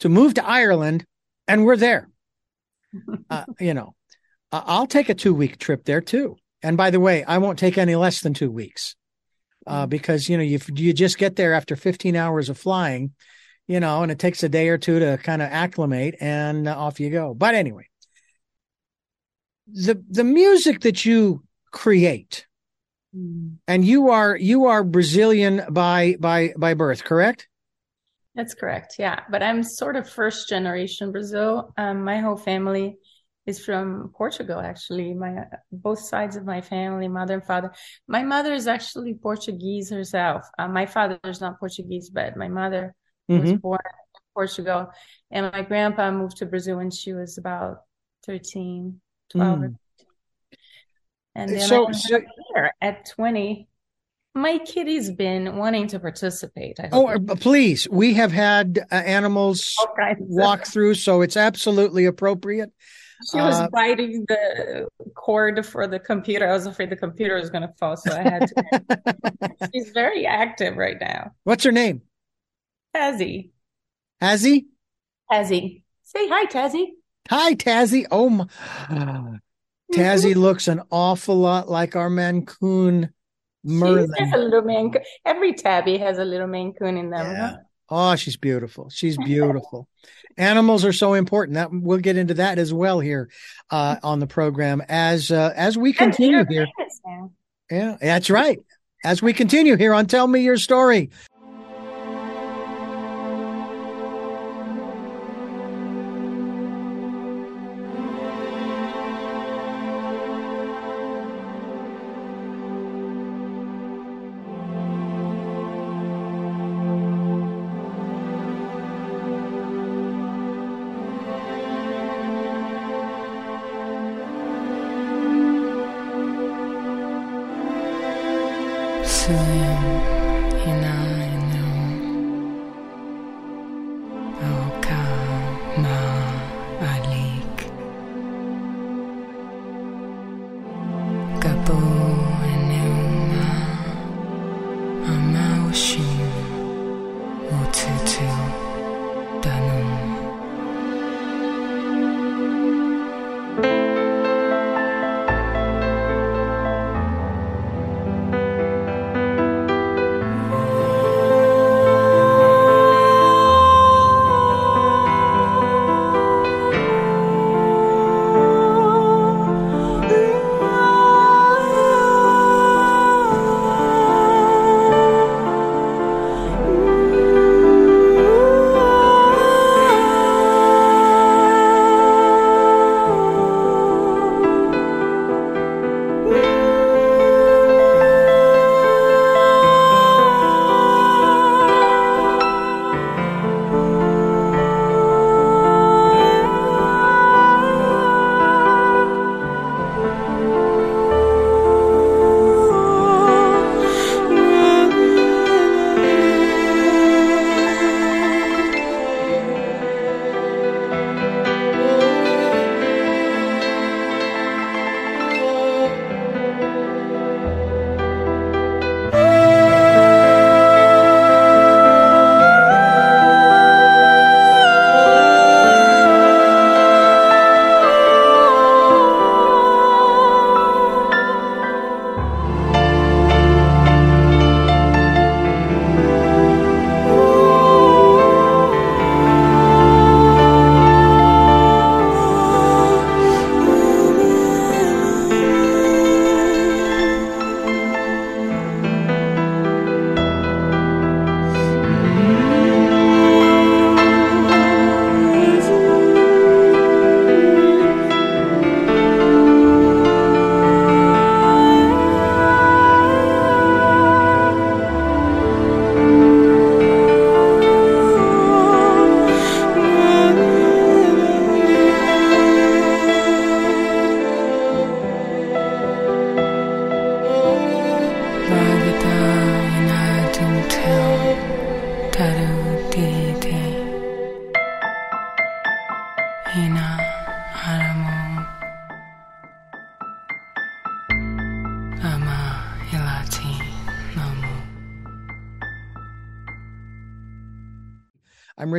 to 0.00 0.08
move 0.08 0.34
to 0.34 0.46
Ireland, 0.46 1.04
and 1.46 1.64
we're 1.64 1.76
there. 1.76 2.08
uh, 3.30 3.44
you 3.60 3.74
know, 3.74 3.94
I'll 4.50 4.86
take 4.86 5.08
a 5.08 5.14
two 5.14 5.34
week 5.34 5.58
trip 5.58 5.84
there 5.84 6.00
too. 6.00 6.36
And 6.62 6.76
by 6.76 6.90
the 6.90 7.00
way, 7.00 7.24
I 7.24 7.38
won't 7.38 7.58
take 7.58 7.78
any 7.78 7.94
less 7.94 8.20
than 8.20 8.34
two 8.34 8.50
weeks, 8.50 8.96
uh, 9.66 9.86
mm. 9.86 9.88
because 9.88 10.28
you 10.28 10.36
know 10.36 10.42
you 10.42 10.58
you 10.74 10.92
just 10.92 11.18
get 11.18 11.36
there 11.36 11.54
after 11.54 11.76
15 11.76 12.16
hours 12.16 12.48
of 12.48 12.58
flying, 12.58 13.12
you 13.66 13.80
know, 13.80 14.02
and 14.02 14.10
it 14.10 14.18
takes 14.18 14.42
a 14.42 14.48
day 14.48 14.68
or 14.68 14.78
two 14.78 14.98
to 14.98 15.18
kind 15.18 15.42
of 15.42 15.48
acclimate, 15.50 16.16
and 16.20 16.68
off 16.68 17.00
you 17.00 17.10
go. 17.10 17.34
But 17.34 17.54
anyway, 17.54 17.86
the 19.68 20.02
the 20.08 20.24
music 20.24 20.80
that 20.80 21.04
you 21.04 21.44
create. 21.70 22.46
Mm. 23.16 23.56
And 23.66 23.84
you 23.84 24.10
are 24.10 24.36
you 24.36 24.66
are 24.66 24.84
Brazilian 24.84 25.62
by 25.70 26.16
by 26.20 26.52
by 26.56 26.74
birth, 26.74 27.04
correct? 27.04 27.48
That's 28.34 28.54
correct. 28.54 28.94
Yeah, 28.98 29.20
but 29.30 29.42
I'm 29.42 29.62
sort 29.62 29.96
of 29.96 30.08
first 30.08 30.48
generation 30.48 31.10
Brazil. 31.10 31.72
Um, 31.76 32.04
my 32.04 32.20
whole 32.20 32.36
family 32.36 32.96
is 33.46 33.64
from 33.64 34.12
Portugal. 34.16 34.60
Actually, 34.60 35.14
my 35.14 35.44
both 35.72 35.98
sides 35.98 36.36
of 36.36 36.44
my 36.44 36.60
family, 36.60 37.08
mother 37.08 37.34
and 37.34 37.44
father. 37.44 37.72
My 38.06 38.22
mother 38.22 38.52
is 38.52 38.68
actually 38.68 39.14
Portuguese 39.14 39.90
herself. 39.90 40.44
Uh, 40.58 40.68
my 40.68 40.86
father 40.86 41.18
is 41.24 41.40
not 41.40 41.58
Portuguese, 41.58 42.10
but 42.10 42.36
my 42.36 42.48
mother 42.48 42.94
mm-hmm. 43.28 43.42
was 43.42 43.52
born 43.54 43.80
in 43.84 44.20
Portugal, 44.34 44.90
and 45.32 45.50
my 45.52 45.62
grandpa 45.62 46.12
moved 46.12 46.36
to 46.36 46.46
Brazil 46.46 46.76
when 46.76 46.92
she 46.92 47.12
was 47.12 47.38
about 47.38 47.78
13, 48.26 49.00
12 49.30 49.58
mm. 49.58 49.76
And 51.40 51.50
then 51.50 51.60
so, 51.60 51.90
so 51.92 52.20
here 52.54 52.72
at 52.82 53.06
20, 53.06 53.66
my 54.34 54.58
kitty's 54.58 55.10
been 55.10 55.56
wanting 55.56 55.86
to 55.88 55.98
participate. 55.98 56.78
oh, 56.92 57.06
uh, 57.08 57.34
please. 57.36 57.88
We 57.88 58.12
have 58.14 58.30
had 58.30 58.78
uh, 58.92 58.94
animals 58.94 59.74
walk 60.18 60.66
through, 60.66 60.94
so 60.94 61.22
it's 61.22 61.38
absolutely 61.38 62.04
appropriate. 62.04 62.72
She 63.30 63.38
was 63.38 63.58
uh, 63.58 63.68
biting 63.72 64.26
the 64.28 64.88
cord 65.14 65.64
for 65.64 65.86
the 65.86 65.98
computer. 65.98 66.46
I 66.48 66.52
was 66.52 66.66
afraid 66.66 66.90
the 66.90 66.96
computer 66.96 67.36
was 67.36 67.48
going 67.48 67.62
to 67.62 67.72
fall, 67.78 67.96
so 67.96 68.12
I 68.12 68.22
had 68.22 68.48
to. 68.48 69.70
She's 69.74 69.90
very 69.90 70.26
active 70.26 70.76
right 70.76 70.96
now. 71.00 71.32
What's 71.44 71.64
her 71.64 71.72
name? 71.72 72.02
Tazzy. 72.94 73.50
Tazzy? 74.22 74.66
Tazzy. 75.30 75.82
Say 76.02 76.28
hi, 76.28 76.46
Tazzy. 76.46 76.86
Hi, 77.30 77.54
Tazzy. 77.54 78.06
Oh 78.10 78.28
my. 78.28 79.38
Tazzy 79.92 80.34
looks 80.34 80.68
an 80.68 80.82
awful 80.90 81.36
lot 81.36 81.68
like 81.68 81.96
our 81.96 82.10
Maine 82.10 82.46
Coon 82.46 83.12
Merlin. 83.64 84.10
She 84.16 84.24
has 84.24 84.32
a 84.32 84.38
little 84.38 84.62
man. 84.62 84.92
Every 85.24 85.54
tabby 85.54 85.98
has 85.98 86.18
a 86.18 86.24
little 86.24 86.46
Maine 86.46 86.72
Coon 86.74 86.96
in 86.96 87.10
them. 87.10 87.26
Yeah. 87.32 87.48
huh? 87.48 87.56
Oh, 87.92 88.16
she's 88.16 88.36
beautiful. 88.36 88.88
She's 88.88 89.18
beautiful. 89.18 89.88
Animals 90.36 90.84
are 90.84 90.92
so 90.92 91.14
important. 91.14 91.56
That 91.56 91.70
we'll 91.72 91.98
get 91.98 92.16
into 92.16 92.34
that 92.34 92.58
as 92.58 92.72
well 92.72 93.00
here 93.00 93.28
uh, 93.70 93.96
on 94.02 94.20
the 94.20 94.28
program 94.28 94.80
as 94.88 95.30
uh, 95.32 95.52
as 95.56 95.76
we 95.76 95.92
continue 95.92 96.44
here. 96.48 96.68
Yeah, 97.70 97.96
that's 98.00 98.30
right. 98.30 98.58
As 99.04 99.22
we 99.22 99.32
continue 99.32 99.76
here 99.76 99.92
on 99.92 100.06
Tell 100.06 100.26
Me 100.26 100.40
Your 100.40 100.56
Story. 100.56 101.10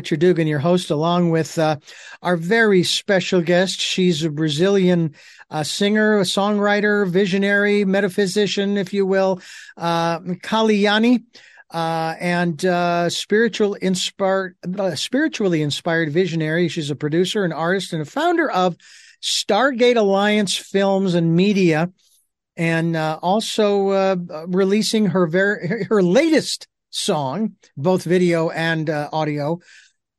Richard 0.02 0.20
Dugan, 0.20 0.48
your 0.48 0.58
host, 0.58 0.90
along 0.90 1.30
with 1.30 1.60
uh, 1.60 1.76
our 2.24 2.36
very 2.36 2.82
special 2.82 3.40
guest. 3.40 3.80
She's 3.80 4.24
a 4.24 4.32
Brazilian 4.32 5.14
uh, 5.52 5.62
singer, 5.62 6.18
a 6.18 6.24
songwriter, 6.24 7.08
visionary, 7.08 7.86
metaphysician, 7.86 8.78
if 8.78 8.94
you 8.94 9.06
will, 9.06 9.40
uh, 9.78 10.18
Kaliyani, 10.22 11.24
uh, 11.70 12.16
and 12.20 12.66
uh, 12.66 13.12
spiritual 13.12 13.76
inspired, 13.76 14.56
uh, 14.80 14.96
spiritually 14.96 15.62
inspired 15.62 16.12
visionary. 16.12 16.68
She's 16.68 16.90
a 16.90 16.96
producer, 16.96 17.46
an 17.46 17.54
artist, 17.54 17.94
and 17.94 18.02
a 18.02 18.06
founder 18.06 18.50
of 18.50 18.76
Stargate 19.22 19.98
Alliance 19.98 20.58
Films 20.58 21.14
and 21.14 21.36
Media, 21.36 21.92
and 22.58 22.96
uh, 22.96 23.20
also 23.22 23.90
uh, 23.90 24.16
releasing 24.48 25.06
her 25.06 25.28
very 25.28 25.86
her 25.88 26.02
latest 26.02 26.68
song, 26.92 27.56
both 27.76 28.04
video 28.04 28.50
and 28.50 28.90
uh, 28.90 29.10
audio, 29.12 29.60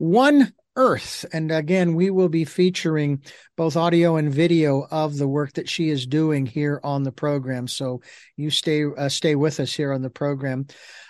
One 0.02 0.52
Earth. 0.74 1.24
And 1.32 1.52
again, 1.52 1.94
we 1.94 2.10
will 2.10 2.28
be 2.28 2.44
featuring 2.44 3.22
both 3.56 3.76
audio 3.76 4.16
and 4.16 4.34
video 4.34 4.84
of 4.90 5.16
the 5.16 5.28
work 5.28 5.52
that 5.52 5.68
she 5.68 5.90
is 5.90 6.06
doing 6.06 6.44
here 6.44 6.80
on 6.82 7.04
the 7.04 7.12
program. 7.12 7.68
So 7.68 8.02
you 8.36 8.50
stay 8.50 8.84
uh, 8.84 9.08
stay 9.08 9.36
with 9.36 9.60
us 9.60 9.72
here 9.72 9.92
on 9.92 10.02
the 10.02 10.10
program. 10.10 10.66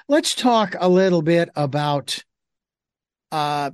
Let's 0.09 0.35
talk 0.35 0.75
a 0.79 0.91
little 0.91 1.23
bit 1.23 1.49
about 1.57 2.23
uh 3.31 3.71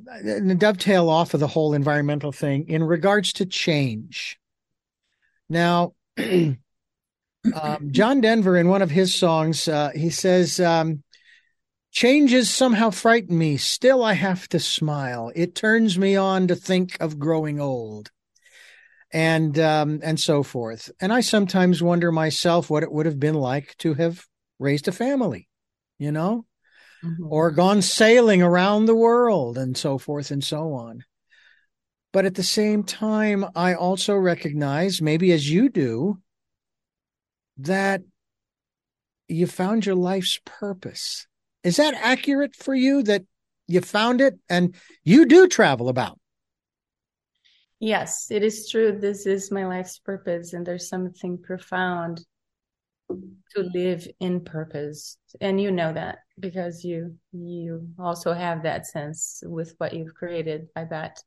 dovetail 0.57 1.09
off 1.09 1.35
of 1.35 1.41
the 1.41 1.49
whole 1.49 1.75
environmental 1.75 2.31
thing 2.31 2.69
in 2.69 2.85
regards 2.85 3.33
to 3.35 3.47
change. 3.47 4.39
Now, 5.49 5.95
um, 6.19 6.57
John 7.91 8.21
Denver, 8.21 8.57
in 8.57 8.69
one 8.69 8.83
of 8.83 8.91
his 8.93 9.17
songs, 9.17 9.67
uh, 9.67 9.91
he 9.97 10.11
says, 10.11 10.61
um, 10.61 11.03
Changes 11.91 12.51
somehow 12.51 12.91
frighten 12.91 13.37
me. 13.37 13.57
Still, 13.57 14.05
I 14.05 14.13
have 14.13 14.49
to 14.51 14.61
smile. 14.61 15.33
It 15.35 15.55
turns 15.55 15.99
me 15.99 16.17
on 16.17 16.49
to 16.49 16.55
think 16.55 16.97
of 17.01 17.19
growing 17.19 17.61
old, 17.61 18.11
and 19.11 19.59
um, 19.59 20.01
and 20.03 20.21
so 20.21 20.43
forth. 20.43 20.91
And 21.01 21.13
I 21.13 21.21
sometimes 21.21 21.83
wonder 21.83 22.13
myself 22.13 22.69
what 22.69 22.83
it 22.83 22.93
would 22.93 23.07
have 23.07 23.19
been 23.19 23.35
like 23.35 23.75
to 23.79 23.95
have 23.95 24.25
raised 24.59 24.87
a 24.89 24.93
family, 24.93 25.49
you 25.99 26.13
know, 26.13 26.45
Mhm. 27.03 27.31
or 27.31 27.51
gone 27.53 27.81
sailing 27.81 28.43
around 28.43 28.87
the 28.87 28.97
world, 28.97 29.57
and 29.57 29.77
so 29.77 29.99
forth 29.99 30.31
and 30.31 30.43
so 30.43 30.73
on. 30.75 31.05
But 32.13 32.25
at 32.25 32.35
the 32.35 32.43
same 32.43 32.83
time, 32.83 33.47
I 33.55 33.75
also 33.75 34.17
recognize, 34.17 35.01
maybe 35.01 35.31
as 35.31 35.49
you 35.49 35.69
do, 35.69 36.21
that 37.59 38.03
you 39.29 39.47
found 39.47 39.87
your 39.87 39.95
life's 39.95 40.41
purpose. 40.45 41.28
Is 41.65 41.77
that 41.77 41.95
accurate 41.95 42.55
for 42.57 42.75
you 42.75 43.03
that 43.05 43.25
you 43.67 43.81
found 43.81 44.21
it 44.21 44.39
and 44.49 44.75
you 45.05 45.27
do 45.27 45.47
travel 45.49 45.89
about? 45.89 46.19
Yes, 47.81 48.31
it 48.31 48.43
is 48.43 48.69
true. 48.69 48.99
This 48.99 49.27
is 49.27 49.51
my 49.53 49.67
life's 49.67 49.99
purpose, 49.99 50.53
and 50.53 50.67
there's 50.67 50.89
something 50.89 51.39
profound 51.39 52.25
to 53.09 53.63
live 53.75 54.07
in 54.21 54.45
purpose. 54.45 55.17
And 55.41 55.61
you 55.61 55.71
know 55.71 55.93
that 55.93 56.19
because 56.39 56.85
you 56.85 57.17
you 57.33 57.89
also 57.99 58.33
have 58.33 58.63
that 58.63 58.87
sense 58.87 59.43
with 59.47 59.75
what 59.79 59.95
you've 59.95 60.15
created, 60.15 60.69
I 60.77 60.85
bet. 60.85 61.23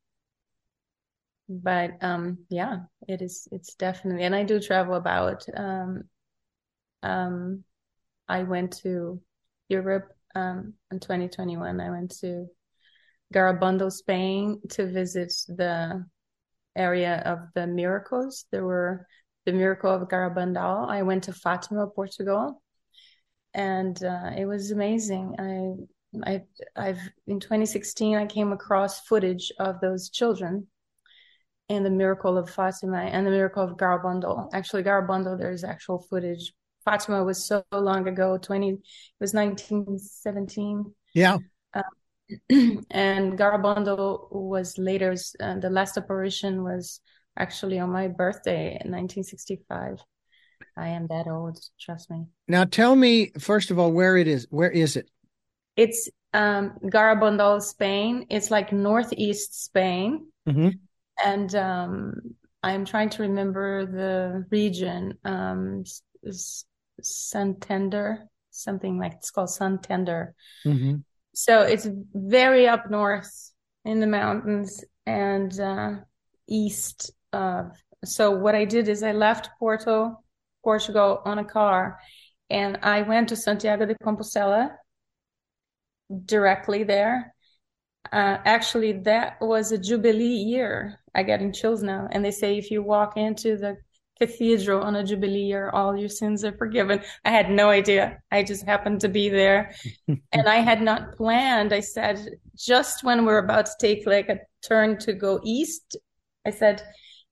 But 1.49 1.91
um 2.01 2.45
yeah, 2.49 2.79
it 3.07 3.21
is 3.21 3.47
it's 3.51 3.75
definitely 3.75 4.23
and 4.23 4.35
I 4.35 4.43
do 4.43 4.59
travel 4.59 4.95
about. 4.95 5.45
Um 5.55 6.03
um 7.03 7.63
I 8.27 8.43
went 8.43 8.77
to 8.83 9.21
Europe 9.69 10.13
um 10.35 10.73
in 10.91 10.99
2021. 10.99 11.79
I 11.79 11.89
went 11.89 12.17
to 12.19 12.47
Garabandal, 13.33 13.91
Spain 13.91 14.61
to 14.71 14.87
visit 14.87 15.33
the 15.47 16.05
area 16.75 17.21
of 17.25 17.39
the 17.55 17.67
miracles. 17.67 18.45
There 18.51 18.65
were 18.65 19.07
the 19.45 19.53
miracle 19.53 19.91
of 19.91 20.07
Garabandal. 20.07 20.89
I 20.89 21.01
went 21.01 21.23
to 21.25 21.33
Fatima, 21.33 21.87
Portugal, 21.87 22.61
and 23.53 24.01
uh, 24.03 24.31
it 24.37 24.45
was 24.45 24.71
amazing. 24.71 25.35
I, 26.25 26.31
I, 26.31 26.41
I've 26.75 26.99
in 27.27 27.39
2016 27.39 28.17
I 28.17 28.25
came 28.25 28.51
across 28.51 29.01
footage 29.01 29.51
of 29.59 29.79
those 29.79 30.09
children 30.09 30.67
and 31.69 31.85
the 31.85 31.89
miracle 31.89 32.37
of 32.37 32.49
Fatima 32.49 32.99
and 32.99 33.25
the 33.25 33.31
miracle 33.31 33.63
of 33.63 33.77
Garabandal. 33.77 34.49
Actually, 34.53 34.83
Garabandal, 34.83 35.37
there's 35.37 35.63
actual 35.63 35.99
footage. 36.09 36.53
Fatima 36.83 37.23
was 37.23 37.45
so 37.45 37.63
long 37.71 38.07
ago, 38.07 38.37
20, 38.37 38.69
it 38.69 38.79
was 39.19 39.33
1917. 39.33 40.93
Yeah. 41.13 41.37
Uh, 41.73 41.81
and 42.89 43.37
Garabandal 43.37 44.31
was 44.31 44.77
later, 44.77 45.15
uh, 45.39 45.59
the 45.59 45.69
last 45.69 45.97
apparition 45.97 46.63
was 46.63 47.01
actually 47.37 47.79
on 47.79 47.91
my 47.91 48.07
birthday 48.07 48.79
in 48.83 48.91
1965. 48.91 49.99
I 50.77 50.89
am 50.89 51.07
that 51.07 51.27
old, 51.27 51.59
trust 51.79 52.09
me. 52.09 52.25
Now 52.47 52.65
tell 52.65 52.95
me, 52.95 53.31
first 53.39 53.71
of 53.71 53.79
all, 53.79 53.91
where 53.91 54.17
it 54.17 54.27
is. 54.27 54.47
Where 54.49 54.71
is 54.71 54.95
it? 54.95 55.09
It's 55.75 56.09
um, 56.33 56.77
Garabandal, 56.83 57.61
Spain. 57.61 58.25
It's 58.29 58.51
like 58.51 58.71
northeast 58.71 59.63
Spain. 59.63 60.27
Mm-hmm. 60.47 60.69
And 61.23 61.55
um, 61.55 62.13
I'm 62.63 62.85
trying 62.85 63.09
to 63.11 63.23
remember 63.23 63.85
the 63.85 64.45
region. 64.49 65.17
Um, 65.25 65.83
Santander, 67.05 68.27
something 68.51 68.97
like 68.97 69.13
it's 69.13 69.31
called 69.31 69.49
Santander. 69.49 70.33
Mm-hmm. 70.65 70.97
So 71.33 71.61
it's 71.61 71.87
very 72.13 72.67
up 72.67 72.89
north 72.89 73.51
in 73.85 73.99
the 73.99 74.07
mountains 74.07 74.83
and 75.05 75.57
uh, 75.59 75.91
east 76.47 77.11
of. 77.33 77.71
So 78.03 78.31
what 78.31 78.55
I 78.55 78.65
did 78.65 78.87
is 78.87 79.03
I 79.03 79.11
left 79.11 79.49
Porto, 79.59 80.17
Portugal 80.63 81.21
on 81.25 81.39
a 81.39 81.45
car 81.45 81.99
and 82.49 82.77
I 82.83 83.03
went 83.03 83.29
to 83.29 83.35
Santiago 83.35 83.85
de 83.85 83.95
Compostela 84.03 84.71
directly 86.25 86.83
there. 86.83 87.33
Uh, 88.11 88.37
actually, 88.43 88.91
that 88.91 89.37
was 89.39 89.71
a 89.71 89.77
Jubilee 89.77 90.25
year. 90.25 90.99
I 91.15 91.23
get 91.23 91.41
in 91.41 91.53
chills 91.53 91.81
now. 91.81 92.09
And 92.11 92.25
they 92.25 92.31
say 92.31 92.57
if 92.57 92.69
you 92.69 92.83
walk 92.83 93.15
into 93.15 93.55
the 93.55 93.77
cathedral 94.21 94.83
on 94.83 94.95
a 94.95 95.03
Jubilee 95.03 95.39
year, 95.39 95.71
all 95.71 95.97
your 95.97 96.07
sins 96.07 96.43
are 96.43 96.55
forgiven. 96.55 97.01
I 97.25 97.31
had 97.31 97.49
no 97.49 97.69
idea. 97.69 98.19
I 98.31 98.43
just 98.43 98.63
happened 98.63 99.01
to 99.01 99.09
be 99.09 99.29
there. 99.29 99.73
and 100.31 100.47
I 100.47 100.57
had 100.57 100.83
not 100.83 101.17
planned. 101.17 101.73
I 101.73 101.79
said, 101.79 102.29
just 102.55 103.03
when 103.03 103.25
we're 103.25 103.39
about 103.39 103.65
to 103.65 103.71
take 103.79 104.05
like 104.05 104.29
a 104.29 104.41
turn 104.61 104.99
to 104.99 105.13
go 105.13 105.39
east, 105.43 105.97
I 106.45 106.51
said, 106.51 106.83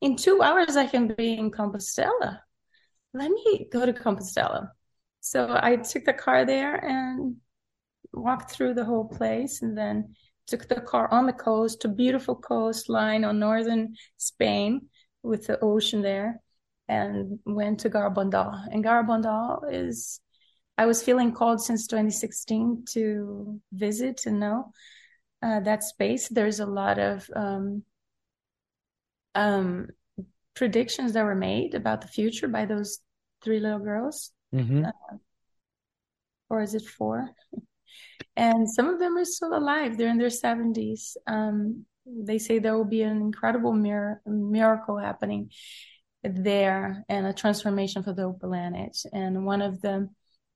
in 0.01 0.15
two 0.15 0.41
hours, 0.41 0.75
I 0.77 0.87
can 0.87 1.13
be 1.13 1.33
in 1.37 1.51
Compostela. 1.51 2.39
Let 3.13 3.29
me 3.29 3.67
go 3.71 3.85
to 3.85 3.93
Compostela. 3.93 4.69
So 5.19 5.59
I 5.61 5.75
took 5.75 6.05
the 6.05 6.13
car 6.13 6.43
there 6.43 6.75
and 6.83 7.35
walked 8.13 8.49
through 8.49 8.73
the 8.73 8.85
whole 8.85 9.07
place 9.07 9.61
and 9.61 9.77
then 9.77 10.15
took 10.47 10.67
the 10.67 10.81
car 10.81 11.07
on 11.11 11.27
the 11.27 11.33
coast, 11.33 11.85
a 11.85 11.87
beautiful 11.87 12.35
coastline 12.35 13.23
on 13.23 13.37
northern 13.37 13.93
Spain 14.17 14.87
with 15.21 15.45
the 15.45 15.59
ocean 15.59 16.01
there 16.01 16.41
and 16.89 17.39
went 17.45 17.81
to 17.81 17.89
Garabandal. 17.89 18.67
And 18.71 18.83
Garabandal 18.83 19.71
is, 19.71 20.19
I 20.77 20.87
was 20.87 21.03
feeling 21.03 21.31
called 21.33 21.61
since 21.61 21.87
2016 21.87 22.85
to 22.93 23.61
visit 23.71 24.25
and 24.25 24.39
know 24.39 24.71
uh, 25.43 25.59
that 25.61 25.83
space. 25.83 26.27
There's 26.27 26.59
a 26.59 26.65
lot 26.65 26.97
of 26.97 27.29
um, 27.35 27.83
um, 29.35 29.87
predictions 30.55 31.13
that 31.13 31.23
were 31.23 31.35
made 31.35 31.75
about 31.75 32.01
the 32.01 32.07
future 32.07 32.47
by 32.47 32.65
those 32.65 32.99
three 33.43 33.59
little 33.59 33.79
girls. 33.79 34.31
Mm-hmm. 34.53 34.85
Uh, 34.85 35.17
or 36.49 36.63
is 36.63 36.73
it 36.73 36.85
four? 36.85 37.29
and 38.35 38.67
some 38.67 38.89
of 38.89 38.99
them 38.99 39.15
are 39.15 39.25
still 39.25 39.55
alive. 39.55 39.95
They're 39.95 40.09
in 40.09 40.17
their 40.17 40.29
70s. 40.29 41.17
Um, 41.27 41.85
they 42.07 42.39
say 42.39 42.57
there 42.57 42.75
will 42.75 42.85
be 42.85 43.03
an 43.03 43.17
incredible 43.17 43.73
mir- 43.73 44.23
miracle 44.25 44.97
happening 44.97 45.51
there 46.23 47.03
and 47.09 47.25
a 47.25 47.33
transformation 47.33 48.03
for 48.03 48.13
the 48.13 48.31
planet. 48.31 48.97
And 49.13 49.45
one 49.45 49.61
of 49.61 49.81
them, 49.81 50.15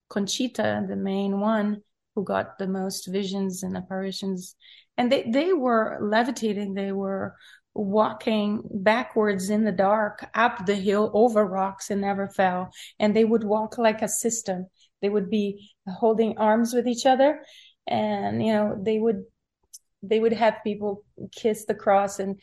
Conchita, 0.10 0.86
the 0.88 0.96
main 0.96 1.40
one 1.40 1.82
who 2.16 2.24
got 2.24 2.58
the 2.58 2.68
most 2.68 3.08
visions 3.08 3.64
and 3.64 3.76
apparitions, 3.76 4.56
and 4.98 5.12
they, 5.12 5.24
they 5.24 5.54
were 5.54 5.98
levitating. 6.02 6.74
They 6.74 6.92
were 6.92 7.36
walking 7.74 8.62
backwards 8.72 9.50
in 9.50 9.64
the 9.64 9.72
dark 9.72 10.30
up 10.36 10.66
the 10.66 10.76
hill 10.76 11.10
over 11.14 11.46
rocks 11.46 11.90
and 11.90 12.02
never 12.02 12.28
fell. 12.28 12.72
And 13.00 13.16
they 13.16 13.26
would 13.26 13.44
walk 13.44 13.78
like 13.78 14.02
a 14.02 14.08
system. 14.08 14.68
They 15.02 15.10
would 15.10 15.30
be 15.30 15.72
holding 15.88 16.38
arms 16.38 16.74
with 16.74 16.88
each 16.88 17.06
other 17.06 17.42
and, 17.88 18.46
you 18.46 18.54
know, 18.54 18.80
they 18.80 19.00
would, 19.00 19.24
they 20.02 20.20
would 20.20 20.34
have 20.34 20.64
people 20.64 21.04
kiss 21.36 21.66
the 21.66 21.76
cross 21.76 22.20
and 22.20 22.40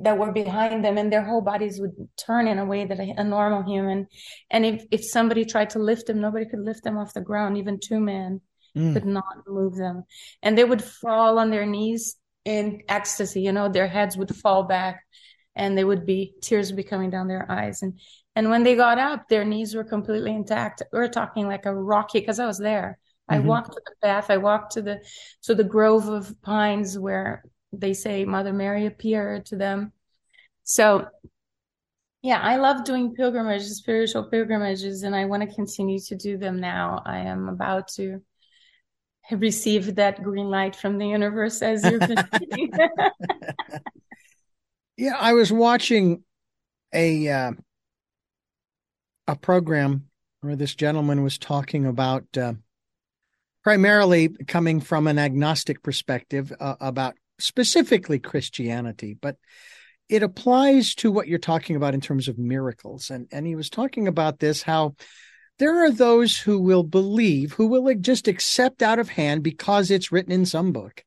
that 0.00 0.18
were 0.18 0.32
behind 0.32 0.84
them 0.84 0.98
and 0.98 1.12
their 1.12 1.24
whole 1.24 1.40
bodies 1.40 1.80
would 1.80 1.94
turn 2.16 2.46
in 2.46 2.58
a 2.58 2.64
way 2.64 2.84
that 2.84 3.00
a, 3.00 3.14
a 3.16 3.24
normal 3.24 3.62
human. 3.62 4.06
And 4.50 4.64
if, 4.64 4.84
if 4.90 5.04
somebody 5.04 5.44
tried 5.44 5.70
to 5.70 5.78
lift 5.78 6.06
them, 6.06 6.20
nobody 6.20 6.46
could 6.46 6.60
lift 6.60 6.84
them 6.84 6.98
off 6.98 7.14
the 7.14 7.20
ground. 7.20 7.58
Even 7.58 7.78
two 7.78 8.00
men 8.00 8.40
mm. 8.76 8.92
could 8.92 9.06
not 9.06 9.48
move 9.48 9.76
them. 9.76 10.04
And 10.42 10.56
they 10.56 10.64
would 10.64 10.82
fall 10.82 11.38
on 11.38 11.50
their 11.50 11.66
knees 11.66 12.16
in 12.44 12.82
ecstasy 12.88 13.42
you 13.42 13.52
know 13.52 13.68
their 13.68 13.88
heads 13.88 14.16
would 14.16 14.34
fall 14.34 14.62
back 14.62 15.04
and 15.56 15.76
they 15.76 15.84
would 15.84 16.06
be 16.06 16.34
tears 16.40 16.70
would 16.70 16.76
be 16.76 16.82
coming 16.82 17.10
down 17.10 17.28
their 17.28 17.50
eyes 17.50 17.82
and 17.82 18.00
and 18.34 18.48
when 18.48 18.62
they 18.62 18.74
got 18.74 18.98
up 18.98 19.28
their 19.28 19.44
knees 19.44 19.74
were 19.74 19.84
completely 19.84 20.34
intact 20.34 20.82
we 20.92 20.98
are 20.98 21.08
talking 21.08 21.46
like 21.46 21.66
a 21.66 21.74
rocky 21.74 22.18
because 22.18 22.38
i 22.38 22.46
was 22.46 22.58
there 22.58 22.98
mm-hmm. 23.30 23.42
i 23.42 23.46
walked 23.46 23.72
to 23.72 23.80
the 23.84 24.06
path 24.06 24.30
i 24.30 24.38
walked 24.38 24.72
to 24.72 24.82
the 24.82 24.98
to 25.42 25.54
the 25.54 25.64
grove 25.64 26.08
of 26.08 26.34
pines 26.40 26.98
where 26.98 27.44
they 27.72 27.94
say 27.94 28.24
mother 28.24 28.52
mary 28.52 28.86
appeared 28.86 29.46
to 29.46 29.56
them. 29.56 29.92
So 30.64 31.06
yeah 32.22 32.38
i 32.42 32.56
love 32.56 32.84
doing 32.84 33.14
pilgrimages 33.14 33.78
spiritual 33.78 34.24
pilgrimages 34.24 35.04
and 35.04 35.16
i 35.16 35.24
want 35.24 35.42
to 35.42 35.54
continue 35.54 35.98
to 35.98 36.14
do 36.16 36.36
them 36.36 36.60
now. 36.60 37.02
I 37.06 37.20
am 37.20 37.48
about 37.48 37.88
to 37.92 38.20
receive 39.30 39.94
that 39.96 40.22
green 40.22 40.50
light 40.50 40.74
from 40.74 40.98
the 40.98 41.06
universe 41.06 41.62
as 41.62 41.84
you're 41.84 42.00
yeah, 44.96 45.16
I 45.18 45.34
was 45.34 45.52
watching 45.52 46.24
a 46.92 47.28
uh, 47.28 47.52
a 49.26 49.36
program 49.36 50.06
where 50.40 50.56
this 50.56 50.74
gentleman 50.74 51.22
was 51.22 51.38
talking 51.38 51.86
about 51.86 52.24
uh, 52.36 52.54
primarily 53.62 54.28
coming 54.48 54.80
from 54.80 55.06
an 55.06 55.18
agnostic 55.18 55.82
perspective 55.82 56.52
uh, 56.58 56.76
about 56.80 57.14
specifically 57.40 58.18
Christianity, 58.18 59.16
but 59.20 59.36
it 60.08 60.22
applies 60.22 60.94
to 60.96 61.10
what 61.10 61.28
you're 61.28 61.38
talking 61.38 61.76
about 61.76 61.94
in 61.94 62.00
terms 62.00 62.28
of 62.28 62.38
miracles. 62.38 63.10
And 63.10 63.28
and 63.32 63.46
he 63.46 63.54
was 63.54 63.70
talking 63.70 64.08
about 64.08 64.38
this 64.38 64.62
how 64.62 64.94
there 65.58 65.84
are 65.84 65.90
those 65.90 66.38
who 66.38 66.58
will 66.58 66.82
believe, 66.82 67.52
who 67.52 67.66
will 67.66 67.94
just 67.94 68.28
accept 68.28 68.82
out 68.82 68.98
of 68.98 69.10
hand 69.10 69.42
because 69.42 69.90
it's 69.90 70.10
written 70.10 70.32
in 70.32 70.46
some 70.46 70.72
book 70.72 71.04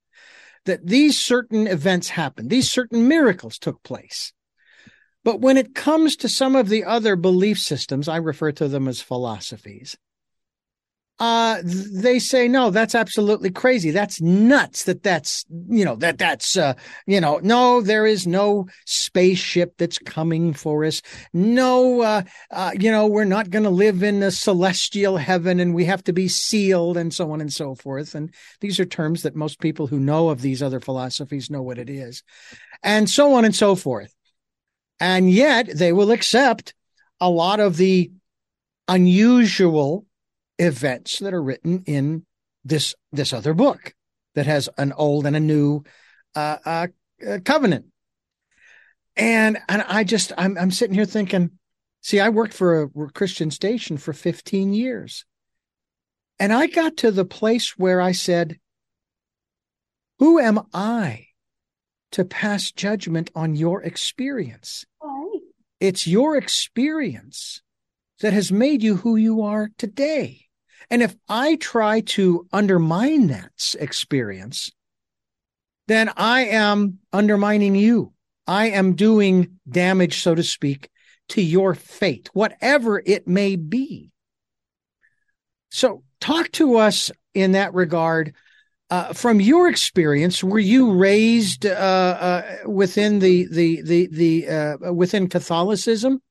that 0.66 0.86
these 0.86 1.20
certain 1.20 1.68
events 1.68 2.10
happened, 2.10 2.50
these 2.50 2.72
certain 2.72 3.08
miracles 3.08 3.58
took 3.58 3.82
place. 3.84 4.32
But 5.24 5.42
when 5.42 5.58
it 5.58 5.76
comes 5.76 6.18
to 6.18 6.30
some 6.30 6.56
of 6.56 6.70
the 6.70 6.84
other 6.84 7.16
belief 7.16 7.60
systems, 7.60 8.08
I 8.08 8.18
refer 8.18 8.52
to 8.54 8.68
them 8.68 8.88
as 8.88 9.02
philosophies. 9.02 9.98
Uh, 11.24 11.62
they 11.64 12.20
say 12.20 12.50
no, 12.50 12.70
that's 12.70 12.94
absolutely 12.94 13.50
crazy. 13.50 13.92
That's 13.92 14.20
nuts. 14.20 14.84
That 14.84 15.04
that's 15.04 15.46
you 15.70 15.86
know 15.86 15.96
that 15.96 16.18
that's 16.18 16.58
uh, 16.58 16.74
you 17.08 17.22
know 17.22 17.40
no, 17.42 17.80
there 17.80 18.06
is 18.06 18.28
no 18.28 18.68
spaceship 18.86 19.76
that's 19.78 19.98
coming 19.98 20.54
for 20.54 20.84
us. 20.84 21.02
No, 21.32 22.02
uh, 22.02 22.24
uh, 22.52 22.72
you 22.78 22.92
know 22.92 23.08
we're 23.08 23.24
not 23.24 23.52
going 23.52 23.64
to 23.64 23.70
live 23.70 24.04
in 24.04 24.22
a 24.22 24.32
celestial 24.32 25.16
heaven, 25.16 25.62
and 25.62 25.74
we 25.74 25.86
have 25.86 26.04
to 26.04 26.12
be 26.12 26.28
sealed, 26.28 26.98
and 26.98 27.14
so 27.14 27.32
on 27.32 27.40
and 27.40 27.54
so 27.54 27.74
forth. 27.74 28.16
And 28.16 28.34
these 28.60 28.78
are 28.82 28.86
terms 28.86 29.24
that 29.24 29.34
most 29.34 29.62
people 29.62 29.88
who 29.88 30.02
know 30.02 30.28
of 30.28 30.42
these 30.42 30.62
other 30.62 30.82
philosophies 30.82 31.50
know 31.50 31.62
what 31.62 31.78
it 31.78 31.90
is, 31.90 32.22
and 32.84 33.10
so 33.10 33.36
on 33.36 33.46
and 33.46 33.56
so 33.56 33.76
forth. 33.76 34.14
And 35.00 35.32
yet 35.32 35.70
they 35.74 35.94
will 35.94 36.12
accept 36.12 36.74
a 37.22 37.30
lot 37.30 37.62
of 37.62 37.78
the 37.78 38.12
unusual 38.90 40.06
events 40.60 41.20
that 41.20 41.34
are 41.34 41.44
written 41.44 41.84
in 41.86 42.26
this 42.64 42.96
this 43.12 43.34
other 43.34 43.54
book 43.54 43.94
that 44.36 44.46
has 44.46 44.70
an 44.78 44.94
old 44.94 45.26
and 45.26 45.36
a 45.36 45.40
new 45.40 45.84
uh, 46.36 46.58
uh, 46.66 46.88
uh, 47.28 47.40
covenant. 47.44 47.86
And 49.16 49.58
and 49.70 49.84
I 49.88 50.04
just 50.04 50.32
I'm 50.38 50.58
I'm 50.58 50.72
sitting 50.72 50.96
here 50.96 51.06
thinking, 51.06 51.52
see, 52.02 52.20
I 52.20 52.30
worked 52.30 52.54
for 52.54 52.84
a 52.84 53.10
Christian 53.12 53.52
station 53.52 53.98
for 53.98 54.14
15 54.14 54.74
years. 54.74 55.26
And 56.40 56.52
I 56.52 56.68
got 56.68 56.98
to 56.98 57.12
the 57.12 57.26
place 57.26 57.78
where 57.78 58.02
I 58.02 58.12
said, 58.12 58.58
who 60.20 60.40
am 60.40 60.62
I 60.74 61.28
to 62.12 62.26
pass 62.26 62.72
judgment 62.72 63.30
on 63.36 63.56
your 63.56 63.84
experience? 63.84 64.86
Right. 65.02 65.40
It's 65.80 66.08
your 66.08 66.36
experience 66.36 67.62
that 68.22 68.34
has 68.34 68.52
made 68.52 68.82
you 68.82 68.98
who 68.98 69.16
you 69.16 69.42
are 69.44 69.70
today. 69.78 70.43
And 70.94 71.02
if 71.02 71.16
I 71.28 71.56
try 71.56 72.02
to 72.02 72.48
undermine 72.54 73.26
that 73.30 73.74
experience, 73.80 74.70
then 75.88 76.12
I 76.16 76.42
am 76.42 77.00
undermining 77.12 77.74
you. 77.74 78.14
I 78.46 78.68
am 78.70 78.94
doing 78.94 79.58
damage, 79.68 80.22
so 80.22 80.36
to 80.36 80.44
speak, 80.44 80.92
to 81.30 81.42
your 81.42 81.74
fate, 81.74 82.30
whatever 82.34 83.02
it 83.04 83.28
may 83.28 83.56
be. 83.56 84.12
So, 85.72 86.04
talk 86.22 86.52
to 86.52 86.78
us 86.78 87.10
in 87.34 87.54
that 87.54 87.74
regard. 87.74 88.36
Uh, 88.92 89.14
from 89.14 89.42
your 89.42 89.70
experience, 89.70 90.44
were 90.44 90.60
you 90.60 90.92
raised 90.94 91.66
uh, 91.66 91.70
uh, 91.70 92.58
within 92.68 93.18
the 93.18 93.48
the 93.48 93.82
the 93.82 94.10
the 94.12 94.48
uh, 94.48 94.94
within 94.94 95.28
Catholicism? 95.28 96.22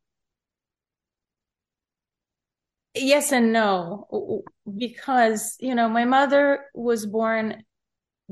yes 2.95 3.33
and 3.33 3.53
no 3.53 4.43
because 4.79 5.57
you 5.61 5.75
know 5.75 5.89
my 5.89 6.05
mother 6.05 6.67
was 6.75 7.07
born 7.07 7.65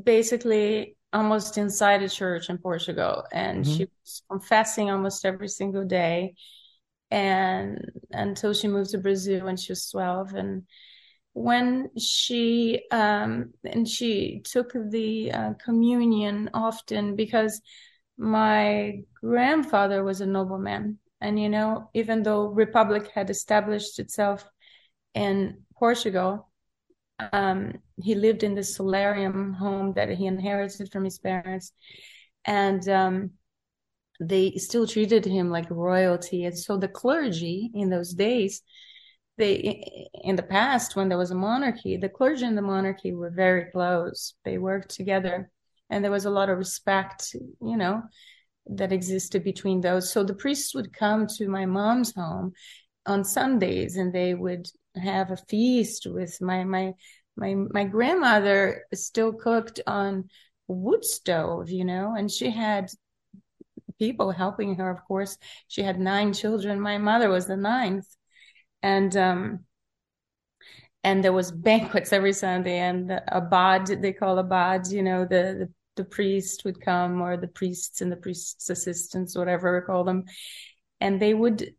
basically 0.03 0.97
almost 1.13 1.59
inside 1.59 2.03
a 2.03 2.09
church 2.09 2.49
in 2.49 2.59
portugal 2.59 3.25
and 3.33 3.65
mm-hmm. 3.65 3.77
she 3.77 3.85
was 3.85 4.23
confessing 4.31 4.91
almost 4.91 5.25
every 5.25 5.49
single 5.49 5.85
day 5.85 6.35
and 7.11 7.85
until 8.13 8.55
she 8.55 8.69
moved 8.69 8.91
to 8.91 8.99
brazil 8.99 9.45
when 9.45 9.57
she 9.57 9.73
was 9.73 9.91
12 9.91 10.35
and 10.35 10.63
when 11.33 11.91
she 11.99 12.83
um 12.93 13.53
and 13.65 13.89
she 13.89 14.41
took 14.45 14.73
the 14.91 15.33
uh, 15.33 15.53
communion 15.65 16.51
often 16.55 17.17
because 17.17 17.61
my 18.17 19.01
grandfather 19.21 20.05
was 20.05 20.21
a 20.21 20.27
nobleman 20.27 20.99
and 21.21 21.39
you 21.39 21.49
know, 21.49 21.91
even 21.95 22.23
though 22.23 22.47
Republic 22.47 23.11
had 23.15 23.31
established 23.31 23.99
itself 23.99 24.49
in 25.15 25.63
Portugal, 25.81 26.49
um, 27.33 27.73
he 27.97 28.15
lived 28.15 28.45
in 28.45 28.55
the 28.55 28.63
solarium 28.63 29.55
home 29.55 29.95
that 29.95 30.11
he 30.11 30.27
inherited 30.27 30.93
from 30.93 31.05
his 31.05 31.19
parents, 31.19 31.73
and 32.45 32.89
um, 32.89 33.31
they 34.21 34.53
still 34.53 34.87
treated 34.87 35.25
him 35.25 35.51
like 35.51 35.71
royalty. 35.71 36.45
And 36.45 36.57
so 36.57 36.77
the 36.77 36.89
clergy 36.89 37.71
in 37.75 37.91
those 37.91 38.15
days, 38.15 38.63
they 39.39 40.09
in 40.23 40.37
the 40.37 40.43
past 40.43 40.95
when 40.95 41.09
there 41.09 41.19
was 41.19 41.31
a 41.31 41.35
monarchy, 41.35 41.97
the 41.97 42.09
clergy 42.09 42.45
and 42.45 42.57
the 42.57 42.63
monarchy 42.63 43.13
were 43.13 43.31
very 43.31 43.71
close. 43.73 44.35
They 44.45 44.59
worked 44.59 44.91
together, 44.91 45.51
and 45.89 46.05
there 46.05 46.13
was 46.13 46.27
a 46.27 46.31
lot 46.39 46.51
of 46.51 46.59
respect. 46.59 47.35
You 47.35 47.77
know, 47.77 48.03
that 48.67 48.93
existed 48.93 49.45
between 49.45 49.81
those. 49.81 50.13
So 50.13 50.23
the 50.23 50.35
priests 50.35 50.75
would 50.75 50.93
come 50.93 51.27
to 51.39 51.49
my 51.49 51.67
mom's 51.67 52.15
home 52.15 52.53
on 53.07 53.25
Sundays 53.25 53.97
and 53.97 54.13
they 54.13 54.35
would 54.35 54.69
have 54.97 55.31
a 55.31 55.37
feast 55.37 56.07
with 56.07 56.41
my 56.41 56.65
my 56.65 56.95
my 57.37 57.55
my 57.55 57.85
grandmother 57.85 58.85
still 58.95 59.33
cooked 59.33 59.81
on 59.87 60.29
wood 60.69 61.05
stove, 61.05 61.71
you 61.71 61.85
know, 61.85 62.15
and 62.17 62.31
she 62.31 62.51
had 62.51 62.91
people 63.99 64.31
helping 64.31 64.77
her, 64.77 64.91
of 64.91 65.05
course. 65.05 65.37
She 65.69 65.83
had 65.83 66.01
nine 66.01 66.33
children. 66.33 66.81
My 66.81 66.99
mother 66.99 67.29
was 67.29 67.47
the 67.47 67.57
ninth. 67.57 68.07
And 68.83 69.17
um 69.17 69.61
and 71.03 71.25
there 71.25 71.33
was 71.33 71.51
banquets 71.51 72.13
every 72.13 72.33
Sunday 72.33 72.79
and 72.79 73.11
a 73.29 73.41
bod 73.41 73.87
they 73.87 74.13
call 74.13 74.39
a 74.39 74.43
bod, 74.43 74.89
you 74.89 75.03
know, 75.03 75.25
the, 75.25 75.57
the 75.59 75.69
the 75.97 76.05
priest 76.05 76.65
would 76.65 76.81
come 76.81 77.21
or 77.21 77.37
the 77.37 77.49
priests 77.49 78.01
and 78.01 78.11
the 78.11 78.17
priest's 78.17 78.71
assistants, 78.71 79.37
whatever 79.37 79.79
we 79.79 79.85
call 79.85 80.05
them, 80.05 80.25
and 81.01 81.21
they 81.21 81.35
would 81.35 81.75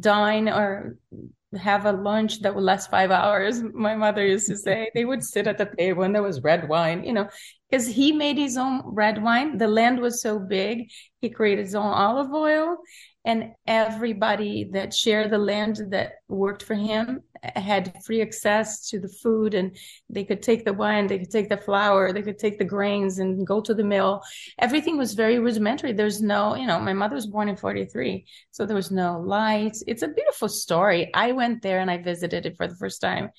dine 0.00 0.48
or 0.48 0.96
have 1.58 1.86
a 1.86 1.92
lunch 1.92 2.40
that 2.42 2.54
would 2.54 2.64
last 2.64 2.90
five 2.90 3.10
hours. 3.10 3.62
My 3.62 3.96
mother 3.96 4.26
used 4.26 4.46
to 4.48 4.56
say 4.56 4.90
they 4.94 5.04
would 5.04 5.24
sit 5.24 5.46
at 5.46 5.58
the 5.58 5.70
table 5.78 6.04
and 6.04 6.14
there 6.14 6.22
was 6.22 6.42
red 6.42 6.68
wine, 6.68 7.04
you 7.04 7.12
know, 7.12 7.28
because 7.68 7.86
he 7.86 8.12
made 8.12 8.36
his 8.36 8.56
own 8.56 8.82
red 8.84 9.22
wine. 9.22 9.58
The 9.58 9.68
land 9.68 10.00
was 10.00 10.22
so 10.22 10.38
big, 10.38 10.90
he 11.20 11.30
created 11.30 11.64
his 11.64 11.74
own 11.74 11.92
olive 11.92 12.32
oil 12.32 12.78
and 13.24 13.52
everybody 13.66 14.70
that 14.72 14.94
shared 14.94 15.30
the 15.30 15.38
land 15.38 15.80
that 15.90 16.12
worked 16.28 16.62
for 16.62 16.74
him 16.74 17.22
had 17.56 18.02
free 18.04 18.22
access 18.22 18.88
to 18.88 19.00
the 19.00 19.08
food 19.08 19.54
and 19.54 19.76
they 20.08 20.24
could 20.24 20.42
take 20.42 20.64
the 20.64 20.72
wine 20.72 21.06
they 21.06 21.18
could 21.18 21.30
take 21.30 21.48
the 21.48 21.56
flour 21.56 22.12
they 22.12 22.22
could 22.22 22.38
take 22.38 22.58
the 22.58 22.64
grains 22.64 23.18
and 23.18 23.46
go 23.46 23.60
to 23.60 23.74
the 23.74 23.84
mill. 23.84 24.22
Everything 24.58 24.96
was 24.96 25.14
very 25.14 25.38
rudimentary. 25.38 25.92
There's 25.92 26.20
no 26.20 26.54
you 26.54 26.66
know 26.66 26.80
my 26.80 26.92
mother 26.92 27.14
was 27.14 27.26
born 27.26 27.48
in 27.48 27.56
43 27.56 28.26
so 28.50 28.66
there 28.66 28.76
was 28.76 28.90
no 28.90 29.20
lights. 29.20 29.82
It's 29.86 30.02
a 30.02 30.08
beautiful 30.08 30.48
story. 30.48 31.10
I 31.14 31.32
went 31.32 31.62
there 31.62 31.80
and 31.80 31.90
i 31.90 31.98
visited 31.98 32.46
it 32.46 32.56
for 32.56 32.66
the 32.66 32.76
first 32.76 33.00
time 33.00 33.30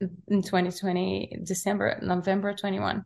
in 0.00 0.42
2020 0.42 1.38
december 1.44 1.98
november 2.02 2.52
21 2.54 3.04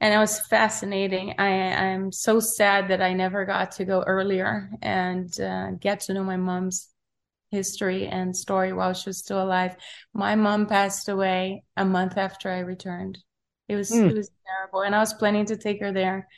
and 0.00 0.14
it 0.14 0.18
was 0.18 0.40
fascinating. 0.40 1.34
I 1.38 1.48
am 1.48 2.10
so 2.10 2.40
sad 2.40 2.88
that 2.88 3.02
I 3.02 3.12
never 3.12 3.44
got 3.44 3.72
to 3.72 3.84
go 3.84 4.02
earlier 4.02 4.70
and 4.80 5.38
uh, 5.38 5.72
get 5.72 6.00
to 6.00 6.14
know 6.14 6.24
my 6.24 6.38
mom's 6.38 6.88
history 7.50 8.06
and 8.06 8.36
story 8.36 8.72
while 8.72 8.94
she 8.94 9.08
was 9.08 9.18
still 9.18 9.42
alive. 9.42 9.76
My 10.14 10.34
mom 10.36 10.66
passed 10.66 11.08
away 11.08 11.64
a 11.76 11.84
month 11.84 12.16
after 12.16 12.50
I 12.50 12.60
returned. 12.60 13.18
It 13.68 13.76
was 13.76 13.90
mm. 13.90 14.10
it 14.10 14.16
was 14.16 14.30
terrible, 14.46 14.82
and 14.82 14.94
I 14.94 14.98
was 14.98 15.14
planning 15.14 15.46
to 15.46 15.56
take 15.56 15.80
her 15.80 15.92
there 15.92 16.28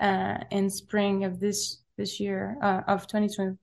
uh, 0.00 0.38
in 0.50 0.70
spring 0.70 1.24
of 1.24 1.40
this 1.40 1.82
this 1.96 2.20
year 2.20 2.58
uh, 2.62 2.82
of 2.88 3.06
2020. 3.06 3.58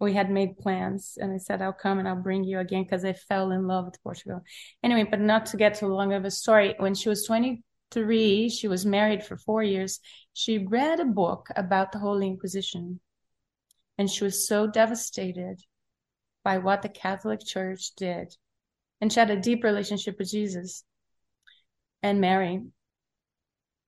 We 0.00 0.14
had 0.14 0.30
made 0.30 0.58
plans, 0.58 1.16
and 1.20 1.32
I 1.32 1.38
said 1.38 1.62
I'll 1.62 1.72
come 1.72 2.00
and 2.00 2.08
I'll 2.08 2.16
bring 2.16 2.42
you 2.42 2.58
again 2.58 2.82
because 2.82 3.04
I 3.04 3.12
fell 3.12 3.52
in 3.52 3.68
love 3.68 3.84
with 3.86 4.02
Portugal. 4.02 4.42
Anyway, 4.82 5.06
but 5.08 5.20
not 5.20 5.46
to 5.46 5.56
get 5.56 5.74
too 5.74 5.86
long 5.86 6.12
of 6.12 6.24
a 6.24 6.30
story. 6.30 6.74
When 6.78 6.94
she 6.94 7.08
was 7.08 7.24
23, 7.24 8.48
she 8.48 8.66
was 8.66 8.84
married 8.84 9.22
for 9.22 9.36
four 9.36 9.62
years. 9.62 10.00
She 10.32 10.58
read 10.58 10.98
a 10.98 11.04
book 11.04 11.46
about 11.54 11.92
the 11.92 12.00
Holy 12.00 12.26
Inquisition. 12.26 12.98
And 13.96 14.10
she 14.10 14.24
was 14.24 14.48
so 14.48 14.66
devastated 14.66 15.62
by 16.44 16.58
what 16.58 16.82
the 16.82 16.88
Catholic 16.88 17.40
Church 17.44 17.94
did. 17.96 18.34
And 19.00 19.12
she 19.12 19.20
had 19.20 19.30
a 19.30 19.40
deep 19.40 19.64
relationship 19.64 20.16
with 20.18 20.30
Jesus 20.30 20.84
and 22.02 22.20
Mary. 22.20 22.62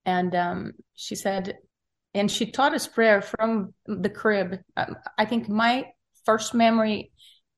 And 0.04 0.34
um, 0.34 0.72
she 0.94 1.14
said, 1.14 1.58
and 2.14 2.30
she 2.30 2.50
taught 2.50 2.74
us 2.74 2.86
prayer 2.86 3.22
from 3.22 3.74
the 3.86 4.10
crib. 4.10 4.60
Um, 4.76 4.96
I 5.18 5.24
think 5.24 5.48
my 5.48 5.86
first 6.24 6.54
memory, 6.54 7.10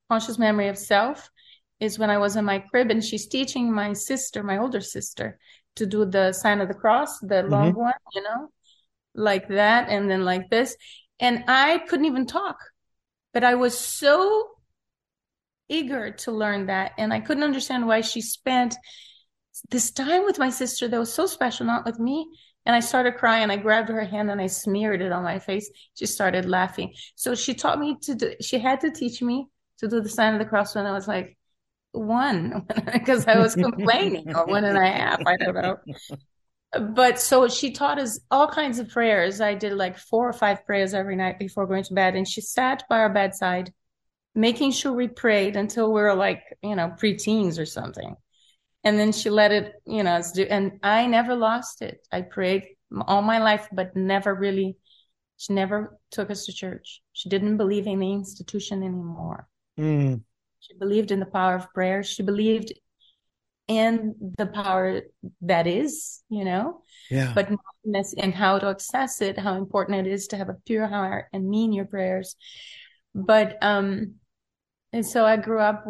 conscious 0.09 0.39
memory 0.39 0.67
of 0.67 0.77
self, 0.77 1.29
is 1.79 1.99
when 1.99 2.09
I 2.09 2.17
was 2.17 2.35
in 2.35 2.45
my 2.45 2.59
crib 2.59 2.89
and 2.89 3.03
she's 3.03 3.27
teaching 3.27 3.71
my 3.71 3.93
sister, 3.93 4.41
my 4.41 4.57
older 4.57 4.81
sister, 4.81 5.37
to 5.75 5.85
do 5.85 6.05
the 6.05 6.33
sign 6.33 6.59
of 6.59 6.67
the 6.67 6.73
cross, 6.73 7.19
the 7.19 7.35
mm-hmm. 7.35 7.51
long 7.51 7.73
one, 7.73 7.93
you 8.15 8.23
know, 8.23 8.49
like 9.13 9.47
that, 9.49 9.89
and 9.89 10.09
then 10.09 10.25
like 10.25 10.49
this. 10.49 10.75
And 11.19 11.43
I 11.47 11.79
couldn't 11.79 12.05
even 12.05 12.25
talk, 12.25 12.57
but 13.33 13.43
I 13.43 13.55
was 13.55 13.77
so 13.77 14.49
eager 15.69 16.11
to 16.11 16.31
learn 16.31 16.67
that. 16.67 16.93
And 16.97 17.13
I 17.13 17.19
couldn't 17.19 17.43
understand 17.43 17.87
why 17.87 18.01
she 18.01 18.21
spent 18.21 18.75
this 19.69 19.91
time 19.91 20.23
with 20.23 20.39
my 20.39 20.49
sister 20.49 20.87
that 20.87 20.99
was 20.99 21.13
so 21.13 21.25
special, 21.25 21.65
not 21.65 21.85
with 21.85 21.99
me. 21.99 22.27
And 22.65 22.75
I 22.75 22.79
started 22.81 23.15
crying. 23.15 23.49
I 23.49 23.57
grabbed 23.57 23.89
her 23.89 24.03
hand 24.03 24.29
and 24.29 24.41
I 24.41 24.47
smeared 24.47 25.01
it 25.01 25.11
on 25.11 25.23
my 25.23 25.39
face. 25.39 25.69
She 25.95 26.05
started 26.05 26.45
laughing. 26.45 26.93
So 27.15 27.33
she 27.33 27.53
taught 27.53 27.79
me 27.79 27.97
to 28.03 28.15
do, 28.15 28.33
she 28.41 28.59
had 28.59 28.81
to 28.81 28.91
teach 28.91 29.21
me 29.21 29.47
to 29.79 29.87
do 29.87 30.01
the 30.01 30.09
sign 30.09 30.33
of 30.33 30.39
the 30.39 30.45
cross 30.45 30.75
when 30.75 30.85
I 30.85 30.91
was 30.91 31.07
like 31.07 31.37
one 31.91 32.65
because 32.93 33.27
I 33.27 33.37
was 33.39 33.55
complaining, 33.55 34.35
or 34.35 34.45
one 34.45 34.63
and 34.63 34.77
a 34.77 34.85
half. 34.85 35.19
I 35.25 35.37
don't 35.37 35.55
know. 35.55 35.77
But 36.91 37.19
so 37.19 37.47
she 37.47 37.71
taught 37.71 37.99
us 37.99 38.19
all 38.29 38.47
kinds 38.47 38.79
of 38.79 38.89
prayers. 38.89 39.41
I 39.41 39.55
did 39.55 39.73
like 39.73 39.97
four 39.97 40.27
or 40.27 40.33
five 40.33 40.65
prayers 40.65 40.93
every 40.93 41.15
night 41.15 41.39
before 41.39 41.65
going 41.65 41.83
to 41.83 41.93
bed, 41.93 42.15
and 42.15 42.27
she 42.27 42.41
sat 42.41 42.83
by 42.89 42.99
our 42.99 43.11
bedside, 43.11 43.73
making 44.37 44.71
sure 44.71 44.93
we 44.93 45.07
prayed 45.07 45.55
until 45.55 45.91
we 45.91 45.99
were 45.99 46.13
like, 46.13 46.43
you 46.61 46.75
know, 46.75 46.93
preteens 47.01 47.57
or 47.59 47.65
something. 47.65 48.15
And 48.83 48.99
then 48.99 49.11
she 49.11 49.31
let 49.31 49.51
it, 49.51 49.73
you 49.85 50.03
know, 50.03 50.21
do, 50.33 50.43
and 50.43 50.79
I 50.83 51.07
never 51.07 51.35
lost 51.35 51.81
it. 51.81 52.07
I 52.11 52.21
prayed 52.21 52.67
all 53.07 53.23
my 53.23 53.39
life, 53.39 53.67
but 53.73 53.95
never 53.95 54.35
really, 54.35 54.77
she 55.37 55.53
never 55.53 55.97
took 56.11 56.29
us 56.29 56.45
to 56.45 56.53
church. 56.53 57.01
She 57.13 57.29
didn't 57.29 57.57
believe 57.57 57.87
in 57.87 57.99
the 57.99 58.13
institution 58.13 58.83
anymore. 58.83 59.47
Mm. 59.79 60.21
She 60.59 60.77
believed 60.77 61.11
in 61.11 61.19
the 61.19 61.25
power 61.25 61.55
of 61.55 61.73
prayer. 61.73 62.03
She 62.03 62.21
believed 62.21 62.71
in 63.67 64.33
the 64.37 64.45
power 64.45 65.01
that 65.41 65.65
is, 65.65 66.23
you 66.29 66.45
know, 66.45 66.83
Yeah. 67.09 67.33
but 67.33 67.49
not 67.49 68.05
and 68.17 68.35
how 68.35 68.59
to 68.59 68.67
access 68.67 69.19
it, 69.21 69.39
how 69.39 69.55
important 69.55 70.05
it 70.05 70.11
is 70.11 70.27
to 70.27 70.37
have 70.37 70.49
a 70.49 70.57
pure 70.65 70.85
heart 70.85 71.25
and 71.33 71.49
mean 71.49 71.73
your 71.73 71.85
prayers. 71.85 72.35
But, 73.15 73.57
um, 73.61 74.15
and 74.97 75.05
so 75.05 75.25
I 75.25 75.37
grew 75.37 75.59
up 75.59 75.85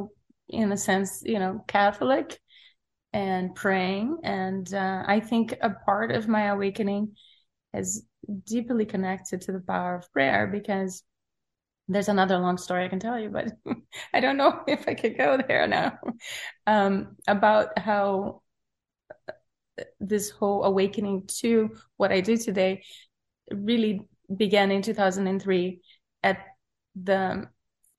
in 0.50 0.74
a 0.74 0.78
sense, 0.78 1.22
you 1.26 1.40
know, 1.40 1.64
Catholic 1.66 2.38
and 3.14 3.56
praying. 3.56 4.18
And, 4.22 4.74
uh, 4.74 5.04
I 5.08 5.22
think 5.22 5.56
a 5.62 5.70
part 5.70 6.12
of 6.12 6.28
my 6.28 6.48
awakening 6.48 7.16
is 7.74 8.04
deeply 8.44 8.84
connected 8.84 9.40
to 9.42 9.54
the 9.54 9.62
power 9.62 9.96
of 9.96 10.12
prayer 10.12 10.46
because 10.46 11.04
there's 11.88 12.10
another 12.10 12.38
long 12.38 12.58
story 12.58 12.84
I 12.84 12.90
can 12.90 13.00
tell 13.00 13.18
you, 13.18 13.30
but 13.30 13.54
I 14.14 14.20
don't 14.20 14.36
know 14.36 14.62
if 14.68 14.90
I 14.90 14.94
could 14.94 15.18
go 15.18 15.38
there 15.38 15.68
now. 15.68 16.00
Um, 16.66 17.16
about 17.30 17.80
how 17.80 18.42
this 20.02 20.32
whole 20.32 20.66
awakening 20.66 21.30
to 21.40 21.78
what 21.96 22.12
I 22.12 22.20
do 22.20 22.36
today 22.36 22.84
really 23.54 24.02
began 24.36 24.70
in 24.70 24.82
2003 24.82 25.80
at 26.24 26.40
the, 27.02 27.48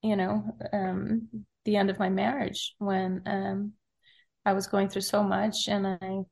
you 0.02 0.16
know, 0.16 0.56
um, 0.72 1.28
the 1.64 1.76
end 1.76 1.90
of 1.90 1.98
my 1.98 2.08
marriage 2.08 2.74
when, 2.78 3.22
um, 3.26 3.72
I 4.44 4.54
was 4.54 4.66
going 4.66 4.88
through 4.88 5.02
so 5.02 5.22
much 5.22 5.68
and 5.68 5.86
I, 5.86 6.22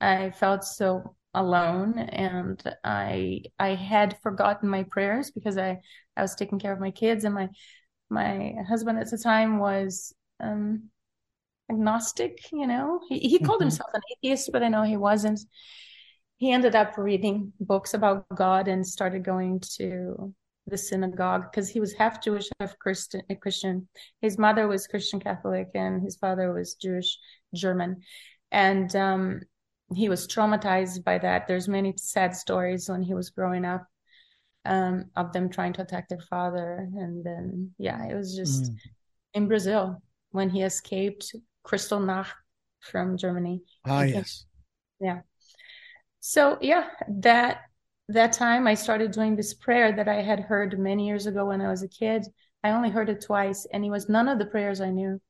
I 0.00 0.30
felt 0.30 0.64
so 0.64 1.16
alone 1.34 1.98
and 1.98 2.62
I, 2.84 3.42
I 3.58 3.70
had 3.74 4.18
forgotten 4.22 4.68
my 4.68 4.84
prayers 4.84 5.30
because 5.30 5.58
I, 5.58 5.80
I 6.16 6.22
was 6.22 6.34
taking 6.34 6.58
care 6.58 6.72
of 6.72 6.80
my 6.80 6.90
kids 6.90 7.24
and 7.24 7.34
my, 7.34 7.48
my 8.10 8.54
husband 8.68 8.98
at 8.98 9.10
the 9.10 9.18
time 9.18 9.58
was, 9.58 10.14
um, 10.40 10.90
agnostic, 11.70 12.38
you 12.52 12.66
know, 12.66 13.00
he, 13.08 13.18
he 13.20 13.38
called 13.40 13.60
Mhm. 13.60 13.60
himself 13.62 13.90
an 13.94 14.02
atheist, 14.12 14.50
but 14.52 14.62
I 14.62 14.68
know 14.68 14.82
he 14.82 14.96
wasn't. 14.96 15.40
He 16.38 16.50
ended 16.52 16.74
up 16.74 16.98
reading 16.98 17.52
books 17.60 17.94
about 17.94 18.26
God 18.34 18.68
and 18.68 18.86
started 18.86 19.24
going 19.24 19.60
to 19.78 20.34
the 20.66 20.78
synagogue 20.78 21.50
because 21.50 21.68
he 21.68 21.80
was 21.80 21.92
half 21.94 22.22
Jewish, 22.22 22.48
half 22.60 22.78
Christian, 22.78 23.22
Christian. 23.40 23.88
His 24.20 24.38
mother 24.38 24.68
was 24.68 24.86
Christian 24.86 25.20
Catholic 25.20 25.70
and 25.74 26.02
his 26.02 26.16
father 26.16 26.52
was 26.52 26.74
Jewish 26.74 27.18
German. 27.54 28.02
And, 28.50 28.94
um, 28.96 29.40
he 29.94 30.08
was 30.08 30.26
traumatized 30.26 31.04
by 31.04 31.18
that. 31.18 31.46
There's 31.46 31.68
many 31.68 31.94
sad 31.96 32.34
stories 32.34 32.88
when 32.88 33.02
he 33.02 33.12
was 33.12 33.30
growing 33.30 33.64
up, 33.64 33.86
um, 34.64 35.10
of 35.16 35.32
them 35.32 35.50
trying 35.50 35.74
to 35.74 35.82
attack 35.82 36.08
their 36.08 36.20
father. 36.30 36.88
And 36.96 37.22
then, 37.24 37.74
yeah, 37.78 38.06
it 38.06 38.14
was 38.14 38.34
just 38.34 38.64
Mm. 38.72 38.76
in 39.34 39.48
Brazil 39.48 40.02
when 40.30 40.48
he 40.48 40.62
escaped 40.62 41.34
Kristallnacht 41.66 42.32
from 42.80 43.16
Germany. 43.18 43.62
Ah, 43.84 44.02
yes. 44.02 44.46
Yeah. 44.98 45.20
So 46.20 46.56
yeah, 46.60 46.88
that 47.08 47.62
that 48.12 48.32
time 48.32 48.66
I 48.66 48.74
started 48.74 49.10
doing 49.10 49.36
this 49.36 49.54
prayer 49.54 49.92
that 49.92 50.08
I 50.08 50.22
had 50.22 50.40
heard 50.40 50.78
many 50.78 51.06
years 51.06 51.26
ago 51.26 51.46
when 51.46 51.60
I 51.60 51.68
was 51.68 51.82
a 51.82 51.88
kid. 51.88 52.26
I 52.64 52.70
only 52.70 52.90
heard 52.90 53.08
it 53.08 53.24
twice, 53.24 53.66
and 53.72 53.84
it 53.84 53.90
was 53.90 54.08
none 54.08 54.28
of 54.28 54.38
the 54.38 54.46
prayers 54.46 54.80
I 54.80 54.90
knew. 54.90 55.20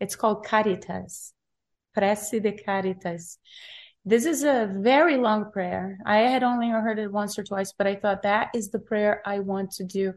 It's 0.00 0.16
called 0.16 0.44
Caritas, 0.44 1.32
Prece 1.96 2.42
de 2.42 2.52
Caritas. 2.52 3.38
This 4.04 4.24
is 4.24 4.44
a 4.44 4.70
very 4.72 5.16
long 5.16 5.50
prayer. 5.50 5.98
I 6.06 6.18
had 6.18 6.44
only 6.44 6.68
heard 6.68 7.00
it 7.00 7.10
once 7.10 7.36
or 7.36 7.42
twice, 7.42 7.72
but 7.76 7.88
I 7.88 7.96
thought 7.96 8.22
that 8.22 8.50
is 8.54 8.70
the 8.70 8.78
prayer 8.78 9.20
I 9.26 9.40
want 9.40 9.72
to 9.72 9.84
do. 9.84 10.12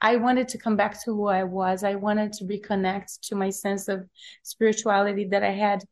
I 0.00 0.14
wanted 0.14 0.46
to 0.48 0.58
come 0.58 0.76
back 0.76 1.02
to 1.02 1.12
who 1.12 1.26
I 1.26 1.42
was. 1.42 1.82
I 1.82 1.96
wanted 1.96 2.32
to 2.34 2.44
reconnect 2.44 3.18
to 3.22 3.34
my 3.34 3.50
sense 3.50 3.88
of 3.88 4.08
spirituality 4.44 5.24
that 5.32 5.42
I 5.42 5.50
had 5.50 5.82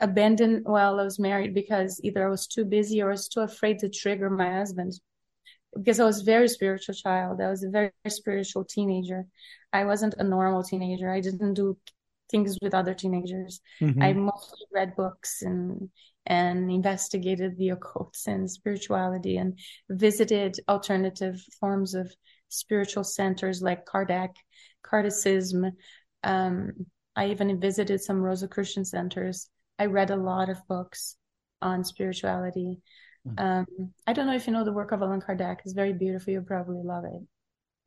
abandoned 0.00 0.64
while 0.64 0.98
I 0.98 1.04
was 1.04 1.18
married 1.18 1.54
because 1.54 2.00
either 2.02 2.26
I 2.26 2.30
was 2.30 2.46
too 2.46 2.64
busy 2.64 3.02
or 3.02 3.08
I 3.08 3.12
was 3.12 3.28
too 3.28 3.40
afraid 3.40 3.78
to 3.80 3.88
trigger 3.88 4.30
my 4.30 4.52
husband. 4.52 4.92
Because 5.76 6.00
I 6.00 6.04
was 6.04 6.22
a 6.22 6.24
very 6.24 6.48
spiritual 6.48 6.94
child. 6.94 7.40
I 7.40 7.48
was 7.48 7.62
a 7.62 7.70
very 7.70 7.92
spiritual 8.08 8.64
teenager. 8.64 9.26
I 9.72 9.84
wasn't 9.84 10.14
a 10.18 10.24
normal 10.24 10.64
teenager. 10.64 11.10
I 11.10 11.20
didn't 11.20 11.54
do 11.54 11.76
things 12.30 12.58
with 12.62 12.74
other 12.74 12.94
teenagers. 12.94 13.60
Mhm. 13.80 14.02
I 14.02 14.12
mostly 14.12 14.66
read 14.72 14.96
books 14.96 15.42
and 15.42 15.90
and 16.26 16.70
investigated 16.70 17.56
the 17.56 17.70
occult 17.70 18.16
and 18.26 18.48
spirituality 18.50 19.38
and 19.38 19.58
visited 19.88 20.60
alternative 20.68 21.42
forms 21.58 21.94
of 21.94 22.14
spiritual 22.48 23.04
centers 23.04 23.62
like 23.62 23.86
Kardec, 23.86 24.34
Kardecism. 24.84 25.72
Um, 26.22 26.86
I 27.16 27.30
even 27.30 27.58
visited 27.58 28.00
some 28.00 28.20
Rosicrucian 28.20 28.84
centers. 28.84 29.48
I 29.80 29.86
read 29.86 30.10
a 30.10 30.16
lot 30.16 30.50
of 30.50 30.58
books 30.68 31.16
on 31.62 31.84
spirituality. 31.84 32.82
Mm. 33.26 33.40
Um, 33.40 33.92
I 34.06 34.12
don't 34.12 34.26
know 34.26 34.34
if 34.34 34.46
you 34.46 34.52
know 34.52 34.62
the 34.62 34.74
work 34.74 34.92
of 34.92 35.00
Allan 35.00 35.22
Kardec. 35.22 35.60
It's 35.64 35.72
very 35.72 35.94
beautiful. 35.94 36.34
You'll 36.34 36.42
probably 36.42 36.82
love 36.84 37.04
it. 37.06 37.22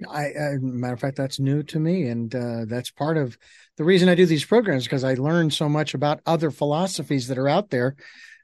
I, 0.10 0.26
I 0.26 0.58
matter 0.60 0.96
of 0.96 1.00
fact, 1.00 1.18
that's 1.18 1.39
new 1.39 1.62
to 1.64 1.80
me, 1.80 2.08
and 2.08 2.34
uh, 2.34 2.66
that's 2.66 2.89
part 2.89 3.18
of 3.18 3.38
the 3.78 3.84
reason 3.84 4.10
I 4.10 4.16
do 4.16 4.26
these 4.26 4.44
programs 4.44 4.86
because 4.86 5.04
I 5.04 5.14
learn 5.14 5.52
so 5.52 5.70
much 5.70 5.94
about 5.94 6.20
other 6.26 6.50
philosophies 6.50 7.28
that 7.28 7.38
are 7.38 7.48
out 7.48 7.70
there. 7.70 7.96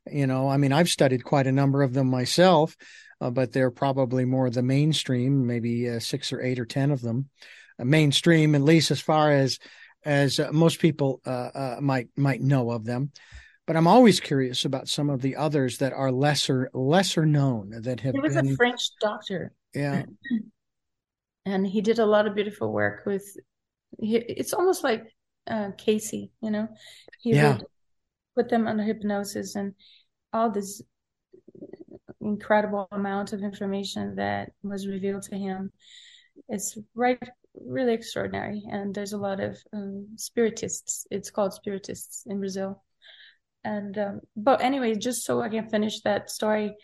You 0.06 0.28
know, 0.28 0.48
I 0.48 0.58
mean, 0.58 0.72
I've 0.72 0.88
studied 0.88 1.24
quite 1.24 1.48
a 1.48 1.52
number 1.52 1.82
of 1.82 1.94
them 1.96 2.08
myself, 2.08 2.78
uh, 3.20 3.32
but 3.32 3.52
they're 3.52 3.72
probably 3.72 4.26
more 4.26 4.52
the 4.52 4.62
mainstream, 4.62 5.48
maybe 5.48 5.90
uh, 5.90 6.00
six 6.00 6.32
or 6.32 6.40
eight 6.40 6.60
or 6.60 6.66
ten 6.66 6.92
of 6.92 7.02
them, 7.02 7.30
uh, 7.80 7.84
mainstream 7.84 8.54
at 8.54 8.62
least 8.62 8.92
as 8.92 9.02
far 9.02 9.32
as 9.32 9.58
as 10.06 10.40
uh, 10.40 10.50
most 10.52 10.80
people 10.80 11.22
uh, 11.26 11.30
uh, 11.54 11.78
might 11.82 12.08
might 12.18 12.42
know 12.42 12.72
of 12.72 12.86
them. 12.86 13.12
But 13.68 13.76
I'm 13.76 13.88
always 13.88 14.20
curious 14.20 14.66
about 14.66 14.88
some 14.88 15.10
of 15.12 15.22
the 15.22 15.36
others 15.36 15.78
that 15.78 15.94
are 15.94 16.12
lesser 16.12 16.70
lesser 16.74 17.26
known 17.26 17.70
that 17.82 18.00
have 18.00 18.16
He 18.16 18.20
was 18.20 18.36
been 18.36 18.48
a 18.48 18.56
French 18.56 18.82
doctor. 19.00 19.54
yeah 19.74 20.04
and 21.46 21.66
he 21.66 21.82
did 21.82 22.00
a 22.00 22.06
lot 22.06 22.28
of 22.28 22.36
beautiful 22.36 22.72
work 22.72 23.06
with 23.06 23.26
he, 24.00 24.18
it's 24.18 24.54
almost 24.54 24.84
like 24.84 25.04
uh 25.48 25.70
Cayce 25.78 26.14
you 26.14 26.52
know 26.52 26.68
he 27.20 27.34
Yeah. 27.34 27.54
would 27.54 27.66
put 28.36 28.50
them 28.50 28.68
under 28.68 28.84
hypnosis 28.84 29.56
and 29.56 29.74
all 30.34 30.52
this 30.52 30.82
incredible 32.22 32.88
amount 32.92 33.34
of 33.34 33.42
information 33.42 34.16
that 34.16 34.52
was 34.64 34.88
revealed 34.88 35.24
to 35.24 35.36
him 35.36 35.72
it's 36.48 36.78
right 36.96 37.30
really 37.66 37.94
extraordinary 37.94 38.64
and 38.70 38.94
there's 38.94 39.14
a 39.14 39.18
lot 39.18 39.40
of 39.40 39.58
um, 39.74 40.08
spiritists 40.16 41.06
it's 41.12 41.30
called 41.30 41.54
spiritists 41.54 42.24
in 42.28 42.40
brazil 42.40 42.84
and 43.64 43.98
um, 43.98 44.22
but 44.36 44.62
anyway 44.62 44.96
just 44.96 45.24
so 45.24 45.42
i 45.42 45.50
can 45.50 45.70
finish 45.70 46.02
that 46.02 46.30
story 46.30 46.76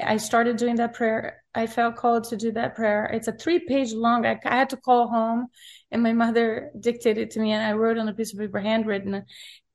I 0.00 0.16
started 0.16 0.56
doing 0.56 0.76
that 0.76 0.94
prayer. 0.94 1.44
I 1.54 1.66
felt 1.66 1.96
called 1.96 2.24
to 2.24 2.36
do 2.36 2.50
that 2.52 2.74
prayer. 2.74 3.06
It's 3.06 3.28
a 3.28 3.32
three 3.32 3.60
page 3.60 3.92
long. 3.92 4.26
I, 4.26 4.40
I 4.44 4.56
had 4.56 4.70
to 4.70 4.76
call 4.76 5.08
home 5.08 5.46
and 5.90 6.02
my 6.02 6.12
mother 6.12 6.70
dictated 6.78 7.30
to 7.30 7.40
me 7.40 7.52
and 7.52 7.64
I 7.64 7.72
wrote 7.72 7.98
on 7.98 8.08
a 8.08 8.14
piece 8.14 8.32
of 8.32 8.40
paper 8.40 8.58
handwritten 8.58 9.24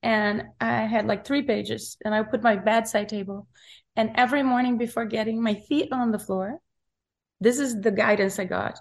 and 0.03 0.43
I 0.59 0.81
had 0.85 1.05
like 1.05 1.25
three 1.25 1.43
pages 1.43 1.97
and 2.03 2.13
I 2.13 2.23
put 2.23 2.43
my 2.43 2.57
bedside 2.57 3.09
table 3.09 3.47
and 3.95 4.11
every 4.15 4.43
morning 4.43 4.77
before 4.77 5.05
getting 5.05 5.41
my 5.41 5.55
feet 5.55 5.91
on 5.91 6.11
the 6.11 6.19
floor, 6.19 6.59
this 7.39 7.59
is 7.59 7.79
the 7.79 7.91
guidance 7.91 8.39
I 8.39 8.45
got. 8.45 8.79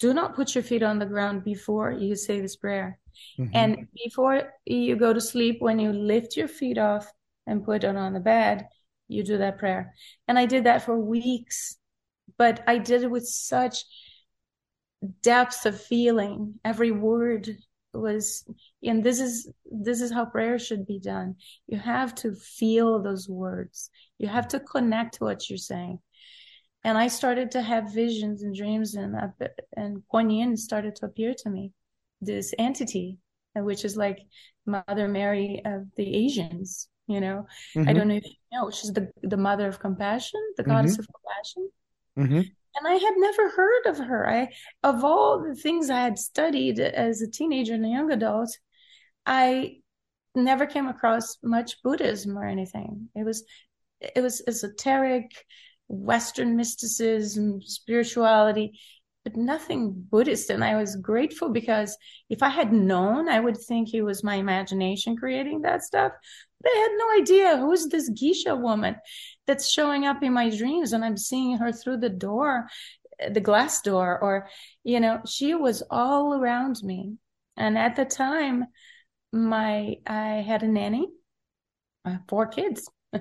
Do 0.00 0.12
not 0.12 0.34
put 0.34 0.54
your 0.54 0.64
feet 0.64 0.82
on 0.82 0.98
the 0.98 1.06
ground 1.06 1.44
before 1.44 1.92
you 1.92 2.16
say 2.16 2.40
this 2.40 2.56
prayer. 2.56 2.98
Mhm. 3.38 3.50
And 3.54 3.88
before 3.94 4.52
you 4.66 4.96
go 4.96 5.12
to 5.12 5.20
sleep, 5.20 5.60
when 5.60 5.78
you 5.78 5.92
lift 5.92 6.36
your 6.36 6.48
feet 6.48 6.78
off 6.78 7.10
and 7.46 7.64
put 7.64 7.84
it 7.84 7.96
on 7.96 8.12
the 8.12 8.20
bed, 8.20 8.66
you 9.08 9.22
do 9.22 9.38
that 9.38 9.58
prayer. 9.58 9.94
And 10.26 10.38
I 10.38 10.46
did 10.46 10.64
that 10.64 10.82
for 10.82 10.98
weeks, 10.98 11.76
but 12.36 12.64
I 12.66 12.78
did 12.78 13.02
it 13.02 13.10
with 13.10 13.26
such 13.26 13.84
depth 15.22 15.66
of 15.66 15.80
feeling. 15.80 16.58
Every 16.64 16.90
word 16.90 17.56
was, 17.92 18.44
and 18.82 19.04
this 19.04 19.20
is, 19.20 19.48
this 19.70 20.00
is 20.00 20.10
how 20.10 20.24
prayer 20.24 20.58
should 20.58 20.86
be 20.86 20.98
done. 20.98 21.36
You 21.66 21.78
have 21.78 22.14
to 22.16 22.34
feel 22.34 23.02
those 23.02 23.28
words. 23.28 23.90
You 24.18 24.28
have 24.28 24.48
to 24.48 24.60
connect 24.60 25.14
to 25.16 25.24
what 25.24 25.48
you're 25.48 25.58
saying. 25.58 26.00
And 26.84 26.98
I 26.98 27.08
started 27.08 27.50
to 27.52 27.62
have 27.62 27.94
visions 27.94 28.42
and 28.42 28.54
dreams 28.54 28.94
and, 28.94 29.16
and 29.76 30.02
Kuan 30.08 30.30
Yin 30.30 30.56
started 30.56 30.96
to 30.96 31.06
appear 31.06 31.34
to 31.38 31.50
me, 31.50 31.72
this 32.20 32.54
entity 32.58 33.18
which 33.56 33.84
is 33.84 33.96
like 33.96 34.18
Mother 34.66 35.06
Mary 35.08 35.62
of 35.64 35.86
the 35.96 36.14
Asians. 36.14 36.88
You 37.06 37.20
know, 37.20 37.46
Mhm. 37.76 37.88
I 37.88 37.92
don't 37.92 38.08
know 38.08 38.14
if 38.16 38.24
you 38.24 38.34
know, 38.52 38.70
she's 38.70 38.92
the 38.92 39.12
the 39.22 39.36
mother 39.36 39.68
of 39.68 39.78
compassion, 39.78 40.40
the 40.56 40.62
goddess 40.64 40.98
of 40.98 41.06
compassion. 41.14 41.70
Mhm. 42.16 42.50
And 42.76 42.88
I 42.88 42.94
had 42.94 43.14
never 43.16 43.50
heard 43.50 43.86
of 43.86 43.98
her. 43.98 44.28
I, 44.28 44.52
of 44.82 45.04
all 45.04 45.42
the 45.42 45.54
things 45.54 45.90
I 45.90 46.00
had 46.00 46.18
studied 46.18 46.80
as 46.80 47.22
a 47.22 47.30
teenager 47.30 47.74
and 47.74 47.84
a 47.84 47.88
young 47.88 48.10
adult, 48.10 48.58
I 49.26 49.82
never 50.34 50.66
came 50.66 50.88
across 50.88 51.38
much 51.42 51.82
Buddhism 51.82 52.36
or 52.36 52.44
anything. 52.44 53.10
It 53.14 53.24
was, 53.24 53.44
it 54.00 54.20
was 54.22 54.42
esoteric, 54.48 55.30
Western 55.88 56.56
mysticism, 56.56 57.60
spirituality, 57.62 58.78
but 59.24 59.36
nothing 59.36 59.92
Buddhist. 60.10 60.50
And 60.50 60.62
I 60.62 60.76
was 60.76 60.96
grateful 60.96 61.48
because 61.48 61.96
if 62.28 62.42
I 62.42 62.50
had 62.50 62.72
known, 62.72 63.28
I 63.28 63.40
would 63.40 63.56
think 63.56 63.92
it 63.92 64.02
was 64.02 64.22
my 64.22 64.36
imagination 64.36 65.16
creating 65.16 65.62
that 65.62 65.82
stuff. 65.82 66.12
But 66.60 66.70
I 66.70 66.78
had 66.78 66.96
no 66.96 67.22
idea 67.22 67.56
who's 67.58 67.88
this 67.88 68.08
Geisha 68.10 68.54
woman 68.54 68.96
that's 69.46 69.70
showing 69.70 70.06
up 70.06 70.22
in 70.22 70.32
my 70.32 70.50
dreams 70.50 70.92
and 70.92 71.04
I'm 71.04 71.16
seeing 71.16 71.56
her 71.58 71.72
through 71.72 71.98
the 71.98 72.10
door, 72.10 72.68
the 73.30 73.40
glass 73.40 73.80
door, 73.82 74.18
or, 74.20 74.48
you 74.82 75.00
know, 75.00 75.20
she 75.26 75.54
was 75.54 75.82
all 75.90 76.34
around 76.34 76.76
me. 76.82 77.14
And 77.56 77.78
at 77.78 77.96
the 77.96 78.04
time, 78.04 78.64
my, 79.32 79.96
I 80.06 80.44
had 80.46 80.62
a 80.62 80.68
nanny, 80.68 81.08
uh, 82.04 82.18
four 82.28 82.46
kids, 82.46 82.88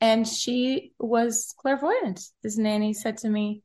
and 0.00 0.26
she 0.26 0.92
was 0.98 1.54
clairvoyant. 1.58 2.20
This 2.42 2.56
nanny 2.58 2.92
said 2.94 3.18
to 3.18 3.28
me, 3.28 3.62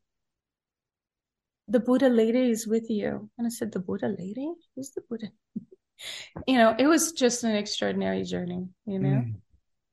the 1.68 1.80
Buddha 1.80 2.10
lady 2.10 2.50
is 2.52 2.68
with 2.68 2.90
you. 2.90 3.30
And 3.38 3.48
I 3.48 3.50
said, 3.50 3.72
the 3.72 3.80
Buddha 3.80 4.08
lady? 4.08 4.52
Who's 4.76 4.92
the 4.92 5.02
Buddha? 5.10 5.28
you 6.48 6.58
know, 6.58 6.76
it 6.78 6.88
was 6.88 7.12
just 7.12 7.44
an 7.44 7.56
extraordinary 7.56 8.24
journey, 8.24 8.68
you 8.86 9.00
know? 9.00 9.26
Mm. 9.26 9.36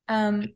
Um, 0.08 0.48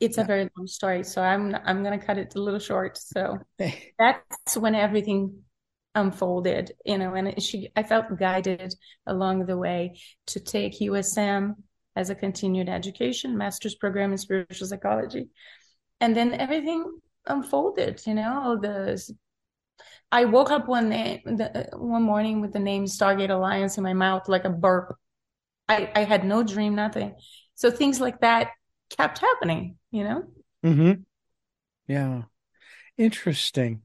it's 0.00 0.18
Yeah. 0.18 0.24
a 0.24 0.26
very 0.26 0.50
long 0.56 0.66
story, 0.66 1.02
so 1.04 1.22
I'm 1.22 1.54
I'm 1.54 1.82
gonna 1.82 1.98
cut 1.98 2.18
it 2.18 2.34
a 2.34 2.40
little 2.40 2.60
short. 2.60 2.98
So 2.98 3.38
that's 3.98 4.56
when 4.56 4.74
everything 4.74 5.42
unfolded, 5.94 6.72
you 6.84 6.98
know, 6.98 7.14
and 7.14 7.40
she 7.42 7.70
I 7.76 7.82
felt 7.84 8.16
guided 8.18 8.74
along 9.06 9.46
the 9.46 9.56
way 9.56 9.98
to 10.26 10.40
take 10.40 10.80
USM 10.80 11.62
as 11.96 12.10
a 12.10 12.14
continued 12.14 12.68
education, 12.68 13.36
master's 13.36 13.74
program 13.74 14.12
in 14.12 14.18
spiritual 14.18 14.66
psychology. 14.66 15.28
And 16.00 16.16
then 16.16 16.34
everything 16.34 16.98
unfolded, 17.26 18.02
you 18.06 18.14
know, 18.14 18.58
the 18.60 19.02
I 20.12 20.26
woke 20.26 20.50
up 20.50 20.68
one 20.68 20.90
day, 20.90 21.22
the, 21.24 21.68
one 21.72 22.02
morning 22.02 22.40
with 22.40 22.52
the 22.52 22.60
name 22.60 22.84
Stargate 22.84 23.30
Alliance 23.30 23.78
in 23.78 23.82
my 23.82 23.94
mouth 23.94 24.28
like 24.28 24.44
a 24.44 24.50
burp. 24.50 24.96
I, 25.68 25.90
I 25.94 26.04
had 26.04 26.24
no 26.24 26.44
dream, 26.44 26.76
nothing. 26.76 27.16
So 27.56 27.70
things 27.70 28.00
like 28.00 28.20
that 28.20 28.50
kept 28.96 29.18
happening, 29.18 29.76
you 29.90 30.04
know? 30.04 30.22
Mm-hmm. 30.64 31.02
Yeah. 31.88 32.22
Interesting. 32.96 33.82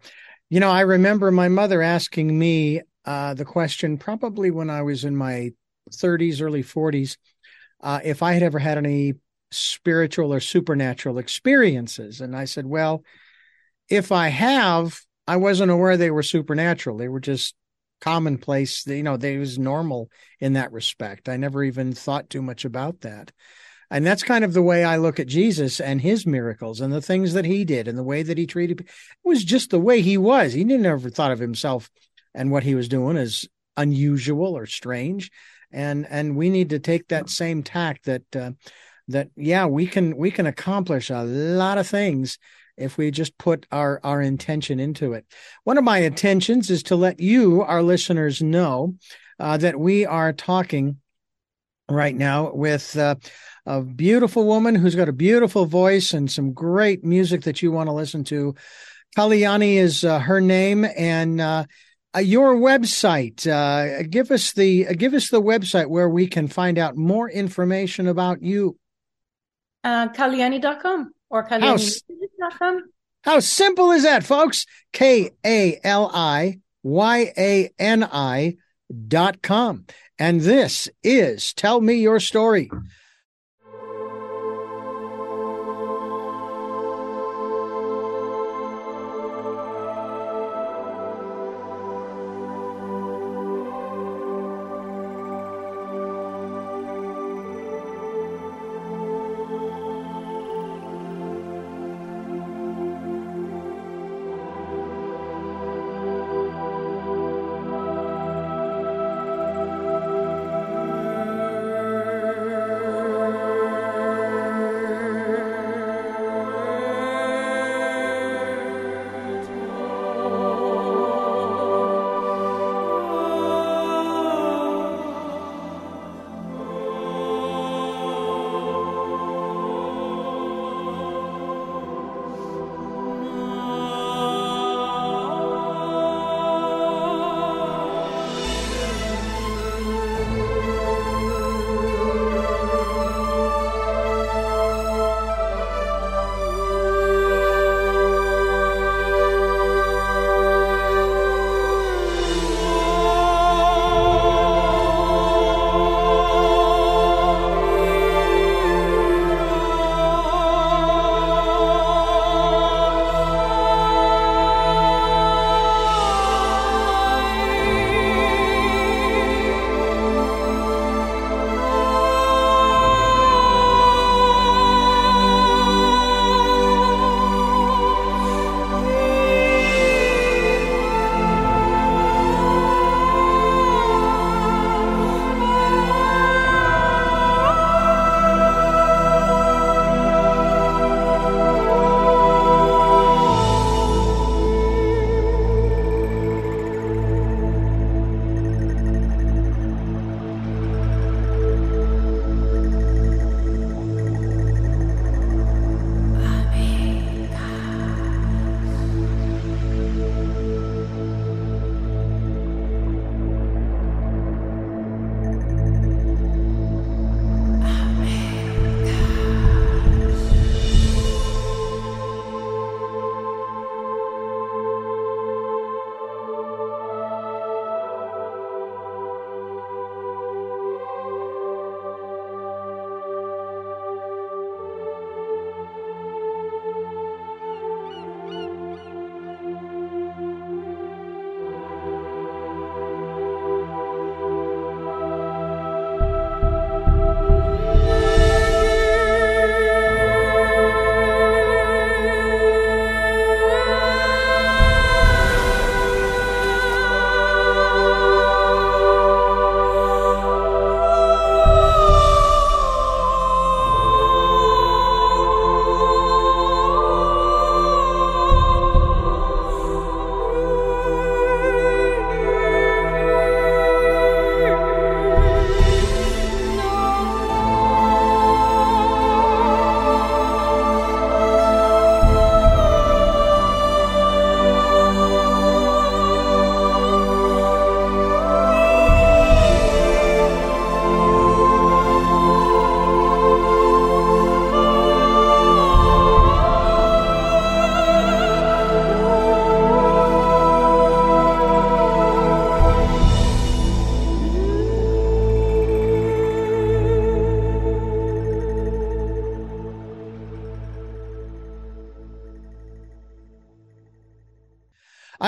You 0.49 0.60
know, 0.60 0.70
I 0.70 0.82
remember 0.82 1.32
my 1.32 1.47
mother 1.47 1.82
asking 1.82 2.38
me 2.38 2.82
uh, 3.05 3.34
the 3.34 3.45
question 3.45 3.97
probably 3.97 4.51
when 4.51 4.70
I 4.70 4.84
was 4.84 5.03
in 5.05 5.16
my 5.16 5.51
30s, 5.91 6.41
early 6.41 6.64
40s, 6.64 7.18
uh, 7.82 8.00
if 8.04 8.24
I 8.24 8.34
had 8.34 8.44
ever 8.44 8.60
had 8.60 8.78
any 8.78 9.16
spiritual 9.52 10.34
or 10.34 10.40
supernatural 10.40 11.18
experiences. 11.18 12.22
And 12.22 12.36
I 12.36 12.46
said, 12.46 12.66
well, 12.66 13.04
if 13.90 14.12
I 14.12 14.28
have, 14.28 15.00
I 15.28 15.38
wasn't 15.38 15.72
aware 15.72 15.98
they 15.98 16.12
were 16.12 16.24
supernatural. 16.24 16.98
They 16.98 17.08
were 17.08 17.20
just 17.20 17.56
commonplace. 18.02 18.86
You 18.86 19.04
know, 19.04 19.18
they 19.18 19.38
was 19.38 19.58
normal 19.58 20.10
in 20.40 20.54
that 20.54 20.72
respect. 20.72 21.30
I 21.30 21.38
never 21.38 21.64
even 21.64 21.94
thought 21.94 22.30
too 22.30 22.42
much 22.42 22.66
about 22.66 23.02
that. 23.02 23.32
And 23.92 24.06
that's 24.06 24.22
kind 24.22 24.44
of 24.44 24.54
the 24.54 24.62
way 24.62 24.84
I 24.84 24.98
look 24.98 25.20
at 25.20 25.28
Jesus 25.28 25.80
and 25.80 26.00
his 26.00 26.28
miracles 26.28 26.80
and 26.80 26.94
the 26.94 27.02
things 27.02 27.34
that 27.34 27.46
he 27.46 27.66
did 27.66 27.88
and 27.88 27.98
the 27.98 28.04
way 28.04 28.22
that 28.22 28.38
he 28.38 28.46
treated 28.46 28.78
people. 28.78 28.94
It 29.26 29.28
was 29.28 29.44
just 29.44 29.72
the 29.72 29.80
way 29.80 30.02
he 30.02 30.18
was. 30.18 30.54
He 30.54 30.64
didn't 30.64 30.86
ever 30.86 31.10
thought 31.10 31.32
of 31.32 31.40
himself 31.40 31.90
and 32.36 32.52
what 32.52 32.64
he 32.64 32.76
was 32.76 32.88
doing 32.88 33.18
as 33.18 33.48
unusual 33.76 34.56
or 34.56 34.68
strange. 34.68 35.32
And 35.72 36.08
and 36.10 36.36
we 36.36 36.50
need 36.50 36.70
to 36.70 36.80
take 36.80 37.08
that 37.08 37.30
same 37.30 37.64
tact 37.64 38.06
that 38.06 38.36
uh, 38.36 38.52
that 39.08 39.30
yeah, 39.36 39.66
we 39.66 39.88
can 39.88 40.18
we 40.18 40.32
can 40.32 40.48
accomplish 40.48 41.10
a 41.10 41.24
lot 41.24 41.78
of 41.78 41.88
things 41.88 42.38
if 42.78 42.98
we 42.98 43.12
just 43.12 43.38
put 43.38 43.66
our 43.72 44.00
our 44.04 44.22
intention 44.22 44.80
into 44.80 45.14
it. 45.14 45.26
One 45.64 45.78
of 45.78 45.84
my 45.84 46.00
intentions 46.00 46.70
is 46.70 46.84
to 46.84 46.96
let 46.96 47.20
you, 47.20 47.62
our 47.62 47.84
listeners, 47.84 48.42
know 48.42 48.96
uh, 49.40 49.58
that 49.58 49.80
we 49.80 50.06
are 50.06 50.34
talking 50.34 50.98
right 51.90 52.16
now 52.16 52.52
with 52.54 52.98
uh, 52.98 53.16
a 53.66 53.82
beautiful 53.82 54.46
woman 54.46 54.76
who's 54.76 54.96
got 54.96 55.10
a 55.10 55.14
beautiful 55.14 55.66
voice 55.66 56.14
and 56.14 56.30
some 56.32 56.54
great 56.54 57.04
music 57.04 57.44
that 57.44 57.62
you 57.62 57.72
want 57.72 57.88
to 57.88 57.94
listen 57.94 58.24
to. 58.26 58.56
Kaliyani 59.18 59.76
is 59.76 60.04
uh, 60.04 60.20
her 60.20 60.40
name, 60.40 60.86
and 60.86 61.42
uh, 61.42 61.66
uh, 62.16 62.20
your 62.20 62.55
website. 62.55 63.47
Uh, 63.47 64.03
give 64.03 64.32
us 64.32 64.53
the 64.53 64.88
uh, 64.88 64.93
give 64.93 65.14
us 65.14 65.30
the 65.30 65.41
website 65.41 65.88
where 65.88 66.10
we 66.10 66.28
can 66.28 66.47
find 66.47 66.78
out 66.78 66.95
more 66.95 67.30
information 67.30 68.07
about 68.07 68.41
you. 68.41 68.78
Uh, 69.84 70.10
Kaliyani.com 70.10 71.14
or. 71.30 71.47
Kaliyani.com. 71.47 72.84
How 73.24 73.39
simple 73.39 73.91
is 73.91 74.03
that, 74.03 74.24
folks? 74.24 74.66
K 74.93 75.32
A 75.45 75.80
L 75.84 76.10
I 76.14 76.60
Y 76.84 77.34
A 77.38 77.70
N 77.78 78.03
I 78.03 78.57
dot 79.07 79.41
com. 79.41 79.86
And 80.18 80.41
this 80.41 80.89
is 81.03 81.53
Tell 81.53 81.80
Me 81.80 81.95
Your 81.95 82.20
Story. 82.20 82.70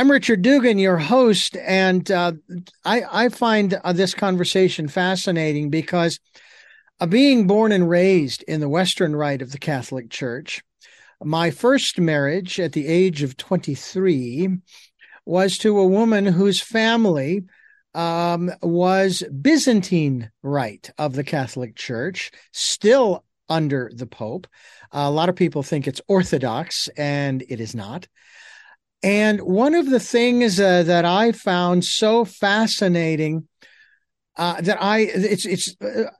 I'm 0.01 0.09
Richard 0.09 0.41
Dugan, 0.41 0.79
your 0.79 0.97
host, 0.97 1.55
and 1.57 2.09
uh, 2.09 2.31
I, 2.83 3.03
I, 3.25 3.29
find 3.29 3.79
uh, 3.83 3.93
this 3.93 4.15
conversation 4.15 4.87
fascinating 4.87 5.69
because 5.69 6.19
uh, 6.99 7.05
being 7.05 7.45
born 7.45 7.71
and 7.71 7.87
raised 7.87 8.41
in 8.47 8.61
the 8.61 8.67
Western 8.67 9.15
Rite 9.15 9.43
of 9.43 9.51
the 9.51 9.59
Catholic 9.59 10.09
Church, 10.09 10.63
my 11.23 11.51
first 11.51 11.99
marriage 11.99 12.59
at 12.59 12.71
the 12.71 12.87
age 12.87 13.21
of 13.21 13.37
23 13.37 14.57
was 15.27 15.59
to 15.59 15.77
a 15.77 15.85
woman 15.85 16.25
whose 16.25 16.59
family 16.59 17.43
um, 17.93 18.51
was 18.63 19.21
Byzantine 19.39 20.31
Rite 20.41 20.89
of 20.97 21.13
the 21.13 21.23
Catholic 21.23 21.75
Church, 21.75 22.31
still 22.51 23.23
under 23.49 23.91
the 23.93 24.07
Pope. 24.07 24.47
A 24.91 25.11
lot 25.11 25.29
of 25.29 25.35
people 25.35 25.61
think 25.61 25.87
it's 25.87 26.01
Orthodox, 26.07 26.87
and 26.97 27.43
it 27.49 27.59
is 27.59 27.75
not. 27.75 28.07
And 29.03 29.41
one 29.41 29.73
of 29.73 29.89
the 29.89 29.99
things 29.99 30.59
uh, 30.59 30.83
that 30.83 31.05
I 31.05 31.31
found 31.31 31.83
so 31.83 32.23
fascinating 32.23 33.47
uh, 34.37 34.61
that 34.61 34.81
I 34.81 34.99
it's 34.99 35.45
it's 35.45 35.75
uh, 35.81 36.11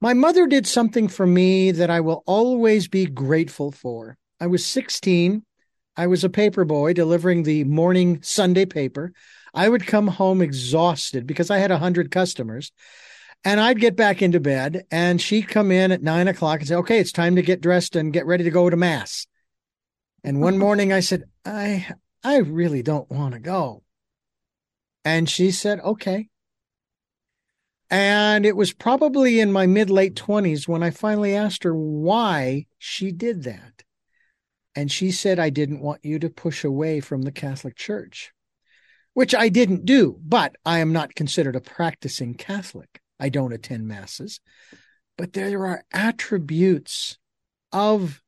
my 0.00 0.14
mother 0.14 0.46
did 0.46 0.66
something 0.66 1.08
for 1.08 1.26
me 1.26 1.72
that 1.72 1.90
I 1.90 2.00
will 2.00 2.22
always 2.26 2.88
be 2.88 3.06
grateful 3.06 3.70
for. 3.70 4.16
I 4.40 4.46
was 4.46 4.64
16. 4.64 5.44
I 5.96 6.06
was 6.06 6.24
a 6.24 6.30
paper 6.30 6.64
boy 6.64 6.94
delivering 6.94 7.42
the 7.42 7.64
morning 7.64 8.22
Sunday 8.22 8.64
paper. 8.64 9.12
I 9.52 9.68
would 9.68 9.86
come 9.86 10.06
home 10.06 10.40
exhausted 10.40 11.26
because 11.26 11.50
I 11.50 11.58
had 11.58 11.70
a 11.70 11.78
hundred 11.78 12.10
customers. 12.10 12.72
And 13.44 13.58
I'd 13.58 13.80
get 13.80 13.96
back 13.96 14.22
into 14.22 14.38
bed 14.38 14.84
and 14.90 15.20
she'd 15.20 15.48
come 15.48 15.70
in 15.70 15.92
at 15.92 16.02
nine 16.02 16.28
o'clock 16.28 16.60
and 16.60 16.68
say, 16.68 16.74
okay, 16.76 16.98
it's 16.98 17.12
time 17.12 17.36
to 17.36 17.42
get 17.42 17.62
dressed 17.62 17.96
and 17.96 18.12
get 18.12 18.26
ready 18.26 18.44
to 18.44 18.50
go 18.50 18.68
to 18.68 18.76
mass. 18.76 19.26
And 20.22 20.40
one 20.40 20.58
morning 20.66 20.92
I 20.92 21.00
said, 21.00 21.24
I, 21.44 21.88
I 22.22 22.38
really 22.38 22.82
don't 22.82 23.10
want 23.10 23.34
to 23.34 23.40
go. 23.40 23.82
And 25.04 25.28
she 25.28 25.50
said, 25.50 25.80
okay. 25.80 26.28
And 27.88 28.46
it 28.46 28.56
was 28.56 28.72
probably 28.72 29.40
in 29.40 29.50
my 29.50 29.66
mid 29.66 29.90
late 29.90 30.14
20s 30.14 30.68
when 30.68 30.82
I 30.82 30.90
finally 30.90 31.34
asked 31.34 31.64
her 31.64 31.74
why 31.74 32.66
she 32.78 33.10
did 33.10 33.42
that. 33.44 33.82
And 34.76 34.92
she 34.92 35.10
said, 35.10 35.38
I 35.38 35.50
didn't 35.50 35.80
want 35.80 36.04
you 36.04 36.18
to 36.20 36.30
push 36.30 36.62
away 36.62 37.00
from 37.00 37.22
the 37.22 37.32
Catholic 37.32 37.74
Church, 37.74 38.32
which 39.14 39.34
I 39.34 39.48
didn't 39.48 39.84
do, 39.84 40.16
but 40.22 40.54
I 40.64 40.78
am 40.78 40.92
not 40.92 41.16
considered 41.16 41.56
a 41.56 41.60
practicing 41.60 42.34
Catholic. 42.34 43.00
I 43.18 43.30
don't 43.30 43.52
attend 43.52 43.88
masses, 43.88 44.40
but 45.18 45.32
there 45.32 45.66
are 45.66 45.84
attributes 45.92 47.18
of 47.72 48.22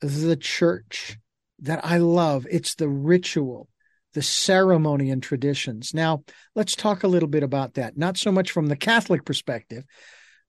the 0.00 0.36
church 0.36 1.18
that 1.62 1.84
I 1.84 1.98
love. 1.98 2.46
It's 2.50 2.74
the 2.74 2.88
ritual, 2.88 3.68
the 4.14 4.22
ceremony 4.22 5.10
and 5.10 5.22
traditions. 5.22 5.94
Now, 5.94 6.24
let's 6.54 6.76
talk 6.76 7.02
a 7.02 7.08
little 7.08 7.28
bit 7.28 7.42
about 7.42 7.74
that, 7.74 7.96
not 7.96 8.18
so 8.18 8.30
much 8.30 8.50
from 8.50 8.66
the 8.66 8.76
Catholic 8.76 9.24
perspective, 9.24 9.84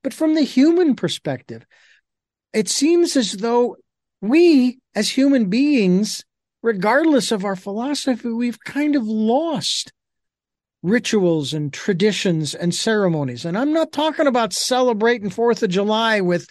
but 0.04 0.14
from 0.14 0.36
the 0.36 0.42
human 0.42 0.96
perspective. 0.96 1.66
It 2.54 2.70
seems 2.70 3.16
as 3.16 3.34
though 3.34 3.78
we, 4.22 4.80
as 4.96 5.10
human 5.10 5.50
beings, 5.50 6.24
regardless 6.62 7.32
of 7.32 7.46
our 7.46 7.56
philosophy, 7.56 8.30
we've 8.30 8.60
kind 8.60 8.96
of 8.96 9.04
lost 9.08 9.92
rituals 10.82 11.54
and 11.54 11.72
traditions 11.72 12.54
and 12.54 12.76
ceremonies. 12.76 13.46
And 13.46 13.58
I'm 13.58 13.72
not 13.72 13.92
talking 13.92 14.28
about 14.28 14.54
celebrating 14.54 15.30
4th 15.30 15.64
of 15.64 15.70
July 15.70 16.22
with, 16.22 16.48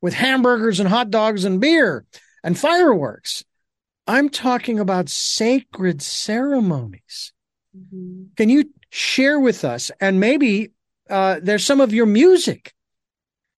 with 0.00 0.14
hamburgers 0.14 0.80
and 0.80 0.88
hot 0.88 1.10
dogs 1.10 1.44
and 1.44 1.60
beer 1.60 2.04
and 2.42 2.58
fireworks. 2.58 3.44
I'm 4.06 4.28
talking 4.28 4.78
about 4.78 5.08
sacred 5.08 6.02
ceremonies. 6.02 7.32
Mm-hmm. 7.76 8.24
Can 8.36 8.48
you 8.48 8.70
share 8.90 9.40
with 9.40 9.64
us? 9.64 9.90
And 10.00 10.20
maybe 10.20 10.72
uh, 11.08 11.40
there's 11.42 11.64
some 11.64 11.80
of 11.80 11.92
your 11.92 12.06
music 12.06 12.74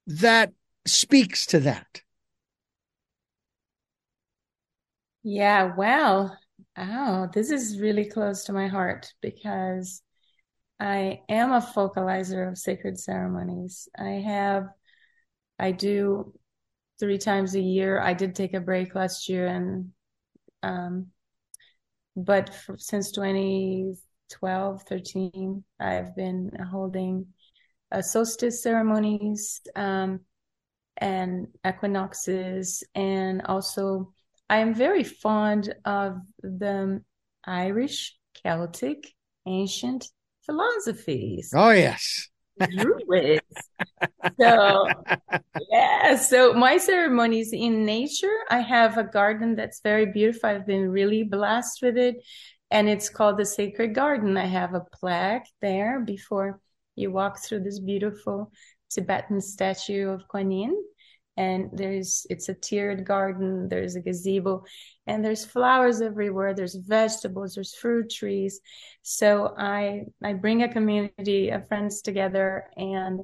that 0.07 0.53
speaks 0.87 1.47
to 1.47 1.61
that. 1.61 2.03
Yeah, 5.23 5.75
well, 5.77 6.39
oh, 6.77 7.29
this 7.35 7.51
is 7.51 7.81
really 7.81 8.05
close 8.05 8.45
to 8.45 8.53
my 8.53 8.69
heart 8.69 9.13
because 9.21 10.03
I 10.79 11.23
am 11.29 11.53
a 11.53 11.61
focalizer 11.61 12.49
of 12.49 12.57
sacred 12.57 13.01
ceremonies. 13.01 13.89
I 13.99 14.23
have, 14.25 14.69
I 15.59 15.73
do 15.73 16.33
three 17.01 17.19
times 17.19 17.57
a 17.57 17.61
year. 17.61 18.01
I 18.01 18.15
did 18.15 18.37
take 18.37 18.55
a 18.55 18.61
break 18.61 18.95
last 18.95 19.29
year 19.29 19.49
and 19.49 19.91
um, 20.67 21.07
but 22.17 22.51
since 22.79 23.13
2012, 23.13 24.83
13, 24.83 25.65
I've 25.79 26.17
been 26.17 26.51
holding 26.71 27.27
uh, 27.93 28.03
solstice 28.03 28.63
ceremonies 28.63 29.61
um, 29.77 30.21
and 30.97 31.49
equinoxes. 31.67 32.83
And 32.95 33.43
also, 33.43 34.15
I 34.49 34.59
am 34.59 34.75
very 34.75 35.05
fond 35.05 35.75
of 35.85 36.17
the 36.43 37.03
Irish, 37.45 38.17
Celtic, 38.43 39.15
ancient 39.47 40.09
philosophies. 40.45 41.53
Oh, 41.55 41.71
yes. 41.71 42.29
Druids. 42.59 43.41
so 44.41 44.87
yeah, 45.71 46.17
so 46.17 46.53
my 46.55 46.79
ceremonies 46.79 47.53
in 47.53 47.85
nature, 47.85 48.37
I 48.51 48.61
have 48.61 48.99
a 48.99 49.05
garden 49.05 49.57
that's 49.57 49.81
very 49.81 50.07
beautiful. 50.07 50.51
I've 50.51 50.67
been 50.67 50.89
really 50.89 51.23
blessed 51.23 51.81
with 51.83 51.97
it. 51.97 52.17
And 52.71 52.89
it's 52.89 53.09
called 53.09 53.39
the 53.39 53.47
Sacred 53.47 53.95
Garden. 53.95 54.37
I 54.37 54.47
have 54.47 54.75
a 54.75 54.85
plaque 54.93 55.47
there 55.61 56.01
before 56.01 56.61
you 56.97 57.13
walk 57.13 57.39
through 57.39 57.61
this 57.61 57.79
beautiful 57.79 58.51
Tibetan 58.91 59.41
statue 59.41 60.09
of 60.09 60.27
Kuan 60.29 60.51
Yin 60.51 60.77
and 61.37 61.71
there's 61.73 62.27
it's 62.31 62.49
a 62.49 62.55
tiered 62.55 63.05
garden 63.05 63.69
there's 63.69 63.97
a 63.97 64.01
gazebo 64.01 64.65
and 65.07 65.25
there's 65.25 65.45
flowers 65.45 66.01
everywhere. 66.01 66.55
There's 66.55 66.75
vegetables. 66.75 67.55
There's 67.55 67.75
fruit 67.75 68.11
trees. 68.11 68.61
So 69.03 69.55
i 69.57 70.05
i 70.23 70.33
bring 70.33 70.63
a 70.63 70.73
community 70.73 71.51
of 71.51 71.69
friends 71.69 72.03
together 72.03 72.65
and 72.77 73.21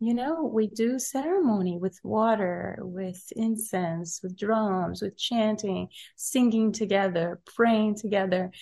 you 0.00 0.14
know 0.14 0.44
we 0.44 0.68
do 0.68 0.98
ceremony 0.98 1.76
with 1.76 1.98
water 2.04 2.78
with 2.80 3.20
incense 3.34 4.20
with 4.22 4.38
drums 4.38 5.02
with 5.02 5.18
chanting 5.18 5.88
singing 6.14 6.70
together 6.70 7.40
praying 7.56 7.96
together 7.96 8.52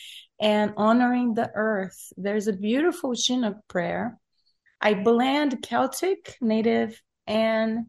and 0.40 0.72
honoring 0.76 1.34
the 1.34 1.50
earth. 1.54 2.12
There's 2.16 2.46
a 2.46 2.52
beautiful 2.52 3.14
chinook 3.14 3.56
prayer. 3.68 4.18
I 4.80 4.94
blend 4.94 5.62
celtic 5.62 6.36
native 6.40 7.00
and 7.26 7.86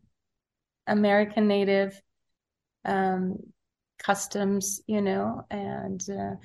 American 0.88 1.48
Native 1.48 2.02
um, 2.86 3.38
customs, 3.98 4.82
you 4.88 5.02
know, 5.02 5.46
and 5.50 6.02
uh, 6.10 6.36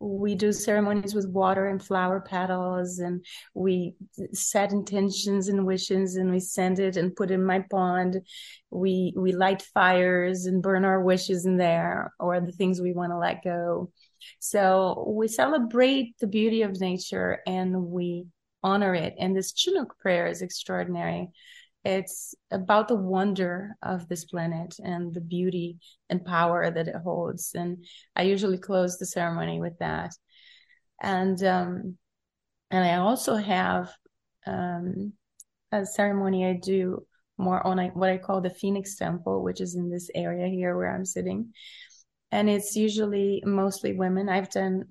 we 0.00 0.34
do 0.34 0.52
ceremonies 0.52 1.14
with 1.14 1.28
water 1.28 1.66
and 1.66 1.82
flower 1.82 2.20
petals, 2.20 2.98
and 2.98 3.24
we 3.54 3.94
set 4.32 4.72
intentions 4.72 5.48
and 5.48 5.66
wishes, 5.66 6.16
and 6.16 6.30
we 6.30 6.40
send 6.40 6.78
it 6.78 6.96
and 6.96 7.16
put 7.16 7.30
in 7.30 7.44
my 7.44 7.64
pond. 7.70 8.20
We 8.70 9.14
we 9.16 9.32
light 9.32 9.62
fires 9.62 10.46
and 10.46 10.62
burn 10.62 10.84
our 10.84 11.02
wishes 11.02 11.46
in 11.46 11.56
there, 11.56 12.12
or 12.18 12.40
the 12.40 12.52
things 12.52 12.80
we 12.80 12.92
want 12.92 13.12
to 13.12 13.18
let 13.18 13.44
go. 13.44 13.90
So 14.38 15.04
we 15.06 15.28
celebrate 15.28 16.14
the 16.18 16.26
beauty 16.26 16.62
of 16.62 16.80
nature 16.80 17.40
and 17.46 17.86
we 17.86 18.26
honor 18.62 18.94
it. 18.94 19.14
And 19.18 19.36
this 19.36 19.52
Chinook 19.52 19.98
prayer 19.98 20.26
is 20.26 20.42
extraordinary. 20.42 21.28
It's 21.84 22.34
about 22.50 22.88
the 22.88 22.96
wonder 22.96 23.76
of 23.82 24.08
this 24.08 24.24
planet 24.24 24.76
and 24.82 25.12
the 25.12 25.20
beauty 25.20 25.78
and 26.08 26.24
power 26.24 26.70
that 26.70 26.88
it 26.88 26.96
holds. 26.96 27.52
And 27.54 27.84
I 28.16 28.22
usually 28.22 28.58
close 28.58 28.96
the 28.96 29.06
ceremony 29.06 29.60
with 29.60 29.78
that. 29.80 30.14
And 31.02 31.42
um, 31.44 31.98
and 32.70 32.84
I 32.84 32.96
also 32.96 33.36
have 33.36 33.92
um, 34.46 35.12
a 35.72 35.84
ceremony 35.84 36.46
I 36.46 36.54
do 36.54 37.06
more 37.36 37.64
on 37.66 37.78
what 37.94 38.10
I 38.10 38.18
call 38.18 38.40
the 38.40 38.50
Phoenix 38.50 38.96
Temple, 38.96 39.42
which 39.42 39.60
is 39.60 39.74
in 39.74 39.90
this 39.90 40.08
area 40.14 40.46
here 40.46 40.76
where 40.76 40.94
I'm 40.94 41.04
sitting. 41.04 41.52
And 42.30 42.48
it's 42.48 42.76
usually 42.76 43.42
mostly 43.44 43.92
women. 43.92 44.28
I've 44.28 44.50
done 44.50 44.84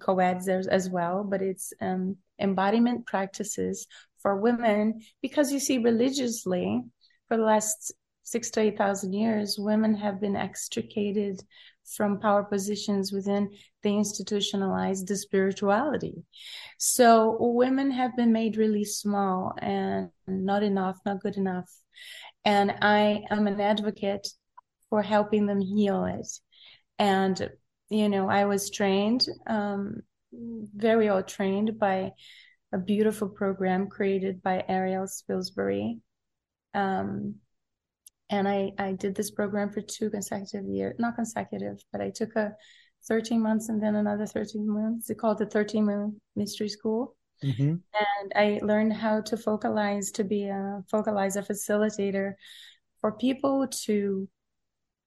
co-eds 0.00 0.48
as 0.48 0.88
well, 0.88 1.24
but 1.24 1.42
it's 1.42 1.72
um, 1.80 2.16
embodiment 2.38 3.06
practices 3.06 3.86
for 4.22 4.36
women 4.36 5.00
because 5.22 5.52
you 5.52 5.60
see 5.60 5.78
religiously 5.78 6.82
for 7.28 7.36
the 7.36 7.42
last 7.42 7.92
six 8.22 8.50
to 8.50 8.60
eight 8.60 8.78
thousand 8.78 9.12
years 9.12 9.56
women 9.58 9.94
have 9.94 10.20
been 10.20 10.36
extricated 10.36 11.40
from 11.96 12.20
power 12.20 12.44
positions 12.44 13.12
within 13.12 13.50
the 13.82 13.96
institutionalized 13.96 15.08
the 15.08 15.16
spirituality. 15.16 16.22
So 16.78 17.36
women 17.40 17.90
have 17.90 18.16
been 18.16 18.32
made 18.32 18.56
really 18.56 18.84
small 18.84 19.54
and 19.60 20.10
not 20.28 20.62
enough 20.62 20.98
not 21.04 21.20
good 21.20 21.36
enough. 21.36 21.70
And 22.44 22.72
i 22.80 23.22
am 23.30 23.46
an 23.46 23.60
advocate 23.60 24.28
for 24.88 25.02
helping 25.02 25.46
them 25.46 25.60
heal 25.60 26.04
it. 26.04 26.28
And 26.98 27.50
you 27.90 28.08
know, 28.08 28.28
I 28.28 28.44
was 28.44 28.70
trained, 28.70 29.26
um, 29.48 30.02
very 30.32 31.08
well 31.08 31.24
trained 31.24 31.78
by 31.78 32.12
a 32.72 32.78
beautiful 32.78 33.28
program 33.28 33.88
created 33.88 34.42
by 34.42 34.64
Ariel 34.68 35.06
Spilsbury. 35.06 36.00
Um, 36.74 37.36
and 38.30 38.46
I, 38.48 38.72
I 38.78 38.92
did 38.92 39.14
this 39.14 39.30
program 39.30 39.70
for 39.70 39.80
two 39.80 40.08
consecutive 40.08 40.68
years, 40.68 40.94
not 40.98 41.16
consecutive, 41.16 41.82
but 41.90 42.00
I 42.00 42.10
took 42.10 42.36
a 42.36 42.54
13 43.08 43.40
months 43.40 43.68
and 43.68 43.82
then 43.82 43.96
another 43.96 44.26
13 44.26 44.68
months. 44.68 45.10
It's 45.10 45.20
called 45.20 45.38
the 45.38 45.46
13 45.46 45.84
Moon 45.84 46.20
mystery 46.36 46.68
school. 46.68 47.16
Mm-hmm. 47.42 47.62
And 47.62 48.32
I 48.36 48.60
learned 48.62 48.92
how 48.92 49.22
to 49.22 49.36
focalize, 49.36 50.10
to 50.12 50.24
be 50.24 50.44
a 50.44 50.82
focalizer 50.92 51.44
facilitator 51.46 52.34
for 53.00 53.12
people 53.12 53.66
to 53.84 54.28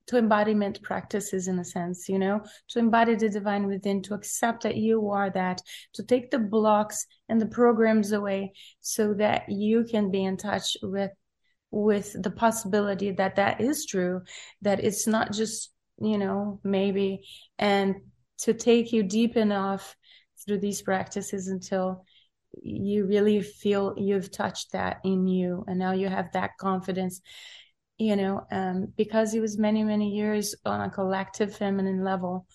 to 0.08 0.18
embodiment 0.18 0.82
practices 0.82 1.48
in 1.48 1.60
a 1.60 1.66
sense, 1.66 2.10
you 2.10 2.20
know, 2.20 2.42
to 2.70 2.80
embody 2.80 3.16
the 3.16 3.30
divine 3.30 3.68
within, 3.68 4.02
to 4.04 4.14
accept 4.14 4.64
that 4.64 4.76
you 4.76 5.10
are 5.10 5.30
that, 5.30 5.62
to 5.94 6.04
take 6.04 6.32
the 6.32 6.40
blocks 6.40 7.06
and 7.30 7.40
the 7.40 7.46
programs 7.46 8.12
away 8.12 8.54
so 8.82 9.14
that 9.14 9.44
you 9.48 9.84
can 9.84 10.12
be 10.12 10.24
in 10.24 10.38
touch 10.38 10.78
with 10.82 11.12
with 11.72 12.16
the 12.22 12.30
possibility 12.30 13.10
that 13.10 13.38
that 13.38 13.60
is 13.60 13.88
true, 13.88 14.22
that 14.62 14.84
it's 14.84 15.08
not 15.08 15.34
just, 15.34 15.72
you 16.00 16.20
know, 16.20 16.60
maybe, 16.64 17.26
and 17.58 17.96
to 18.38 18.54
take 18.54 18.94
you 18.94 19.02
deep 19.02 19.36
enough 19.36 19.96
through 20.46 20.60
these 20.60 20.84
practices 20.84 21.48
until 21.48 22.06
you 22.62 23.06
really 23.08 23.42
feel 23.42 23.96
you've 23.98 24.32
touched 24.32 24.74
that 24.74 25.00
in 25.04 25.28
you 25.28 25.64
and 25.68 25.80
now 25.80 25.92
you 25.92 26.08
have 26.08 26.32
that 26.34 26.52
confidence 26.60 27.22
you 27.98 28.16
know, 28.16 28.46
um, 28.52 28.88
because 28.98 29.34
it 29.34 29.40
was 29.40 29.58
many, 29.58 29.84
many 29.84 30.10
years 30.10 30.56
on 30.66 30.82
a 30.82 30.90
collective 30.90 31.56
feminine 31.56 32.04
level 32.04 32.48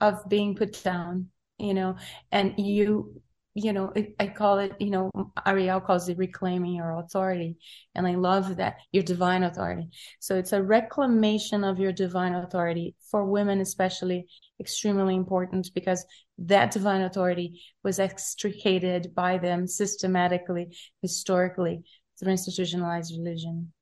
of 0.00 0.28
being 0.28 0.54
put 0.54 0.82
down, 0.82 1.28
you 1.58 1.74
know, 1.74 1.96
and 2.30 2.54
you, 2.58 3.20
you 3.54 3.72
know, 3.72 3.92
I 4.18 4.26
call 4.28 4.58
it, 4.58 4.72
you 4.80 4.90
know, 4.90 5.10
Ariel 5.46 5.80
calls 5.80 6.08
it 6.08 6.18
reclaiming 6.18 6.74
your 6.74 6.98
authority. 6.98 7.56
And 7.94 8.06
I 8.06 8.14
love 8.14 8.56
that 8.56 8.76
your 8.92 9.02
divine 9.02 9.42
authority. 9.42 9.88
So 10.20 10.36
it's 10.36 10.52
a 10.52 10.62
reclamation 10.62 11.62
of 11.62 11.78
your 11.78 11.92
divine 11.92 12.34
authority 12.34 12.94
for 13.10 13.24
women, 13.26 13.60
especially 13.60 14.26
extremely 14.58 15.14
important 15.14 15.70
because 15.74 16.04
that 16.38 16.70
divine 16.70 17.02
authority 17.02 17.62
was 17.84 17.98
extricated 17.98 19.14
by 19.14 19.38
them 19.38 19.66
systematically, 19.66 20.76
historically 21.02 21.82
through 22.18 22.32
institutionalized 22.32 23.12
religion. 23.16 23.72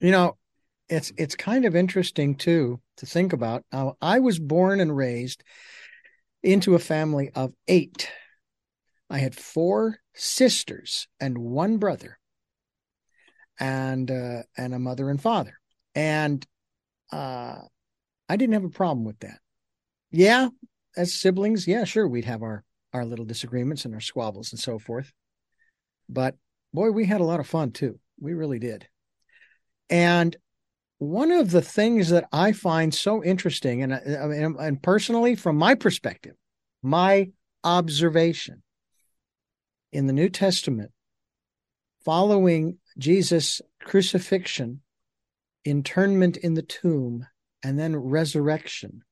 You 0.00 0.10
know, 0.10 0.36
it's 0.88 1.12
it's 1.16 1.34
kind 1.34 1.64
of 1.64 1.74
interesting 1.74 2.34
too 2.34 2.80
to 2.98 3.06
think 3.06 3.32
about. 3.32 3.64
Uh, 3.72 3.92
I 4.00 4.20
was 4.20 4.38
born 4.38 4.80
and 4.80 4.96
raised 4.96 5.42
into 6.42 6.74
a 6.74 6.78
family 6.78 7.30
of 7.34 7.52
eight. 7.66 8.10
I 9.08 9.18
had 9.18 9.34
four 9.34 9.98
sisters 10.14 11.08
and 11.20 11.38
one 11.38 11.78
brother, 11.78 12.18
and 13.58 14.10
uh, 14.10 14.42
and 14.56 14.74
a 14.74 14.78
mother 14.78 15.08
and 15.10 15.20
father, 15.20 15.58
and 15.94 16.44
uh, 17.12 17.58
I 18.28 18.36
didn't 18.36 18.54
have 18.54 18.64
a 18.64 18.70
problem 18.70 19.04
with 19.04 19.18
that. 19.20 19.40
Yeah, 20.10 20.48
as 20.96 21.14
siblings, 21.14 21.66
yeah, 21.66 21.84
sure, 21.84 22.06
we'd 22.06 22.24
have 22.24 22.42
our 22.42 22.64
our 22.92 23.04
little 23.04 23.24
disagreements 23.24 23.84
and 23.84 23.94
our 23.94 24.00
squabbles 24.00 24.52
and 24.52 24.60
so 24.60 24.78
forth, 24.78 25.12
but 26.08 26.36
boy, 26.72 26.90
we 26.90 27.06
had 27.06 27.20
a 27.20 27.24
lot 27.24 27.40
of 27.40 27.46
fun 27.46 27.72
too. 27.72 27.98
We 28.20 28.34
really 28.34 28.58
did. 28.58 28.88
And 29.90 30.36
one 30.98 31.30
of 31.30 31.50
the 31.50 31.62
things 31.62 32.08
that 32.08 32.28
I 32.32 32.52
find 32.52 32.94
so 32.94 33.22
interesting, 33.22 33.82
and, 33.82 33.92
and, 33.92 34.56
and 34.56 34.82
personally, 34.82 35.34
from 35.34 35.56
my 35.56 35.74
perspective, 35.74 36.34
my 36.82 37.30
observation 37.62 38.62
in 39.92 40.06
the 40.06 40.12
New 40.12 40.28
Testament, 40.28 40.90
following 42.04 42.78
Jesus' 42.98 43.60
crucifixion, 43.80 44.80
internment 45.64 46.36
in 46.36 46.54
the 46.54 46.62
tomb, 46.62 47.26
and 47.62 47.78
then 47.78 47.96
resurrection, 47.96 49.02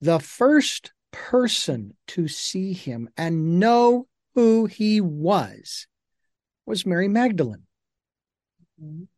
the 0.00 0.18
first 0.18 0.92
person 1.12 1.94
to 2.08 2.26
see 2.26 2.72
him 2.72 3.08
and 3.16 3.60
know 3.60 4.06
who 4.34 4.66
he 4.66 5.00
was 5.00 5.86
was 6.66 6.86
Mary 6.86 7.08
Magdalene. 7.08 7.63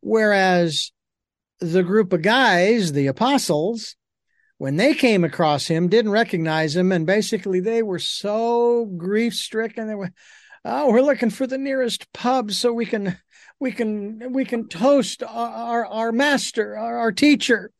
Whereas 0.00 0.92
the 1.60 1.82
group 1.82 2.12
of 2.12 2.22
guys, 2.22 2.92
the 2.92 3.06
apostles, 3.06 3.96
when 4.58 4.76
they 4.76 4.94
came 4.94 5.24
across 5.24 5.66
him, 5.66 5.88
didn't 5.88 6.12
recognize 6.12 6.76
him, 6.76 6.92
and 6.92 7.06
basically 7.06 7.60
they 7.60 7.82
were 7.82 7.98
so 7.98 8.86
grief 8.96 9.34
stricken. 9.34 9.86
They 9.86 9.94
were, 9.94 10.12
oh, 10.64 10.90
we're 10.90 11.02
looking 11.02 11.30
for 11.30 11.46
the 11.46 11.58
nearest 11.58 12.12
pub 12.12 12.52
so 12.52 12.72
we 12.72 12.86
can 12.86 13.18
we 13.58 13.72
can 13.72 14.32
we 14.32 14.44
can 14.44 14.68
toast 14.68 15.22
our 15.22 15.86
our, 15.86 16.12
master, 16.12 16.76
our, 16.76 16.98
our 16.98 17.12
teacher, 17.12 17.70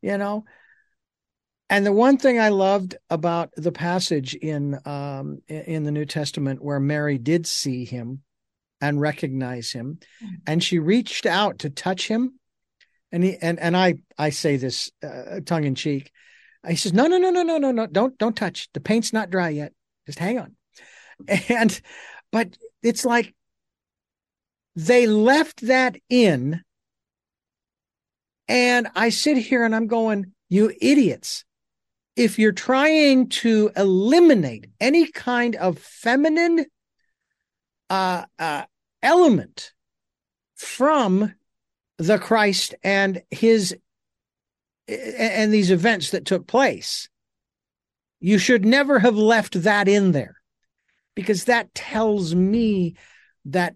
you 0.00 0.18
know. 0.18 0.44
And 1.70 1.86
the 1.86 1.92
one 1.92 2.18
thing 2.18 2.38
I 2.38 2.50
loved 2.50 2.96
about 3.08 3.50
the 3.56 3.72
passage 3.72 4.34
in 4.34 4.78
um, 4.84 5.38
in 5.48 5.84
the 5.84 5.92
New 5.92 6.04
Testament 6.04 6.62
where 6.62 6.80
Mary 6.80 7.16
did 7.16 7.46
see 7.46 7.84
him 7.86 8.22
and 8.82 9.00
recognize 9.00 9.72
him. 9.72 10.00
Mm-hmm. 10.22 10.34
and 10.46 10.62
she 10.62 10.78
reached 10.78 11.24
out 11.24 11.60
to 11.60 11.70
touch 11.70 12.08
him. 12.08 12.38
And 13.12 13.22
he 13.24 13.36
and 13.40 13.58
and 13.60 13.76
i 13.76 13.94
i 14.18 14.30
say 14.30 14.56
this 14.56 14.90
uh, 15.02 15.40
tongue 15.46 15.64
in 15.64 15.74
cheek. 15.74 16.10
He 16.66 16.76
says 16.76 16.92
no 16.92 17.06
no 17.06 17.18
no 17.18 17.30
no 17.30 17.42
no 17.42 17.58
no 17.58 17.70
no 17.70 17.86
don't 17.86 18.18
don't 18.18 18.36
touch. 18.36 18.68
The 18.74 18.80
paint's 18.80 19.12
not 19.12 19.30
dry 19.30 19.50
yet. 19.50 19.72
Just 20.06 20.18
hang 20.18 20.38
on. 20.38 20.56
And 21.48 21.80
but 22.32 22.56
it's 22.82 23.04
like 23.04 23.34
they 24.74 25.06
left 25.06 25.60
that 25.66 25.96
in. 26.08 26.62
And 28.48 28.88
i 28.94 29.10
sit 29.10 29.36
here 29.36 29.64
and 29.64 29.74
i'm 29.74 29.86
going 29.86 30.32
you 30.48 30.72
idiots. 30.80 31.44
If 32.16 32.38
you're 32.38 32.52
trying 32.52 33.28
to 33.40 33.70
eliminate 33.76 34.66
any 34.80 35.06
kind 35.10 35.56
of 35.56 35.78
feminine 35.78 36.66
uh, 37.92 38.24
uh, 38.38 38.64
element 39.02 39.72
from 40.54 41.34
the 41.98 42.18
Christ 42.18 42.74
and 42.82 43.22
his 43.30 43.76
and 44.88 45.52
these 45.52 45.70
events 45.70 46.10
that 46.10 46.24
took 46.24 46.46
place. 46.46 47.08
You 48.20 48.38
should 48.38 48.64
never 48.64 48.98
have 48.98 49.16
left 49.16 49.62
that 49.62 49.88
in 49.88 50.12
there 50.12 50.36
because 51.14 51.44
that 51.44 51.74
tells 51.74 52.34
me 52.34 52.94
that 53.46 53.74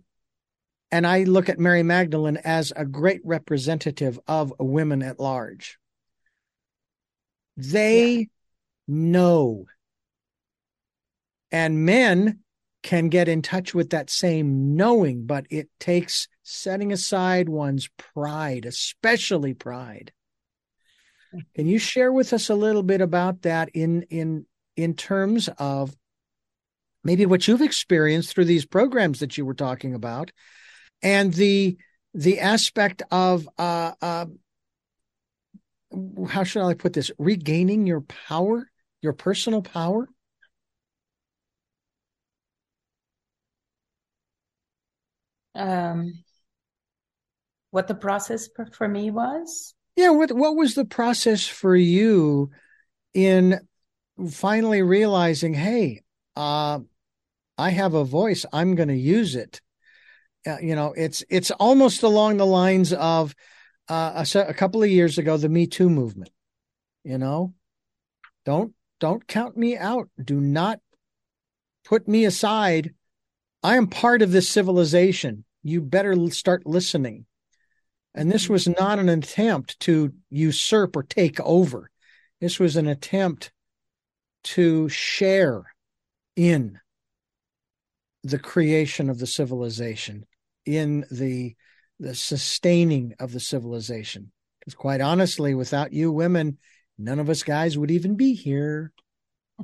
and 0.93 1.07
I 1.07 1.25
look 1.25 1.49
at 1.49 1.59
Mary 1.59 1.83
Magdalene 1.83 2.39
as 2.39 2.73
a 2.77 2.85
great 2.85 3.21
representative 3.25 4.21
of 4.29 4.53
women 4.59 5.03
at 5.03 5.19
large. 5.19 5.79
They 7.57 8.17
yeah. 8.17 8.25
know. 8.87 9.67
And 11.51 11.85
men 11.85 12.41
can 12.87 13.09
get 13.09 13.27
in 13.27 13.43
touch 13.43 13.75
with 13.75 13.91
that 13.91 14.09
same 14.09 14.77
knowing, 14.77 15.27
but 15.27 15.45
it 15.51 15.69
takes 15.81 16.29
setting 16.45 16.93
aside 16.93 17.49
one's 17.49 17.89
pride, 17.97 18.65
especially 18.65 19.55
pride. 19.55 20.13
Can 21.57 21.67
you 21.67 21.81
share 21.81 22.13
with 22.13 22.33
us 22.33 22.49
a 22.49 22.55
little 22.55 22.85
bit 22.85 23.01
about 23.01 23.43
that 23.43 23.71
in 23.75 24.03
in 24.03 24.47
in 24.77 24.95
terms 24.95 25.49
of 25.59 25.97
maybe 27.03 27.27
what 27.27 27.49
you've 27.49 27.61
experienced 27.61 28.33
through 28.33 28.45
these 28.45 28.65
programs 28.65 29.19
that 29.19 29.37
you 29.37 29.45
were 29.45 29.55
talking 29.55 29.93
about, 29.93 30.31
and 31.03 31.35
the 31.35 31.77
the 32.15 32.39
aspect 32.39 33.03
of 33.11 33.49
uh, 33.59 33.95
uh, 34.01 34.27
how 36.29 36.45
should 36.45 36.65
I 36.65 36.75
put 36.75 36.93
this? 36.93 37.11
Regaining 37.19 37.85
your 37.85 38.03
power, 38.03 38.71
your 39.03 39.13
personal 39.13 39.63
power. 39.63 40.09
Um, 45.57 46.25
what 47.71 47.89
the 47.89 47.95
process 47.95 48.49
for, 48.73 48.89
me 48.89 49.11
was. 49.11 49.75
Yeah, 49.97 50.11
what 50.11 50.33
what 50.33 50.57
was 50.57 50.75
the 50.75 50.85
process 50.85 51.47
for 51.47 51.75
you 51.75 52.51
in 53.15 53.61
finally 54.31 54.83
realizing, 54.83 55.55
hey, 55.55 56.03
uh, 56.37 56.81
I 57.59 57.71
have 57.71 57.95
a 57.95 58.05
voice. 58.05 58.45
I'm 58.53 58.75
going 58.75 58.89
to 58.89 58.97
use 58.97 59.35
it. 59.35 59.61
Uh, 60.47 60.59
you 60.61 60.75
know, 60.75 60.93
it's 60.97 61.25
it's 61.29 61.51
almost 61.51 62.03
along 62.03 62.37
the 62.37 62.47
lines 62.47 62.93
of 62.93 63.35
uh, 63.89 64.25
a, 64.35 64.39
a 64.41 64.55
couple 64.55 64.83
of 64.83 64.91
years 64.91 65.19
ago, 65.19 65.37
the 65.37 65.49
Me 65.49 65.67
Too 65.67 65.89
movement. 65.89 66.31
You 67.05 67.19
know, 67.19 67.55
don't 68.45 68.75
don't 69.01 69.27
count 69.27 69.57
me 69.57 69.77
out. 69.77 70.09
Do 70.23 70.41
not 70.41 70.81
put 71.85 72.07
me 72.07 72.25
aside. 72.25 72.95
I 73.63 73.77
am 73.77 73.89
part 73.89 74.23
of 74.23 74.31
this 74.31 74.49
civilization 74.49 75.45
you 75.69 75.81
better 75.81 76.31
start 76.31 76.67
listening. 76.67 77.27
And 78.15 78.31
this 78.31 78.45
mm-hmm. 78.45 78.55
was 78.55 78.69
not 78.69 78.99
an 78.99 79.09
attempt 79.09 79.79
to 79.81 80.13
usurp 80.31 80.97
or 80.97 81.03
take 81.03 81.41
over. 81.41 81.91
This 82.41 82.59
was 82.59 82.77
an 82.77 82.87
attempt 82.87 83.53
to 84.45 84.89
share 84.89 85.65
in 86.35 86.79
the 88.23 88.39
creation 88.39 89.11
of 89.11 89.19
the 89.19 89.27
civilization, 89.27 90.25
in 90.65 91.05
the 91.11 91.55
the 91.99 92.15
sustaining 92.15 93.15
of 93.19 93.33
the 93.33 93.41
civilization. 93.41 94.31
Because 94.61 94.75
quite 94.75 95.01
honestly, 95.01 95.55
without 95.55 95.93
you 95.93 96.13
women, 96.13 96.59
none 96.99 97.19
of 97.19 97.31
us 97.31 97.43
guys 97.43 97.79
would 97.79 97.91
even 97.91 98.17
be 98.17 98.35
here. 98.35 98.93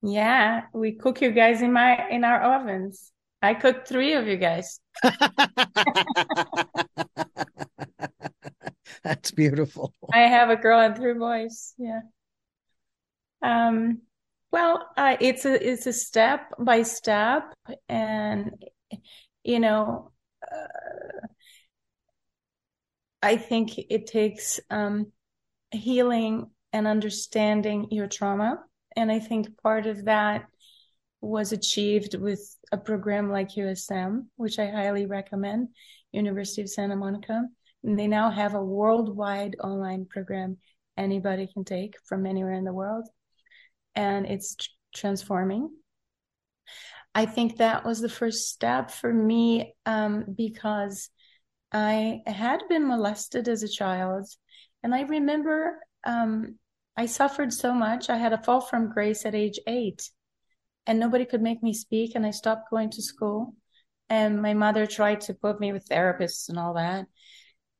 Yeah, 0.00 0.62
we 0.72 0.92
cook 0.92 1.20
you 1.22 1.32
guys 1.32 1.60
in 1.60 1.72
my 1.72 2.08
in 2.08 2.22
our 2.22 2.40
ovens. 2.40 3.10
I 3.42 3.54
cooked 3.54 3.88
three 3.88 4.14
of 4.14 4.26
you 4.26 4.36
guys. 4.36 4.80
That's 9.04 9.30
beautiful. 9.30 9.94
I 10.12 10.20
have 10.20 10.50
a 10.50 10.56
girl 10.56 10.80
and 10.80 10.96
three 10.96 11.14
boys. 11.14 11.74
Yeah. 11.78 12.00
Um. 13.42 14.02
Well, 14.50 14.88
uh, 14.96 15.16
it's 15.20 15.44
a 15.44 15.70
it's 15.70 15.86
a 15.86 15.92
step 15.92 16.52
by 16.58 16.82
step, 16.82 17.54
and 17.88 18.50
you 19.44 19.60
know, 19.60 20.10
uh, 20.50 21.26
I 23.22 23.36
think 23.36 23.78
it 23.78 24.06
takes 24.06 24.58
um, 24.70 25.12
healing 25.70 26.50
and 26.72 26.86
understanding 26.86 27.88
your 27.90 28.06
trauma, 28.06 28.64
and 28.96 29.12
I 29.12 29.18
think 29.18 29.60
part 29.62 29.86
of 29.86 30.06
that 30.06 30.46
was 31.20 31.52
achieved 31.52 32.14
with 32.14 32.56
a 32.72 32.78
program 32.78 33.30
like 33.30 33.56
USM, 33.56 34.26
which 34.36 34.58
I 34.58 34.66
highly 34.66 35.06
recommend, 35.06 35.68
University 36.12 36.62
of 36.62 36.70
Santa 36.70 36.96
Monica. 36.96 37.44
And 37.84 37.98
they 37.98 38.06
now 38.06 38.30
have 38.30 38.54
a 38.54 38.64
worldwide 38.64 39.56
online 39.62 40.06
program 40.06 40.58
anybody 40.96 41.48
can 41.52 41.64
take 41.64 41.94
from 42.04 42.26
anywhere 42.26 42.52
in 42.52 42.64
the 42.64 42.72
world. 42.72 43.08
And 43.94 44.26
it's 44.26 44.56
tr- 44.56 44.68
transforming. 44.94 45.70
I 47.14 47.26
think 47.26 47.56
that 47.56 47.84
was 47.84 48.00
the 48.00 48.08
first 48.08 48.48
step 48.48 48.90
for 48.90 49.12
me 49.12 49.74
um, 49.86 50.24
because 50.36 51.10
I 51.72 52.20
had 52.26 52.62
been 52.68 52.86
molested 52.86 53.48
as 53.48 53.62
a 53.62 53.68
child. 53.68 54.28
And 54.82 54.94
I 54.94 55.02
remember 55.02 55.80
um, 56.04 56.56
I 56.96 57.06
suffered 57.06 57.52
so 57.52 57.72
much. 57.72 58.10
I 58.10 58.16
had 58.16 58.32
a 58.32 58.42
fall 58.42 58.60
from 58.60 58.92
grace 58.92 59.26
at 59.26 59.34
age 59.34 59.58
eight 59.66 60.10
and 60.88 60.98
nobody 60.98 61.26
could 61.26 61.42
make 61.42 61.62
me 61.62 61.72
speak 61.72 62.12
and 62.14 62.26
i 62.26 62.30
stopped 62.30 62.70
going 62.70 62.90
to 62.90 63.02
school. 63.02 63.54
And 64.10 64.40
my 64.40 64.54
mother 64.54 64.86
tried 64.86 65.20
to 65.22 65.34
put 65.34 65.60
me 65.60 65.70
with 65.70 65.86
therapists 65.86 66.48
and 66.48 66.58
all 66.58 66.74
that. 66.74 67.06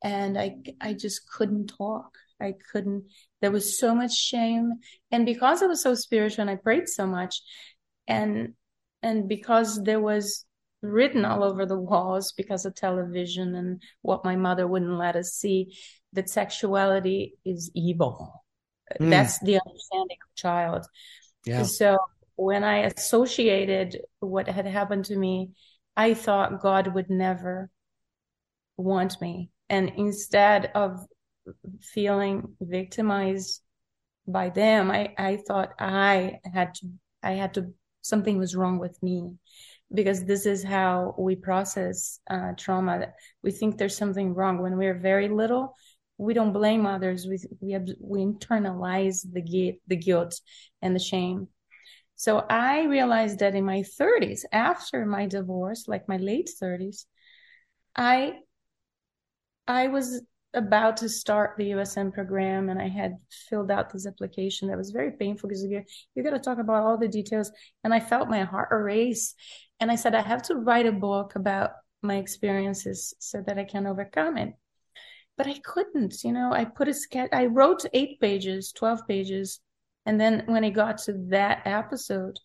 And 0.05 0.39
i 0.39 0.56
i 0.80 0.93
just 0.93 1.22
couldn't 1.28 1.72
talk. 1.76 2.10
I 2.40 2.55
couldn't 2.70 3.05
there 3.40 3.51
was 3.51 3.80
so 3.80 3.94
much 3.94 4.14
shame. 4.14 4.74
And 5.10 5.26
because 5.26 5.62
i 5.62 5.66
was 5.66 5.82
so 5.82 5.94
spiritual 5.94 6.43
and 6.43 6.51
i 6.51 6.56
prayed 6.56 6.89
so 6.89 7.06
much 7.06 7.40
and 8.06 8.55
and 9.02 9.28
because 9.28 9.82
there 9.82 10.01
was 10.01 10.44
written 10.82 11.24
all 11.24 11.43
over 11.43 11.66
the 11.66 11.78
walls 11.78 12.32
because 12.32 12.64
of 12.64 12.74
television 12.74 13.55
and 13.55 13.82
what 14.02 14.24
my 14.24 14.36
mother 14.36 14.66
wouldn't 14.66 14.98
let 14.98 15.16
us 15.16 15.30
see 15.32 15.74
that 16.12 16.28
sexuality 16.30 17.35
is 17.44 17.70
evil. 17.74 18.44
Mm. 19.01 19.10
that's 19.10 19.39
the 19.40 19.60
understanding 19.66 20.16
of 20.26 20.35
child. 20.35 20.86
Yeah. 21.44 21.62
so 21.64 21.98
when 22.39 22.62
I 22.62 22.85
associated 22.85 24.01
what 24.20 24.47
had 24.47 24.65
happened 24.65 25.06
to 25.06 25.16
me, 25.16 25.51
I 25.97 26.15
thought 26.15 26.62
God 26.62 26.94
would 26.94 27.10
never 27.10 27.69
want 28.77 29.20
me. 29.20 29.51
And 29.69 29.90
instead 29.97 30.70
of 30.77 31.05
feeling 31.82 32.55
victimized 32.60 33.60
by 34.28 34.51
them, 34.51 34.89
I, 34.89 35.15
I 35.19 35.39
thought 35.48 35.74
I 35.81 36.39
had 36.55 36.77
to, 36.77 36.86
I 37.24 37.32
had 37.32 37.55
to, 37.55 37.74
something 38.02 38.39
was 38.39 38.55
wrong 38.55 38.78
with 38.78 38.97
me 39.02 39.35
because 39.93 40.24
this 40.24 40.47
is 40.47 40.62
how 40.62 41.16
we 41.19 41.35
process 41.35 42.20
uh, 42.31 42.52
trauma. 42.56 43.09
We 43.43 43.51
think 43.51 43.78
there's 43.78 43.97
something 43.97 44.32
wrong 44.32 44.62
when 44.62 44.77
we're 44.77 45.01
very 45.01 45.28
little. 45.28 45.74
We 46.19 46.35
don't 46.35 46.52
blame 46.52 46.86
others. 46.86 47.27
We 47.27 47.39
we, 47.60 47.77
we 48.01 48.20
internalize 48.24 49.27
the 49.32 49.78
the 49.89 49.97
guilt 49.97 50.40
and 50.82 50.94
the 50.94 51.01
shame. 51.01 51.48
So 52.19 52.45
I 52.51 52.82
realized 52.86 53.39
that 53.39 53.55
in 53.55 53.65
my 53.65 53.85
30s, 53.85 54.45
after 54.51 55.07
my 55.07 55.27
divorce, 55.27 55.86
like 55.86 56.09
my 56.09 56.16
late 56.16 56.51
30s, 56.61 57.07
I 57.95 58.40
I 59.69 59.86
was 59.86 60.23
about 60.53 60.97
to 60.97 61.09
start 61.09 61.55
the 61.57 61.70
USM 61.70 62.12
program 62.12 62.70
and 62.70 62.81
I 62.82 62.89
had 62.89 63.19
filled 63.49 63.70
out 63.70 63.93
this 63.93 64.05
application 64.05 64.66
that 64.69 64.77
was 64.77 64.90
very 64.90 65.12
painful 65.12 65.49
because 65.49 65.62
you, 65.62 65.85
you 66.16 66.24
got 66.24 66.31
to 66.31 66.40
talk 66.40 66.59
about 66.59 66.82
all 66.82 66.99
the 66.99 67.07
details. 67.07 67.53
And 67.85 67.95
I 67.95 68.01
felt 68.01 68.28
my 68.28 68.43
heart 68.43 68.70
erase. 68.73 69.35
And 69.78 69.89
I 69.89 69.95
said, 69.95 70.16
I 70.16 70.23
have 70.23 70.43
to 70.45 70.57
write 70.57 70.86
a 70.86 70.93
book 70.93 71.36
about 71.36 71.70
my 72.03 72.16
experiences 72.16 73.15
so 73.20 73.45
that 73.47 73.59
I 73.59 73.65
can 73.65 73.86
overcome 73.86 74.39
it. 74.39 74.55
But 75.36 75.47
I 75.47 75.61
couldn't, 75.62 76.24
you 76.24 76.32
know, 76.32 76.51
I 76.53 76.65
put 76.65 76.89
a 76.89 76.95
sketch, 76.95 77.28
I 77.32 77.47
wrote 77.47 77.85
eight 77.93 78.19
pages, 78.19 78.73
12 78.73 79.07
pages 79.07 79.61
and 80.09 80.18
then 80.18 80.44
when 80.47 80.64
it 80.64 80.70
got 80.70 80.97
to 81.02 81.12
that 81.28 81.66
episode, 81.66 82.40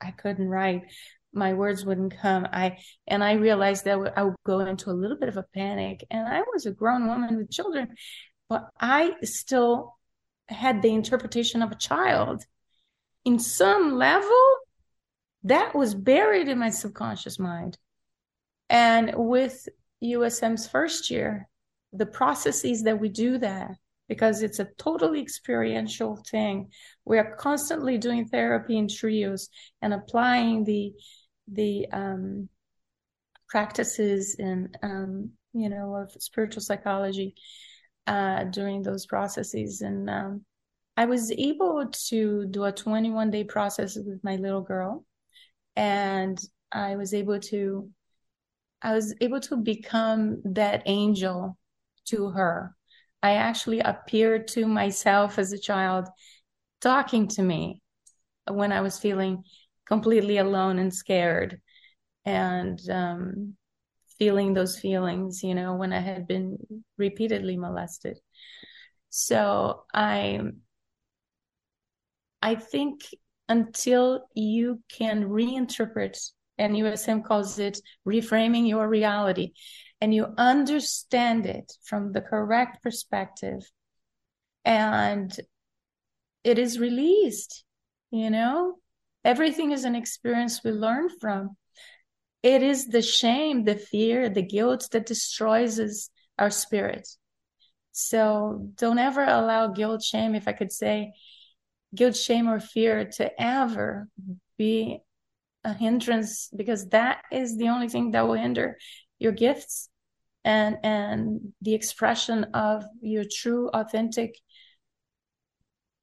I 0.00 0.10
couldn't 0.10 0.48
write. 0.48 0.90
My 1.32 1.52
words 1.52 1.86
wouldn't 1.86 2.18
come. 2.18 2.48
I 2.52 2.78
and 3.06 3.22
I 3.22 3.34
realized 3.34 3.84
that 3.84 4.12
I 4.16 4.24
would 4.24 4.34
go 4.44 4.58
into 4.58 4.90
a 4.90 5.00
little 5.00 5.16
bit 5.16 5.28
of 5.28 5.36
a 5.36 5.46
panic. 5.54 6.04
And 6.10 6.26
I 6.26 6.42
was 6.52 6.66
a 6.66 6.72
grown 6.72 7.06
woman 7.06 7.36
with 7.36 7.48
children, 7.48 7.94
but 8.48 8.70
I 8.80 9.12
still 9.22 9.94
had 10.48 10.82
the 10.82 10.92
interpretation 10.92 11.62
of 11.62 11.70
a 11.70 11.76
child. 11.76 12.42
In 13.24 13.38
some 13.38 13.94
level, 13.94 14.44
that 15.44 15.76
was 15.76 15.94
buried 15.94 16.48
in 16.48 16.58
my 16.58 16.70
subconscious 16.70 17.38
mind. 17.38 17.78
And 18.68 19.12
with 19.14 19.68
USM's 20.02 20.66
first 20.66 21.08
year, 21.12 21.48
the 21.92 22.06
processes 22.06 22.82
that 22.82 22.98
we 22.98 23.10
do 23.10 23.38
that 23.38 23.76
because 24.08 24.42
it's 24.42 24.58
a 24.58 24.68
totally 24.78 25.20
experiential 25.20 26.16
thing. 26.28 26.70
We 27.04 27.18
are 27.18 27.36
constantly 27.36 27.98
doing 27.98 28.28
therapy 28.28 28.76
in 28.76 28.88
trios 28.88 29.48
and 29.82 29.92
applying 29.92 30.64
the 30.64 30.92
the 31.48 31.86
um, 31.92 32.48
practices 33.48 34.36
and 34.38 34.76
um, 34.82 35.30
you 35.52 35.68
know 35.68 35.96
of 35.96 36.10
spiritual 36.20 36.62
psychology 36.62 37.34
uh, 38.06 38.44
during 38.44 38.82
those 38.82 39.06
processes. 39.06 39.80
And 39.80 40.08
um, 40.08 40.44
I 40.96 41.06
was 41.06 41.32
able 41.32 41.90
to 42.08 42.46
do 42.46 42.64
a 42.64 42.72
21 42.72 43.30
day 43.30 43.44
process 43.44 43.96
with 43.96 44.22
my 44.22 44.36
little 44.36 44.62
girl, 44.62 45.04
and 45.74 46.38
I 46.72 46.96
was 46.96 47.14
able 47.14 47.40
to 47.40 47.90
I 48.82 48.94
was 48.94 49.14
able 49.20 49.40
to 49.40 49.56
become 49.56 50.42
that 50.44 50.82
angel 50.86 51.56
to 52.06 52.30
her 52.30 52.75
I 53.26 53.34
actually 53.34 53.80
appeared 53.80 54.46
to 54.48 54.66
myself 54.66 55.36
as 55.40 55.52
a 55.52 55.58
child 55.58 56.06
talking 56.80 57.26
to 57.28 57.42
me 57.42 57.82
when 58.48 58.70
I 58.70 58.82
was 58.82 59.00
feeling 59.00 59.42
completely 59.84 60.38
alone 60.38 60.78
and 60.78 60.94
scared 60.94 61.60
and 62.24 62.78
um, 62.88 63.56
feeling 64.16 64.54
those 64.54 64.78
feelings, 64.78 65.42
you 65.42 65.56
know, 65.56 65.74
when 65.74 65.92
I 65.92 65.98
had 65.98 66.28
been 66.28 66.56
repeatedly 66.98 67.56
molested. 67.56 68.20
So 69.10 69.82
I, 69.92 70.40
I 72.40 72.54
think 72.54 73.00
until 73.48 74.28
you 74.34 74.84
can 74.88 75.24
reinterpret, 75.24 76.16
and 76.58 76.76
USM 76.76 77.24
calls 77.24 77.58
it 77.58 77.80
reframing 78.06 78.68
your 78.68 78.88
reality, 78.88 79.52
and 80.00 80.14
you 80.14 80.34
understand 80.36 81.46
it 81.46 81.72
from 81.84 82.12
the 82.12 82.20
correct 82.20 82.82
perspective 82.82 83.70
and 84.64 85.38
it 86.44 86.58
is 86.58 86.78
released 86.78 87.64
you 88.10 88.30
know? 88.30 88.78
Everything 89.24 89.72
is 89.72 89.84
an 89.84 89.96
experience 89.96 90.62
we 90.62 90.70
learn 90.70 91.08
from. 91.20 91.56
It 92.42 92.62
is 92.62 92.86
the 92.86 93.02
shame 93.02 93.64
the 93.64 93.74
fear 93.74 94.28
the 94.28 94.42
guilt 94.42 94.88
that 94.92 95.06
destroys 95.06 95.80
us, 95.80 96.10
our 96.38 96.50
spirit. 96.50 97.08
So 97.92 98.70
don't 98.76 98.98
ever 98.98 99.24
allow 99.24 99.68
guilt 99.68 100.02
shame 100.02 100.34
if 100.34 100.46
i 100.46 100.52
could 100.52 100.70
say 100.70 101.14
guilt 101.94 102.14
shame 102.14 102.46
or 102.46 102.60
fear 102.60 103.06
to 103.16 103.42
ever 103.42 104.06
be 104.58 104.98
a 105.64 105.72
hindrance 105.72 106.50
because 106.54 106.88
that 106.90 107.22
is 107.32 107.56
the 107.56 107.68
only 107.68 107.88
thing 107.88 108.10
that 108.10 108.28
will 108.28 108.34
hinder 108.34 108.76
your 109.18 109.32
gifts 109.32 109.88
and 110.44 110.78
and 110.82 111.52
the 111.60 111.74
expression 111.74 112.44
of 112.54 112.84
your 113.00 113.24
true 113.30 113.68
authentic 113.74 114.38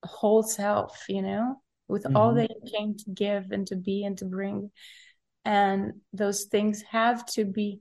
whole 0.04 0.44
self 0.44 1.06
you 1.08 1.22
know 1.22 1.56
with 1.88 2.04
mm-hmm. 2.04 2.18
all 2.18 2.34
that 2.34 2.50
you 2.50 2.72
came 2.72 2.96
to 2.96 3.10
give 3.12 3.52
and 3.52 3.68
to 3.68 3.76
be 3.76 4.04
and 4.04 4.18
to 4.18 4.26
bring 4.26 4.70
and 5.46 5.94
those 6.12 6.46
things 6.46 6.84
have 6.90 7.26
to 7.26 7.46
be 7.46 7.80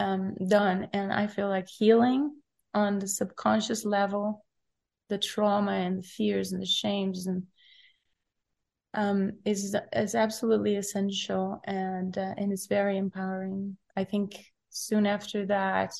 um, 0.00 0.34
done 0.48 0.88
and 0.92 1.12
i 1.12 1.26
feel 1.26 1.48
like 1.48 1.68
healing 1.68 2.30
on 2.74 2.98
the 2.98 3.08
subconscious 3.08 3.84
level 3.84 4.44
the 5.08 5.18
trauma 5.18 5.72
and 5.72 5.98
the 5.98 6.06
fears 6.06 6.52
and 6.52 6.60
the 6.60 6.66
shames 6.66 7.26
and 7.26 7.44
um, 8.94 9.32
is 9.44 9.76
is 9.92 10.14
absolutely 10.14 10.76
essential 10.76 11.60
and 11.64 12.16
uh, 12.16 12.34
and 12.36 12.52
it's 12.52 12.66
very 12.66 12.96
empowering. 12.98 13.76
I 13.96 14.04
think 14.04 14.44
soon 14.70 15.06
after 15.06 15.46
that, 15.46 15.94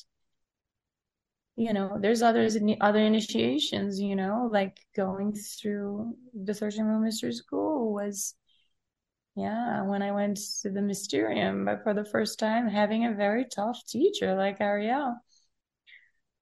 you 1.55 1.73
know, 1.73 1.97
there's 1.99 2.21
others 2.21 2.57
other 2.81 2.99
initiations. 2.99 3.99
You 3.99 4.15
know, 4.15 4.49
like 4.51 4.77
going 4.95 5.33
through 5.33 6.15
the 6.33 6.53
Thirteen 6.53 6.87
Wheel 6.87 6.99
Mystery 6.99 7.33
School 7.33 7.93
was, 7.93 8.35
yeah, 9.35 9.83
when 9.83 10.01
I 10.01 10.11
went 10.11 10.39
to 10.61 10.69
the 10.69 10.81
Mysterium, 10.81 11.65
but 11.65 11.83
for 11.83 11.93
the 11.93 12.05
first 12.05 12.39
time, 12.39 12.67
having 12.67 13.05
a 13.05 13.13
very 13.13 13.45
tough 13.53 13.79
teacher 13.87 14.35
like 14.35 14.61
Ariel. 14.61 15.15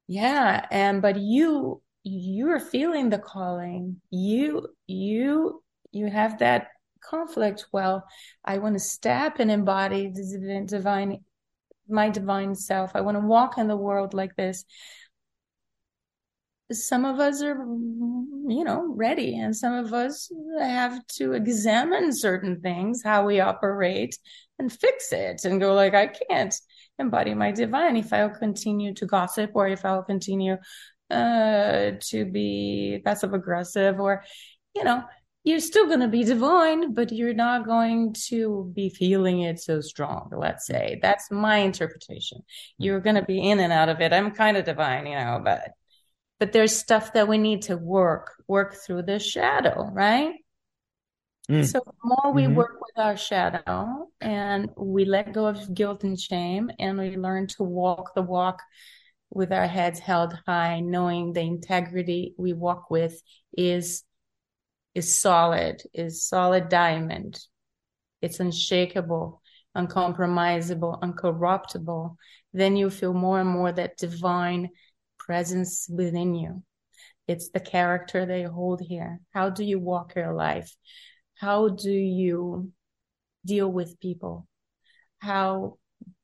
Yeah, 0.07 0.65
and 0.71 1.01
but 1.01 1.17
you 1.17 1.81
you're 2.03 2.59
feeling 2.59 3.09
the 3.09 3.19
calling. 3.19 4.01
You 4.09 4.67
you 4.87 5.63
you 5.93 6.07
have 6.07 6.39
that 6.39 6.67
conflict 7.01 7.65
well 7.73 8.05
i 8.45 8.57
want 8.57 8.75
to 8.75 8.79
step 8.79 9.39
and 9.39 9.51
embody 9.51 10.07
the 10.07 10.63
divine 10.67 11.19
my 11.87 12.09
divine 12.09 12.55
self. 12.55 12.91
I 12.95 13.01
want 13.01 13.15
to 13.15 13.25
walk 13.25 13.57
in 13.57 13.67
the 13.67 13.77
world 13.77 14.13
like 14.13 14.35
this. 14.35 14.65
Some 16.71 17.05
of 17.05 17.19
us 17.19 17.43
are 17.43 17.55
you 17.55 18.63
know 18.63 18.91
ready 18.95 19.37
and 19.37 19.55
some 19.55 19.73
of 19.73 19.93
us 19.93 20.31
have 20.59 21.05
to 21.07 21.33
examine 21.33 22.11
certain 22.11 22.61
things 22.61 23.01
how 23.03 23.25
we 23.25 23.39
operate 23.39 24.17
and 24.57 24.71
fix 24.71 25.13
it 25.13 25.45
and 25.45 25.61
go 25.61 25.73
like 25.73 25.93
i 25.93 26.07
can't 26.07 26.53
embody 26.99 27.33
my 27.35 27.51
divine. 27.51 27.95
If 27.95 28.11
i'll 28.11 28.29
continue 28.29 28.93
to 28.95 29.05
gossip 29.05 29.51
or 29.53 29.67
if 29.67 29.85
i'll 29.85 30.03
continue 30.03 30.57
uh 31.11 31.91
to 31.99 32.25
be 32.25 33.01
passive 33.05 33.33
aggressive 33.33 33.99
or 33.99 34.23
you 34.73 34.83
know 34.83 35.03
you're 35.43 35.59
still 35.59 35.87
going 35.87 35.99
to 35.99 36.07
be 36.07 36.23
divine, 36.23 36.93
but 36.93 37.11
you're 37.11 37.33
not 37.33 37.65
going 37.65 38.15
to 38.27 38.71
be 38.73 38.89
feeling 38.89 39.41
it 39.41 39.59
so 39.59 39.81
strong. 39.81 40.29
Let's 40.31 40.65
say 40.65 40.99
that's 41.01 41.29
my 41.29 41.57
interpretation. 41.57 42.43
You're 42.77 43.01
going 43.01 43.17
to 43.17 43.25
be 43.25 43.49
in 43.49 43.59
and 43.59 43.73
out 43.73 43.89
of 43.89 43.99
it. 43.99 44.13
I'm 44.13 44.31
kind 44.31 44.55
of 44.55 44.63
divine, 44.65 45.05
you 45.05 45.15
know, 45.15 45.41
but 45.43 45.71
but 46.39 46.51
there's 46.51 46.75
stuff 46.75 47.13
that 47.13 47.27
we 47.27 47.37
need 47.37 47.63
to 47.63 47.77
work 47.77 48.31
work 48.47 48.75
through 48.75 49.03
the 49.03 49.19
shadow, 49.19 49.89
right? 49.91 50.33
Mm. 51.49 51.65
So 51.65 51.81
the 51.85 51.93
more 52.03 52.33
we 52.33 52.43
mm-hmm. 52.43 52.55
work 52.55 52.77
with 52.79 53.03
our 53.03 53.17
shadow 53.17 54.07
and 54.21 54.69
we 54.77 55.03
let 55.03 55.33
go 55.33 55.45
of 55.45 55.73
guilt 55.73 56.05
and 56.05 56.19
shame 56.19 56.71
and 56.79 56.97
we 56.97 57.17
learn 57.17 57.47
to 57.47 57.63
walk 57.63 58.15
the 58.15 58.21
walk 58.21 58.61
with 59.29 59.51
our 59.51 59.67
heads 59.67 59.99
held 59.99 60.37
high, 60.47 60.79
knowing 60.79 61.33
the 61.33 61.41
integrity 61.41 62.33
we 62.37 62.53
walk 62.53 62.89
with 62.89 63.21
is 63.57 64.03
is 64.95 65.17
solid, 65.17 65.81
is 65.93 66.27
solid 66.27 66.69
diamond. 66.69 67.39
It's 68.21 68.39
unshakable, 68.39 69.41
uncompromisable, 69.75 71.01
uncorruptible. 71.01 72.15
Then 72.53 72.75
you 72.75 72.89
feel 72.89 73.13
more 73.13 73.39
and 73.39 73.49
more 73.49 73.71
that 73.71 73.97
divine 73.97 74.69
presence 75.17 75.87
within 75.89 76.35
you. 76.35 76.63
It's 77.27 77.49
the 77.49 77.59
character 77.59 78.25
they 78.25 78.43
hold 78.43 78.81
here. 78.81 79.19
How 79.31 79.49
do 79.49 79.63
you 79.63 79.79
walk 79.79 80.15
your 80.15 80.33
life? 80.33 80.75
How 81.35 81.69
do 81.69 81.91
you 81.91 82.71
deal 83.45 83.71
with 83.71 83.99
people? 83.99 84.47
How 85.19 85.77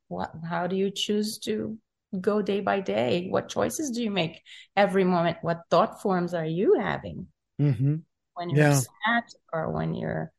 what 0.08 0.32
how 0.48 0.68
do 0.68 0.76
you 0.76 0.92
choose 0.92 1.40
to 1.40 1.78
go 2.20 2.42
day 2.42 2.60
by 2.60 2.82
day? 2.82 3.28
What 3.30 3.50
choices 3.50 3.92
do 3.92 4.04
you 4.04 4.12
make 4.12 4.42
every 4.76 5.04
moment? 5.04 5.38
What 5.42 5.62
thought 5.70 6.02
forms 6.02 6.34
are 6.34 6.46
you 6.46 6.80
having? 6.80 7.28
Mm-hmm 7.62 7.96
when 8.40 8.50
you're 8.50 8.68
yeah. 8.68 8.80
sad 8.80 9.24
or 9.52 9.70
when 9.70 9.94
you're 9.94 10.32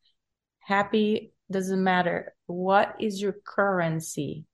happy 0.60 1.32
doesn't 1.52 1.84
matter. 1.84 2.32
What 2.46 2.96
is 2.98 3.20
your 3.20 3.34
currency? 3.46 4.46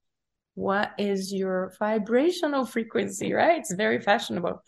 What 0.54 0.92
is 0.98 1.32
your 1.32 1.72
vibrational 1.78 2.66
frequency 2.66 3.32
right? 3.32 3.58
It's 3.60 3.72
very 3.72 4.00
fashionable. 4.00 4.62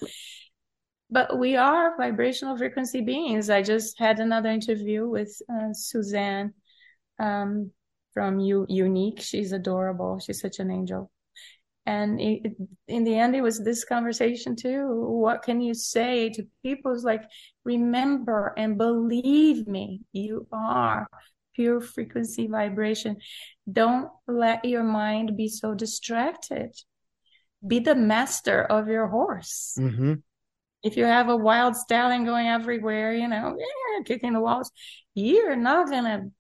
But 1.10 1.38
we 1.38 1.56
are 1.56 1.96
vibrational 1.96 2.56
frequency 2.56 3.00
beings. 3.00 3.50
I 3.50 3.62
just 3.62 3.98
had 3.98 4.20
another 4.20 4.50
interview 4.50 5.08
with 5.08 5.34
uh, 5.52 5.72
suzanne 5.72 6.52
um, 7.18 7.72
from 8.12 8.38
U- 8.38 8.66
unique. 8.68 9.20
She's 9.20 9.52
adorable. 9.52 10.18
She's 10.18 10.40
such 10.40 10.58
an 10.58 10.70
angel 10.70 11.10
and 11.88 12.20
it, 12.20 12.52
in 12.86 13.04
the 13.04 13.16
end 13.16 13.34
it 13.34 13.40
was 13.40 13.64
this 13.64 13.82
conversation 13.82 14.54
too. 14.54 14.86
What 15.08 15.42
can 15.42 15.62
you 15.62 15.72
say 15.72 16.28
to 16.30 16.46
people? 16.62 16.92
It's 16.92 17.02
like 17.02 17.22
remember 17.64 18.52
and 18.58 18.76
believe 18.76 19.66
me 19.66 20.02
you 20.12 20.46
are 20.52 21.08
pure 21.54 21.80
frequency 21.80 22.46
vibration. 22.46 23.16
Don't 23.72 24.10
let 24.26 24.66
your 24.66 24.84
mind 24.84 25.34
be 25.34 25.48
so 25.48 25.74
distracted. 25.74 26.72
Be 27.66 27.78
the 27.78 27.94
master 27.94 28.62
of 28.62 28.88
your 28.88 29.06
horse. 29.08 29.74
Mm-hmm. 29.78 30.14
if 30.84 30.96
you 30.98 31.04
have 31.04 31.30
a 31.30 31.36
wild 31.36 31.74
stallion 31.74 32.24
going 32.24 32.46
everywhere 32.46 33.12
you 33.12 33.26
know 33.26 33.56
yeah, 33.58 34.04
kicking 34.04 34.34
the 34.34 34.40
walls 34.40 34.70
you're 35.14 35.56
not 35.56 35.90
gonna 35.90 36.30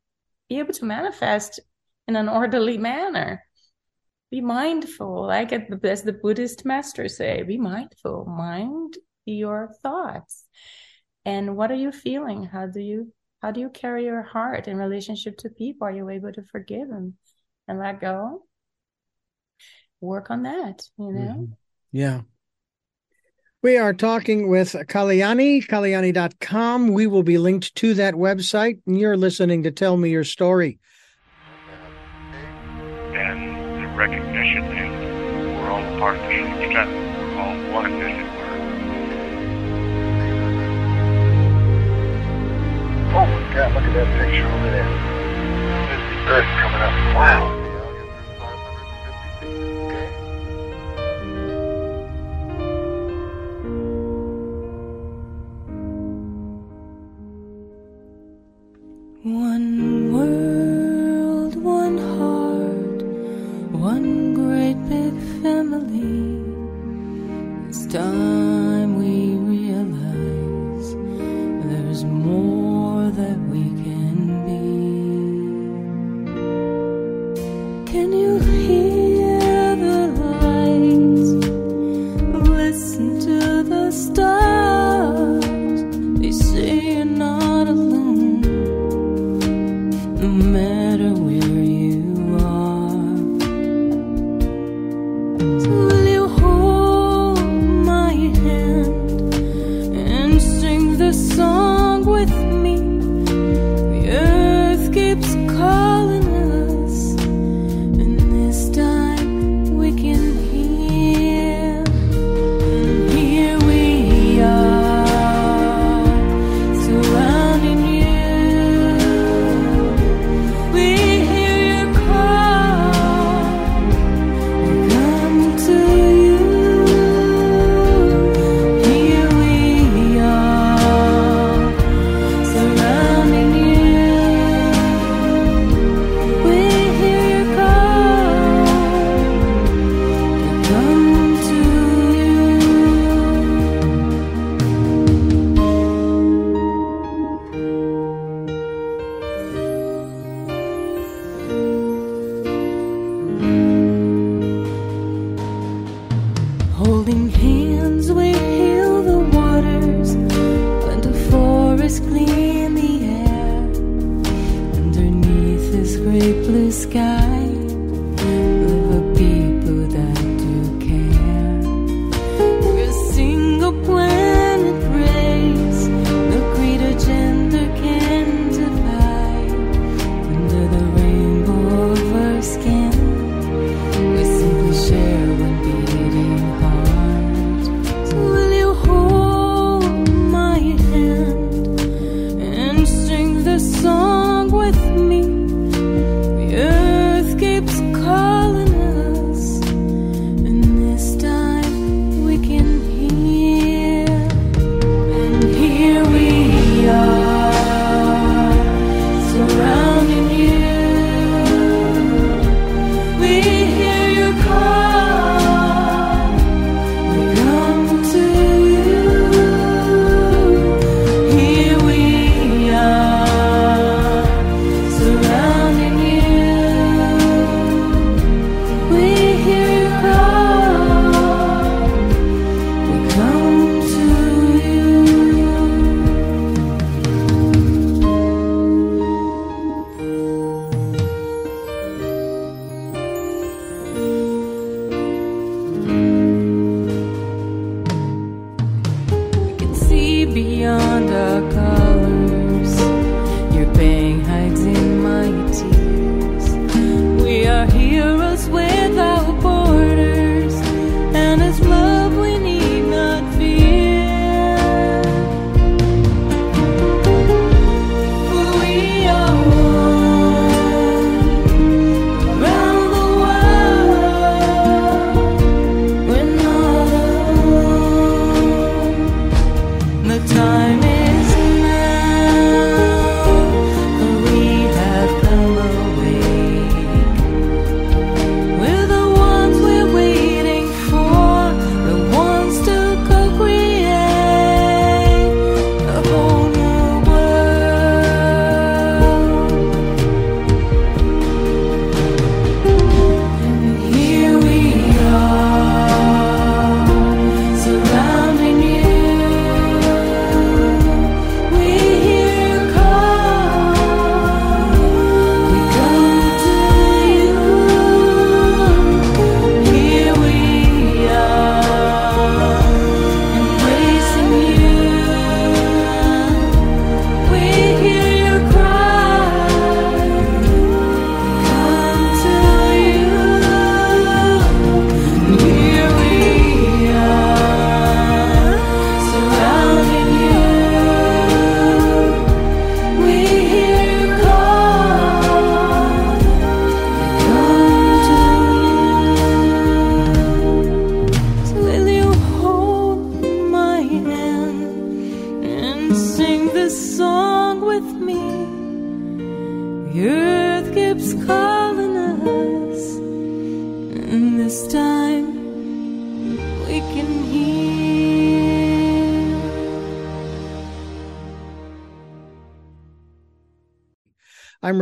be 0.48 0.60
able 0.60 0.72
to 0.72 0.84
manifest 0.84 1.58
in 2.06 2.14
an 2.14 2.28
orderly 2.28 2.78
manner 2.78 3.42
be 4.30 4.40
mindful. 4.40 5.26
Like 5.26 5.52
as 5.52 6.02
the 6.02 6.12
buddhist 6.12 6.64
masters 6.64 7.16
say 7.16 7.42
be 7.42 7.58
mindful. 7.58 8.24
Mind 8.26 8.96
your 9.24 9.72
thoughts. 9.82 10.44
And 11.24 11.56
what 11.56 11.70
are 11.70 11.76
you 11.76 11.92
feeling? 11.92 12.44
How 12.44 12.66
do 12.66 12.80
you 12.80 13.12
how 13.40 13.52
do 13.52 13.60
you 13.60 13.70
carry 13.70 14.04
your 14.04 14.22
heart 14.22 14.66
in 14.66 14.76
relationship 14.76 15.38
to 15.38 15.48
people? 15.48 15.86
Are 15.86 15.92
you 15.92 16.08
able 16.08 16.32
to 16.32 16.42
forgive 16.42 16.88
them 16.88 17.14
and 17.68 17.78
let 17.78 18.00
go? 18.00 18.44
Work 20.00 20.30
on 20.30 20.44
that 20.44 20.82
you 20.98 21.12
know? 21.12 21.20
Mm-hmm. 21.20 21.52
yeah. 21.92 22.20
We 23.60 23.76
are 23.76 23.92
talking 23.92 24.48
with 24.48 24.72
Kaliyani, 24.72 25.66
Kaliyani.com. 25.66 26.88
We 26.92 27.08
will 27.08 27.24
be 27.24 27.38
linked 27.38 27.74
to 27.74 27.94
that 27.94 28.14
website. 28.14 28.80
And 28.86 28.96
you're 28.96 29.16
listening 29.16 29.64
to 29.64 29.72
Tell 29.72 29.96
Me 29.96 30.10
Your 30.10 30.22
Story 30.22 30.78
recognition, 33.98 34.62
and 34.62 35.58
we're 35.58 35.70
all 35.70 35.82
a 35.82 35.98
part 35.98 36.14
of 36.14 36.22
the 36.22 36.28
huge 36.30 36.72
network. 36.72 37.18
We're 37.18 37.34
all 37.42 37.56
one, 37.74 37.92
as 37.98 38.14
it 38.14 38.30
were. 38.30 38.58
Oh 43.10 43.26
my 43.26 43.42
God! 43.52 43.74
Look 43.74 43.82
at 43.82 43.94
that 43.94 44.06
picture 44.22 44.46
over 44.46 44.70
there. 44.70 44.86
There's 45.90 46.04
the 46.14 46.30
Earth 46.30 46.50
coming 46.62 46.80
up. 46.80 46.94
Wow. 47.16 47.57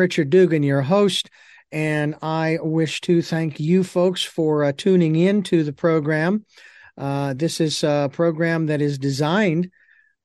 Richard 0.06 0.30
Dugan, 0.30 0.62
your 0.62 0.82
host, 0.82 1.30
and 1.72 2.14
I 2.22 2.60
wish 2.62 3.00
to 3.00 3.22
thank 3.22 3.58
you 3.58 3.82
folks 3.82 4.22
for 4.22 4.62
uh, 4.62 4.70
tuning 4.70 5.16
in 5.16 5.42
to 5.42 5.64
the 5.64 5.72
program. 5.72 6.44
Uh, 6.96 7.34
this 7.34 7.60
is 7.60 7.82
a 7.82 8.08
program 8.12 8.66
that 8.66 8.80
is 8.80 8.98
designed 8.98 9.72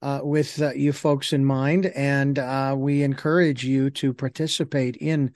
uh, 0.03 0.19
with 0.21 0.61
uh, 0.61 0.71
you 0.73 0.93
folks 0.93 1.33
in 1.33 1.43
mind, 1.43 1.87
and 1.87 2.37
uh, 2.37 2.75
we 2.77 3.01
encourage 3.01 3.65
you 3.65 3.89
to 3.89 4.13
participate 4.13 4.97
in 4.97 5.33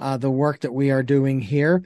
uh, 0.00 0.16
the 0.16 0.30
work 0.30 0.60
that 0.60 0.72
we 0.72 0.92
are 0.92 1.02
doing 1.02 1.40
here. 1.40 1.82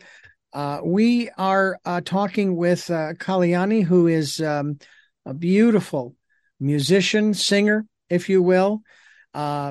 We 0.85 1.31
are 1.39 1.79
talking 2.05 2.57
with 2.57 2.89
Kaliyani, 2.89 3.85
who 3.85 4.07
is 4.07 4.39
um, 4.43 4.79
a 5.25 5.33
beautiful 5.33 6.15
musician, 6.61 7.33
singer, 7.33 7.87
if 8.11 8.29
you 8.29 8.43
will. 8.43 8.83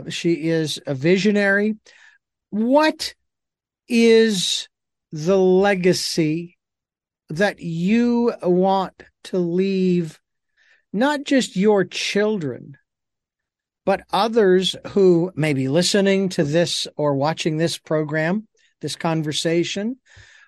She 0.10 0.50
is 0.50 0.80
a 0.88 0.96
visionary. 0.96 1.76
What 2.52 3.16
is 3.88 4.68
the 5.12 5.38
legacy 5.38 6.58
that 7.30 7.60
you 7.60 8.34
want 8.44 9.04
to 9.26 9.38
leave 9.40 10.20
not 10.94 11.24
just 11.24 11.56
your 11.56 11.86
children, 11.86 12.78
but 13.86 14.04
others 14.12 14.76
who 14.90 15.32
may 15.36 15.54
be 15.54 15.70
listening 15.70 16.30
to 16.30 16.44
this 16.44 16.88
or 16.98 17.16
watching 17.16 17.58
this 17.58 17.78
program, 17.78 18.48
this 18.82 18.96
conversation, 18.96 19.98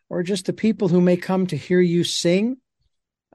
or 0.10 0.24
just 0.24 0.46
the 0.46 0.54
people 0.54 0.90
who 0.90 1.02
may 1.02 1.18
come 1.18 1.48
to 1.48 1.58
hear 1.58 1.80
you 1.80 2.04
sing, 2.04 2.58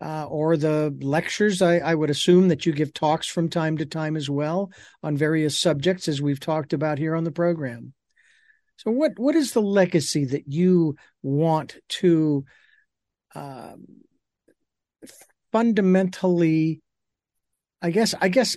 uh, 0.01 0.27
or 0.27 0.57
the 0.57 0.95
lectures. 1.01 1.62
I, 1.62 1.78
I 1.78 1.95
would 1.95 2.11
assume 2.11 2.49
that 2.49 2.66
you 2.66 2.73
give 2.73 2.93
talks 2.93 3.27
from 3.27 3.49
time 3.49 3.78
to 3.78 3.86
time 3.86 4.16
as 4.16 4.28
well 4.31 4.70
on 5.03 5.16
various 5.16 5.59
subjects, 5.59 6.07
as 6.07 6.23
we've 6.23 6.39
talked 6.39 6.73
about 6.73 6.99
here 6.99 7.16
on 7.16 7.24
the 7.24 7.32
program. 7.32 7.95
So, 8.78 8.92
what 8.92 9.18
what 9.18 9.34
is 9.34 9.52
the 9.52 9.60
legacy 9.60 10.24
that 10.26 10.46
you 10.46 10.96
want 11.22 11.76
to 12.00 12.44
um, 13.34 13.86
fundamentally? 15.50 16.80
I 17.82 17.90
guess 17.90 18.14
I 18.20 18.28
guess 18.28 18.56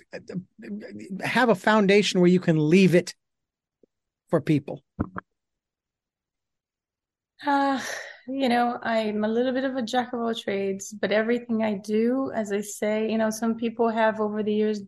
have 1.24 1.48
a 1.48 1.56
foundation 1.56 2.20
where 2.20 2.30
you 2.30 2.40
can 2.40 2.70
leave 2.70 2.94
it 2.94 3.14
for 4.30 4.40
people. 4.40 4.82
Uh, 7.44 7.80
you 8.28 8.48
know, 8.48 8.78
I'm 8.80 9.24
a 9.24 9.28
little 9.28 9.52
bit 9.52 9.64
of 9.64 9.74
a 9.74 9.82
jack 9.82 10.12
of 10.12 10.20
all 10.20 10.34
trades, 10.34 10.92
but 10.92 11.10
everything 11.10 11.64
I 11.64 11.74
do, 11.74 12.30
as 12.32 12.52
I 12.52 12.60
say, 12.60 13.10
you 13.10 13.18
know, 13.18 13.30
some 13.30 13.56
people 13.56 13.88
have 13.88 14.20
over 14.20 14.44
the 14.44 14.54
years 14.54 14.80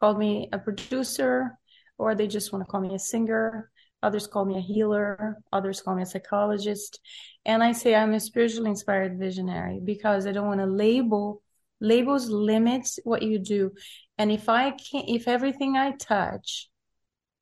called 0.00 0.18
me 0.18 0.50
a 0.52 0.58
producer, 0.58 1.58
or 1.96 2.14
they 2.14 2.26
just 2.26 2.52
want 2.52 2.62
to 2.62 2.70
call 2.70 2.82
me 2.82 2.94
a 2.94 2.98
singer. 2.98 3.70
Others 4.02 4.26
call 4.28 4.44
me 4.44 4.58
a 4.58 4.60
healer. 4.60 5.38
Others 5.52 5.80
call 5.80 5.96
me 5.96 6.02
a 6.02 6.06
psychologist. 6.06 7.00
And 7.44 7.62
I 7.62 7.72
say 7.72 7.94
I'm 7.94 8.14
a 8.14 8.20
spiritually 8.20 8.70
inspired 8.70 9.18
visionary 9.18 9.80
because 9.82 10.26
I 10.26 10.32
don't 10.32 10.46
want 10.46 10.60
to 10.60 10.66
label. 10.66 11.42
Labels 11.80 12.28
limits 12.28 12.98
what 13.04 13.22
you 13.22 13.38
do. 13.38 13.72
And 14.18 14.30
if 14.30 14.48
I 14.48 14.70
can't, 14.70 15.08
if 15.08 15.28
everything 15.28 15.76
I 15.76 15.92
touch 15.92 16.68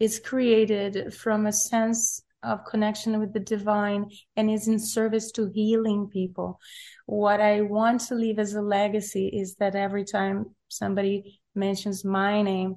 is 0.01 0.19
created 0.19 1.15
from 1.15 1.47
a 1.47 1.53
sense 1.53 2.23
of 2.43 2.65
connection 2.65 3.19
with 3.21 3.33
the 3.33 3.41
divine 3.41 4.11
and 4.37 4.51
is 4.51 4.69
in 4.69 4.79
service 4.79 5.31
to 5.33 5.51
healing 5.55 6.09
people, 6.13 6.61
what 7.07 7.41
I 7.41 7.63
want 7.63 8.01
to 8.03 8.15
leave 8.15 8.39
as 8.39 8.55
a 8.55 8.63
legacy 8.63 9.29
is 9.29 9.55
that 9.57 9.77
every 9.77 10.05
time 10.05 10.47
somebody 10.69 11.41
mentions 11.55 12.05
my 12.05 12.43
name 12.43 12.77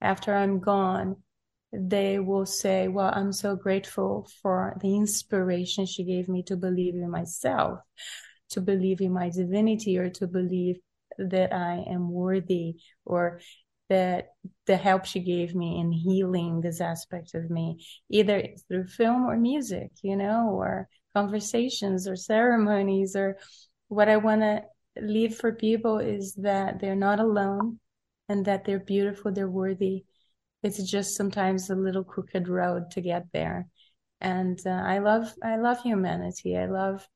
after 0.00 0.34
I'm 0.34 0.60
gone, 0.60 1.16
they 1.72 2.18
will 2.18 2.46
say, 2.46 2.88
Well, 2.88 3.12
I'm 3.14 3.32
so 3.32 3.56
grateful 3.56 4.28
for 4.42 4.76
the 4.80 4.96
inspiration 4.96 5.86
she 5.86 6.04
gave 6.04 6.28
me 6.28 6.42
to 6.44 6.56
believe 6.56 6.94
in 6.94 7.10
myself, 7.10 7.80
to 8.50 8.60
believe 8.60 9.00
in 9.00 9.12
my 9.12 9.30
divinity, 9.30 9.98
or 9.98 10.10
to 10.10 10.26
believe 10.26 10.76
that 11.18 11.52
I 11.52 11.84
am 11.88 12.10
worthy, 12.10 12.76
or 13.04 13.40
that 13.88 14.28
the 14.66 14.76
help 14.76 15.04
she 15.04 15.20
gave 15.20 15.54
me 15.54 15.80
in 15.80 15.92
healing 15.92 16.60
this 16.60 16.80
aspect 16.80 17.34
of 17.34 17.50
me, 17.50 17.84
either 18.10 18.42
through 18.68 18.86
film 18.86 19.24
or 19.24 19.36
music, 19.36 19.90
you 20.02 20.16
know, 20.16 20.50
or 20.50 20.88
conversations 21.14 22.06
or 22.06 22.16
ceremonies, 22.16 23.16
or 23.16 23.38
what 23.88 24.08
I 24.08 24.18
want 24.18 24.42
to 24.42 24.62
leave 25.00 25.36
for 25.36 25.52
people 25.52 25.98
is 25.98 26.34
that 26.34 26.80
they're 26.80 26.96
not 26.96 27.20
alone 27.20 27.78
and 28.28 28.44
that 28.44 28.64
they're 28.64 28.78
beautiful, 28.78 29.32
they're 29.32 29.48
worthy. 29.48 30.04
It's 30.62 30.82
just 30.82 31.16
sometimes 31.16 31.70
a 31.70 31.74
little 31.74 32.04
crooked 32.04 32.48
road 32.48 32.90
to 32.92 33.00
get 33.00 33.26
there. 33.32 33.68
And 34.20 34.58
uh, 34.66 34.70
I 34.70 34.98
love, 34.98 35.32
I 35.42 35.56
love 35.56 35.80
humanity. 35.82 36.56
I 36.56 36.66
love 36.66 37.06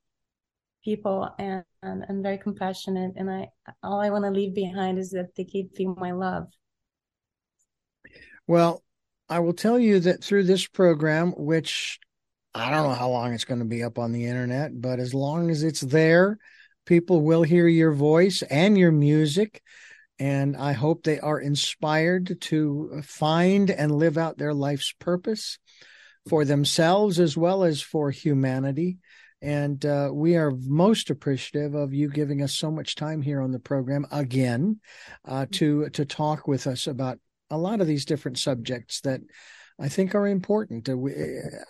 people 0.85 1.28
and, 1.39 1.64
and 1.82 2.05
I'm 2.09 2.23
very 2.23 2.39
compassionate. 2.39 3.12
And 3.16 3.31
I, 3.31 3.48
all 3.82 4.01
I 4.01 4.10
want 4.10 4.24
to 4.24 4.31
leave 4.31 4.55
behind 4.55 4.98
is 4.98 5.10
that 5.10 5.35
they 5.36 5.44
keep 5.44 5.77
feeling 5.77 5.97
my 5.98 6.12
love. 6.12 6.48
Well, 8.47 8.82
I 9.28 9.40
will 9.40 9.55
tell 9.55 9.78
you 9.78 10.01
that 10.01 10.23
through 10.23 10.44
this 10.44 10.66
program, 10.66 11.32
which 11.32 11.98
I 12.55 12.70
don't 12.70 12.89
know 12.89 12.94
how 12.94 13.09
long 13.09 13.32
it's 13.32 13.44
going 13.44 13.60
to 13.60 13.66
be 13.66 13.82
up 13.82 13.98
on 13.98 14.12
the 14.12 14.27
internet, 14.27 14.81
but 14.81 14.98
as 14.98 15.14
long 15.14 15.51
as 15.51 15.62
it's 15.62 15.81
there, 15.81 16.39
people 16.85 17.23
will 17.23 17.43
hear 17.43 17.66
your 17.66 17.93
voice 17.93 18.43
and 18.43 18.77
your 18.77 18.93
music. 18.93 19.62
And 20.23 20.57
I 20.57 20.70
hope 20.70 21.03
they 21.03 21.19
are 21.19 21.40
inspired 21.40 22.40
to 22.43 23.03
find 23.03 23.69
and 23.73 23.90
live 23.90 24.16
out 24.16 24.39
their 24.39 24.55
life's 24.55 24.93
purpose 24.93 25.59
for 26.28 26.44
themselves 26.44 27.19
as 27.19 27.36
well 27.36 27.65
as 27.65 27.82
for 27.82 28.09
humanity. 28.12 28.99
And 29.40 29.85
uh, 29.85 30.11
we 30.12 30.36
are 30.36 30.53
most 30.53 31.11
appreciative 31.11 31.74
of 31.74 31.93
you 31.93 32.09
giving 32.09 32.40
us 32.40 32.55
so 32.55 32.70
much 32.70 32.94
time 32.94 33.20
here 33.20 33.40
on 33.40 33.51
the 33.51 33.59
program 33.59 34.07
again 34.12 34.78
uh, 35.24 35.47
to 35.55 35.89
to 35.89 36.05
talk 36.05 36.47
with 36.47 36.69
us 36.69 36.86
about 36.86 37.19
a 37.51 37.59
lot 37.59 37.81
of 37.81 37.89
these 37.89 38.05
different 38.05 38.39
subjects 38.39 39.01
that 39.01 39.23
I 39.83 39.89
think 39.89 40.15
are 40.15 40.29
important. 40.29 40.89
Uh, 40.89 40.97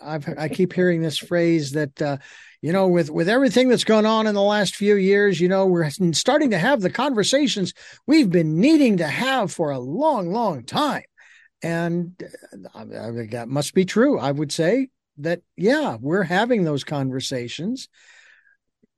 I've, 0.05 0.29
I 0.39 0.49
keep 0.49 0.75
hearing 0.75 1.01
this 1.01 1.17
phrase 1.17 1.73
that, 1.73 2.01
uh, 2.03 2.19
you 2.61 2.71
know, 2.71 2.87
with, 2.87 3.11
with 3.11 3.27
everything 3.27 3.71
that's 3.71 3.85
gone 3.85 4.05
on 4.05 4.27
in 4.27 4.35
the 4.35 4.43
last 4.43 4.77
few 4.77 4.97
years, 4.97 5.41
you 5.41 5.49
know, 5.49 5.65
we're 5.65 5.89
starting 6.13 6.51
to 6.51 6.59
have 6.59 6.83
the 6.83 6.91
conversations 6.91 7.73
we've 8.07 8.31
been 8.31 8.61
needing 8.61 8.99
to 8.99 9.07
have 9.07 9.51
for 9.51 9.71
a 9.71 9.79
long, 9.79 10.31
long 10.31 10.65
time. 10.65 11.05
And 11.63 12.23
uh, 12.75 12.85
that 13.31 13.47
must 13.49 13.73
be 13.73 13.87
true. 13.87 14.19
I 14.19 14.31
would 14.31 14.53
say 14.53 14.89
that, 15.19 15.41
yeah, 15.57 15.97
we're 15.99 16.25
having 16.25 16.65
those 16.65 16.85
conversations 16.85 17.89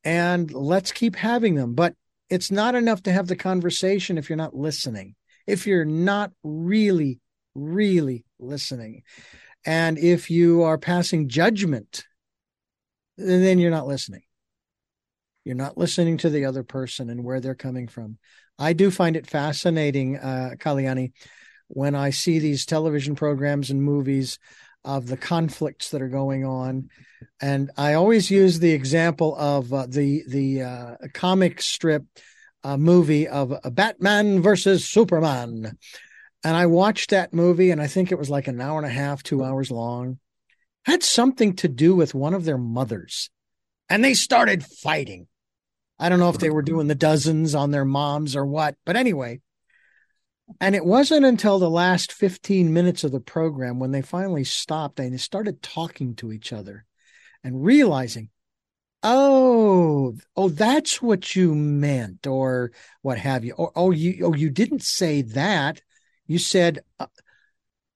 and 0.03 0.53
let's 0.53 0.91
keep 0.91 1.15
having 1.15 1.55
them. 1.55 1.74
But 1.74 1.95
it's 2.28 2.51
not 2.51 2.74
enough 2.74 3.05
to 3.05 3.12
have 3.12 3.28
the 3.28 3.36
conversation 3.36 4.19
if 4.19 4.28
you're 4.28 4.36
not 4.36 4.57
listening 4.57 5.15
if 5.47 5.66
you're 5.66 5.85
not 5.85 6.32
really, 6.43 7.20
really 7.55 8.24
listening. 8.39 9.02
And 9.64 9.98
if 9.98 10.31
you 10.31 10.62
are 10.62 10.78
passing 10.78 11.28
judgment, 11.28 12.05
then 13.16 13.59
you're 13.59 13.70
not 13.70 13.86
listening. 13.86 14.22
You're 15.44 15.55
not 15.55 15.78
listening 15.78 16.18
to 16.18 16.31
the 16.31 16.47
other 16.47 16.62
person 16.62 17.10
and 17.10 17.24
where 17.24 17.40
they're 17.40 17.55
coming 17.55 17.89
from. 17.89 18.18
I 18.59 18.72
do 18.72 18.90
find 18.90 19.16
it 19.16 19.26
fascinating, 19.26 20.16
uh, 20.16 20.52
Kaliyani, 20.59 21.12
when 21.68 21.94
I 21.94 22.10
see 22.10 22.39
these 22.39 22.66
television 22.66 23.14
programs 23.14 23.70
and 23.70 23.82
movies 23.82 24.39
of 24.85 25.06
the 25.06 25.16
conflicts 25.16 25.90
that 25.90 26.02
are 26.02 26.09
going 26.09 26.44
on. 26.44 26.89
And 27.40 27.70
I 27.76 27.94
always 27.94 28.31
use 28.31 28.59
the 28.59 28.72
example 28.72 29.35
of 29.36 29.72
uh, 29.72 29.86
the 29.89 30.22
the 30.28 30.62
uh, 30.62 30.97
comic 31.12 31.60
strip 31.62 32.05
a 32.64 32.78
movie 32.78 33.28
of 33.28 33.52
a 33.62 33.70
Batman 33.70 34.40
versus 34.40 34.86
Superman. 34.86 35.76
And 36.45 36.57
I 36.57 36.66
watched 36.66 37.11
that 37.11 37.33
movie, 37.33 37.71
and 37.71 37.81
I 37.81 37.87
think 37.87 38.12
it 38.12 38.19
was 38.19 38.31
like 38.31 38.49
an 38.49 38.61
hour 38.61 38.79
and 38.79 38.87
a 38.87 38.91
half, 38.91 39.23
two 39.23 39.43
hours 39.43 39.71
long. 39.71 40.19
Had 40.85 41.03
something 41.03 41.57
to 41.57 41.69
do 41.69 41.97
with 41.97 42.15
one 42.15 42.35
of 42.35 42.45
their 42.45 42.59
mothers. 42.59 43.31
And 43.89 44.05
they 44.05 44.15
started 44.15 44.65
fighting. 44.65 45.27
I 45.99 46.09
don't 46.09 46.19
know 46.19 46.29
if 46.29 46.39
they 46.39 46.51
were 46.51 46.62
doing 46.62 46.87
the 46.87 46.95
dozens 46.95 47.55
on 47.55 47.71
their 47.71 47.85
moms 47.85 48.37
or 48.37 48.45
what, 48.45 48.77
but 48.85 48.97
anyway. 48.97 49.41
And 50.61 50.75
it 50.75 50.85
wasn't 50.85 51.25
until 51.25 51.59
the 51.59 51.71
last 51.71 52.12
15 52.12 52.73
minutes 52.73 53.05
of 53.05 53.12
the 53.12 53.21
program 53.21 53.79
when 53.79 53.93
they 53.93 54.03
finally 54.03 54.45
stopped 54.45 55.01
and 55.01 55.15
they 55.15 55.19
started 55.19 55.62
talking 55.62 56.15
to 56.16 56.33
each 56.33 56.53
other 56.53 56.85
and 57.43 57.65
realizing 57.65 58.29
Oh, 59.07 60.16
oh, 60.35 60.49
that's 60.49 61.03
what 61.03 61.37
you 61.37 61.55
meant, 61.55 62.27
or 62.27 62.73
what 63.03 63.19
have 63.19 63.45
you? 63.45 63.53
Or, 63.53 63.71
oh, 63.77 63.91
you, 63.91 64.25
oh, 64.25 64.33
you 64.33 64.49
didn't 64.49 64.83
say 64.83 65.21
that. 65.21 65.83
You 66.26 66.38
said, 66.38 66.80
uh, 66.98 67.06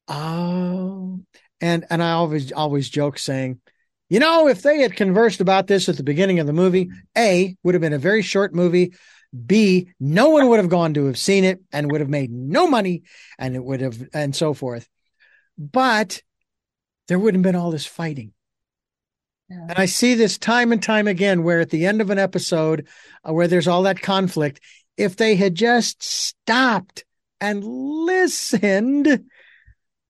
oh, 0.08 1.20
and 1.60 1.86
and 1.90 2.02
I 2.02 2.12
always 2.12 2.52
always 2.52 2.88
joke 2.88 3.18
saying, 3.18 3.60
you 4.08 4.20
know, 4.20 4.48
if 4.48 4.62
they 4.62 4.80
had 4.80 4.96
conversed 4.96 5.40
about 5.40 5.66
this 5.66 5.88
at 5.88 5.96
the 5.96 6.02
beginning 6.02 6.38
of 6.40 6.46
the 6.46 6.52
movie, 6.52 6.90
A 7.16 7.56
would 7.62 7.74
have 7.74 7.82
been 7.82 7.92
a 7.92 7.98
very 7.98 8.22
short 8.22 8.54
movie. 8.54 8.94
B, 9.46 9.90
no 10.00 10.30
one 10.30 10.48
would 10.48 10.58
have 10.58 10.70
gone 10.70 10.94
to 10.94 11.04
have 11.06 11.18
seen 11.18 11.44
it 11.44 11.60
and 11.70 11.90
would 11.90 12.00
have 12.00 12.08
made 12.08 12.30
no 12.30 12.66
money, 12.66 13.02
and 13.38 13.54
it 13.54 13.62
would 13.62 13.82
have, 13.82 14.08
and 14.14 14.34
so 14.34 14.54
forth. 14.54 14.88
But 15.58 16.22
there 17.08 17.18
wouldn't 17.18 17.44
have 17.44 17.52
been 17.52 17.60
all 17.60 17.70
this 17.70 17.86
fighting. 17.86 18.32
Yeah. 19.50 19.66
And 19.68 19.78
I 19.78 19.86
see 19.86 20.14
this 20.14 20.38
time 20.38 20.72
and 20.72 20.82
time 20.82 21.08
again 21.08 21.42
where 21.42 21.60
at 21.60 21.70
the 21.70 21.86
end 21.86 22.00
of 22.00 22.10
an 22.10 22.18
episode 22.18 22.86
uh, 23.26 23.32
where 23.32 23.48
there's 23.48 23.68
all 23.68 23.82
that 23.82 24.00
conflict, 24.00 24.60
if 24.96 25.16
they 25.16 25.36
had 25.36 25.54
just 25.54 26.02
stopped 26.02 27.04
and 27.40 27.64
listened, 27.64 29.26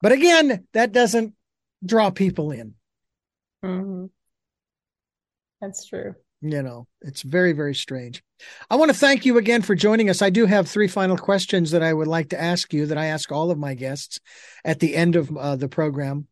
but 0.01 0.13
again, 0.13 0.67
that 0.73 0.93
doesn't 0.93 1.35
draw 1.85 2.11
people 2.11 2.51
in. 2.51 2.75
Mm-hmm. 3.65 4.07
That's 5.61 5.87
true. 5.87 6.15
You 6.41 6.63
know, 6.63 6.87
it's 7.01 7.23
very, 7.23 7.53
very 7.53 7.75
strange. 7.75 8.23
I 8.71 8.77
want 8.77 8.93
to 8.93 8.97
thank 8.97 9.27
you 9.27 9.39
again 9.39 9.63
for 9.63 9.75
joining 9.75 10.09
us. 10.09 10.23
I 10.23 10.31
do 10.31 10.47
have 10.47 10.69
three 10.69 10.87
final 10.87 11.19
questions 11.19 11.73
that 11.73 11.83
I 11.83 11.93
would 11.93 12.07
like 12.07 12.29
to 12.29 12.41
ask 12.41 12.73
you 12.73 12.87
that 12.87 12.99
I 12.99 13.07
ask 13.07 13.33
all 13.33 13.51
of 13.51 13.59
my 13.59 13.75
guests 13.75 14.21
at 14.65 14.79
the 14.79 14.95
end 14.95 15.17
of 15.17 15.37
uh, 15.37 15.57
the 15.57 15.69
program. 15.69 16.29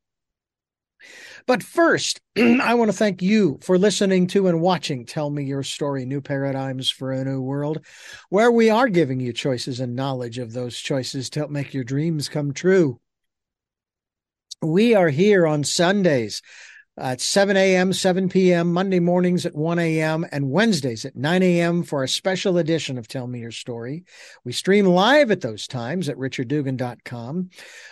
But 1.46 1.62
first, 1.62 2.20
I 2.36 2.74
want 2.74 2.90
to 2.90 2.96
thank 2.96 3.22
you 3.22 3.58
for 3.62 3.78
listening 3.78 4.26
to 4.28 4.48
and 4.48 4.60
watching 4.60 5.06
Tell 5.06 5.30
Me 5.30 5.44
Your 5.44 5.62
Story 5.62 6.04
New 6.04 6.20
Paradigms 6.20 6.90
for 6.90 7.12
a 7.12 7.24
New 7.24 7.40
World, 7.40 7.84
where 8.28 8.50
we 8.50 8.70
are 8.70 8.88
giving 8.88 9.20
you 9.20 9.32
choices 9.32 9.80
and 9.80 9.94
knowledge 9.94 10.38
of 10.38 10.52
those 10.52 10.78
choices 10.78 11.30
to 11.30 11.40
help 11.40 11.50
make 11.50 11.74
your 11.74 11.84
dreams 11.84 12.28
come 12.28 12.52
true. 12.52 13.00
We 14.62 14.94
are 14.94 15.10
here 15.10 15.46
on 15.46 15.64
Sundays 15.64 16.42
at 16.98 17.20
7 17.20 17.56
a.m., 17.56 17.92
7 17.92 18.28
p.m., 18.28 18.72
Monday 18.72 19.00
mornings 19.00 19.44
at 19.44 19.54
1 19.54 19.78
a.m., 19.78 20.26
and 20.32 20.50
Wednesdays 20.50 21.04
at 21.04 21.14
9 21.14 21.42
a.m. 21.42 21.82
for 21.82 22.02
a 22.02 22.08
special 22.08 22.56
edition 22.56 22.96
of 22.96 23.06
Tell 23.06 23.26
Me 23.26 23.40
Your 23.40 23.50
Story. 23.50 24.04
We 24.44 24.52
stream 24.52 24.86
live 24.86 25.30
at 25.30 25.42
those 25.42 25.66
times 25.66 26.08
at 26.08 26.16
richarddugan.com. 26.16 27.50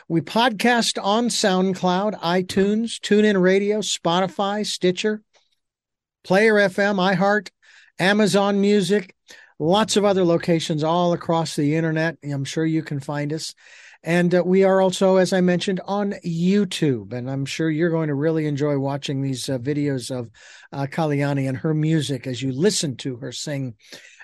We 0.09 0.21
podcast 0.23 1.03
on 1.03 1.29
SoundCloud, 1.29 2.19
iTunes, 2.21 2.99
TuneIn 3.01 3.41
Radio, 3.41 3.81
Spotify, 3.81 4.65
Stitcher, 4.65 5.23
Player 6.23 6.55
FM, 6.55 6.97
iHeart, 7.15 7.51
Amazon 7.99 8.61
Music, 8.61 9.15
lots 9.59 9.97
of 9.97 10.05
other 10.05 10.25
locations 10.25 10.83
all 10.83 11.13
across 11.13 11.57
the 11.57 11.77
internet. 11.77 12.17
I'm 12.25 12.45
sure 12.45 12.65
you 12.65 12.83
can 12.83 13.01
find 13.01 13.33
us. 13.33 13.55
And 14.05 14.35
uh, 14.35 14.43
we 14.45 14.65
are 14.65 14.83
also, 14.83 15.17
as 15.17 15.33
I 15.33 15.41
mentioned, 15.41 15.81
on 15.87 16.15
YouTube. 16.25 17.15
And 17.15 17.31
I'm 17.31 17.47
sure 17.47 17.71
you're 17.71 17.91
going 17.91 18.09
to 18.09 18.15
really 18.15 18.47
enjoy 18.47 18.79
watching 18.79 19.23
these 19.23 19.49
uh, 19.49 19.59
videos 19.59 20.11
of 20.11 20.31
uh, 20.73 20.87
Kaliyani 20.87 21.49
and 21.49 21.57
her 21.57 21.73
music 21.73 22.27
as 22.27 22.43
you 22.43 22.53
listen 22.53 22.97
to 22.99 23.17
her 23.17 23.33
sing 23.33 23.75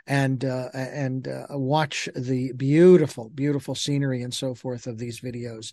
and 0.07 0.44
uh, 0.44 0.69
and 0.74 1.28
uh, 1.28 1.47
watch 1.51 2.09
the 2.15 2.52
beautiful, 2.52 3.31
beautiful 3.31 3.74
scenery 3.74 4.23
and 4.23 4.35
so 4.35 4.55
forth 4.55 4.86
of 4.86 4.98
these 4.98 5.20
videos. 5.20 5.73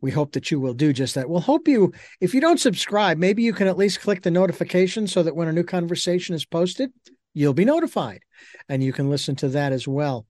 We 0.00 0.12
hope 0.12 0.32
that 0.32 0.50
you 0.50 0.60
will 0.60 0.74
do 0.74 0.92
just 0.92 1.16
that. 1.16 1.28
We'll 1.28 1.40
hope 1.40 1.66
you, 1.66 1.92
if 2.20 2.34
you 2.34 2.40
don't 2.40 2.60
subscribe, 2.60 3.18
maybe 3.18 3.42
you 3.42 3.52
can 3.52 3.66
at 3.66 3.78
least 3.78 4.00
click 4.00 4.22
the 4.22 4.30
notification 4.30 5.06
so 5.06 5.22
that 5.24 5.34
when 5.34 5.48
a 5.48 5.52
new 5.52 5.64
conversation 5.64 6.34
is 6.34 6.44
posted, 6.44 6.92
you'll 7.34 7.54
be 7.54 7.64
notified, 7.64 8.20
and 8.68 8.84
you 8.84 8.92
can 8.92 9.10
listen 9.10 9.34
to 9.36 9.48
that 9.48 9.72
as 9.72 9.88
well. 9.88 10.26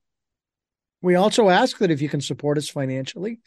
We 1.00 1.14
also 1.14 1.48
ask 1.48 1.78
that 1.78 1.90
if 1.90 2.02
you 2.02 2.08
can 2.08 2.20
support 2.20 2.58
us 2.58 2.68
financially, 2.68 3.40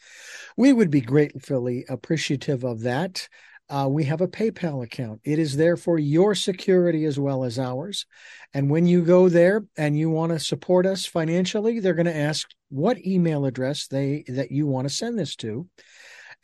we 0.56 0.72
would 0.72 0.90
be 0.90 1.00
gratefully 1.00 1.84
appreciative 1.88 2.64
of 2.64 2.80
that. 2.80 3.28
Uh, 3.68 3.88
we 3.88 4.04
have 4.04 4.20
a 4.20 4.28
PayPal 4.28 4.84
account. 4.84 5.20
It 5.24 5.38
is 5.38 5.56
there 5.56 5.76
for 5.76 5.98
your 5.98 6.34
security 6.34 7.04
as 7.04 7.18
well 7.18 7.44
as 7.44 7.58
ours. 7.58 8.06
And 8.52 8.70
when 8.70 8.86
you 8.86 9.02
go 9.02 9.28
there 9.28 9.64
and 9.76 9.98
you 9.98 10.10
want 10.10 10.32
to 10.32 10.38
support 10.38 10.84
us 10.84 11.06
financially, 11.06 11.80
they're 11.80 11.94
going 11.94 12.06
to 12.06 12.16
ask 12.16 12.50
what 12.68 13.04
email 13.06 13.46
address 13.46 13.86
they 13.86 14.24
that 14.28 14.50
you 14.50 14.66
want 14.66 14.88
to 14.88 14.94
send 14.94 15.18
this 15.18 15.36
to. 15.36 15.68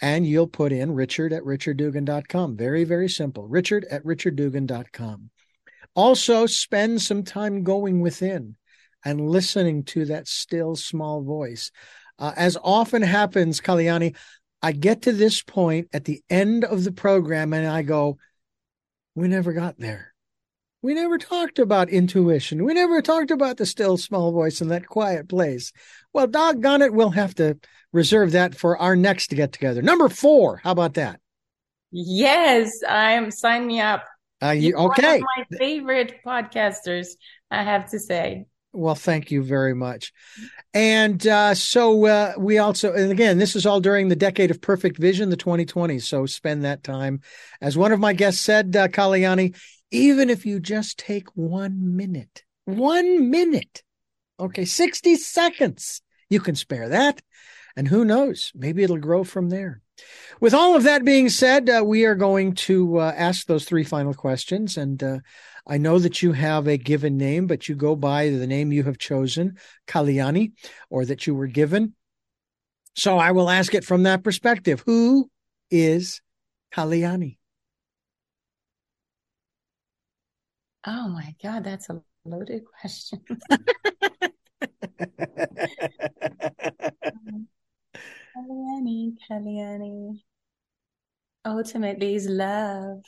And 0.01 0.27
you'll 0.27 0.47
put 0.47 0.73
in 0.73 0.95
richard 0.95 1.33
at 1.33 1.43
richarddugan.com. 1.43 2.57
Very, 2.57 2.85
very 2.85 3.09
simple. 3.09 3.47
Richard 3.49 3.85
at 3.91 4.05
richarddugan.com. 4.05 5.31
Also, 5.95 6.47
spend 6.47 7.03
some 7.03 7.25
time 7.25 7.65
going 7.65 8.01
within 8.01 8.57
and 9.09 9.31
listening 9.31 9.85
to 9.85 10.05
that 10.05 10.29
still 10.29 10.77
small 10.77 11.23
voice. 11.23 11.71
Uh, 12.19 12.33
as 12.37 12.59
often 12.63 13.01
happens, 13.01 13.59
Kaliyani, 13.59 14.15
I 14.61 14.73
get 14.73 15.03
to 15.03 15.13
this 15.13 15.43
point 15.43 15.89
at 15.95 16.05
the 16.05 16.23
end 16.29 16.65
of 16.65 16.85
the 16.85 16.93
program 16.93 17.55
and 17.55 17.67
I 17.67 17.81
go, 17.83 18.19
we 19.15 19.29
never 19.29 19.55
got 19.55 19.79
there. 19.79 20.13
We 20.83 20.93
never 20.93 21.17
talked 21.17 21.59
about 21.59 21.89
intuition. 21.89 22.65
We 22.65 22.75
never 22.75 23.01
talked 23.01 23.31
about 23.31 23.57
the 23.57 23.67
still 23.67 23.97
small 23.97 24.31
voice 24.31 24.61
in 24.61 24.69
that 24.69 24.87
quiet 24.87 25.27
place. 25.29 25.73
Well, 26.13 26.27
doggone 26.27 26.83
it, 26.83 26.93
we'll 26.93 27.11
have 27.11 27.35
to 27.37 27.59
reserve 27.93 28.33
that 28.33 28.55
for 28.55 28.77
our 28.77 28.95
next 28.95 29.31
get 29.31 29.53
together. 29.53 29.81
Number 29.81 30.11
four. 30.11 30.59
How 30.59 30.73
about 30.73 30.95
that? 30.95 31.19
Yes, 31.91 32.83
I'm 32.87 33.31
sign 33.31 33.67
me 33.67 33.81
up. 33.81 34.05
Uh, 34.43 34.51
you, 34.51 34.75
okay. 34.77 35.21
my 35.37 35.45
favorite 35.57 36.21
podcasters, 36.25 37.09
I 37.51 37.63
have 37.63 37.91
to 37.91 37.99
say. 37.99 38.45
Well, 38.79 38.95
thank 38.95 39.33
you 39.33 39.43
very 39.43 39.75
much. 39.75 40.13
And 40.73 41.27
uh, 41.27 41.55
so 41.55 42.07
uh, 42.07 42.35
we 42.39 42.59
also, 42.59 42.93
and 42.93 43.11
again, 43.11 43.39
this 43.39 43.57
is 43.57 43.67
all 43.67 43.81
during 43.81 44.07
the 44.07 44.15
decade 44.15 44.53
of 44.53 44.61
perfect 44.61 44.99
vision, 44.99 45.31
the 45.31 45.37
2020s. 45.37 46.03
So 46.03 46.27
spend 46.27 46.65
that 46.65 46.85
time. 46.85 47.21
As 47.61 47.77
one 47.77 47.91
of 47.91 47.99
my 47.99 48.13
guests 48.13 48.41
said, 48.41 48.77
uh, 48.77 48.87
Kaliyani, 48.87 49.57
even 49.91 50.31
if 50.31 50.47
you 50.47 50.61
just 50.61 50.97
take 50.97 51.27
one 51.35 51.97
minute, 51.97 52.45
one 52.67 53.31
minute, 53.31 53.83
okay, 54.39 54.65
60 54.65 55.17
seconds, 55.17 56.01
you 56.31 56.39
can 56.39 56.55
spare 56.55 56.89
that. 56.91 57.21
And 57.75 57.89
who 57.89 58.05
knows, 58.05 58.53
maybe 58.55 58.85
it'll 58.85 58.99
grow 58.99 59.25
from 59.25 59.49
there. 59.49 59.83
With 60.41 60.55
all 60.55 60.77
of 60.77 60.85
that 60.85 61.05
being 61.05 61.29
said, 61.29 61.69
uh, 61.69 61.83
we 61.85 62.05
are 62.05 62.15
going 62.15 62.55
to 62.55 62.99
uh, 62.99 63.13
ask 63.17 63.47
those 63.47 63.65
three 63.65 63.83
final 63.83 64.15
questions. 64.15 64.77
And 64.77 65.03
uh, 65.03 65.19
I 65.71 65.77
know 65.77 65.99
that 65.99 66.23
you 66.23 66.33
have 66.33 66.67
a 66.67 66.79
given 66.79 67.19
name, 67.19 67.47
but 67.47 67.69
you 67.69 67.75
go 67.75 67.95
by 67.95 68.31
the 68.31 68.47
name 68.47 68.73
you 68.73 68.85
have 68.85 68.97
chosen, 68.97 69.59
Kaliyani, 69.87 70.53
or 70.89 71.05
that 71.05 71.27
you 71.27 71.35
were 71.35 71.47
given. 71.47 71.95
So 72.97 73.19
I 73.19 73.33
will 73.33 73.51
ask 73.51 73.75
it 73.75 73.85
from 73.85 74.05
that 74.05 74.25
perspective. 74.25 74.83
Who 74.87 75.31
is 75.71 76.23
Kaliyani? 76.75 77.37
Oh 80.87 81.09
my 81.09 81.35
God, 81.43 81.65
that's 81.65 81.91
a 81.91 82.01
loaded 82.25 82.63
question. 82.81 83.23
Kaliyani, 88.35 89.17
Kaliyani. 89.31 90.21
Ultimately 91.45 92.15
is 92.15 92.27
love. 92.27 93.03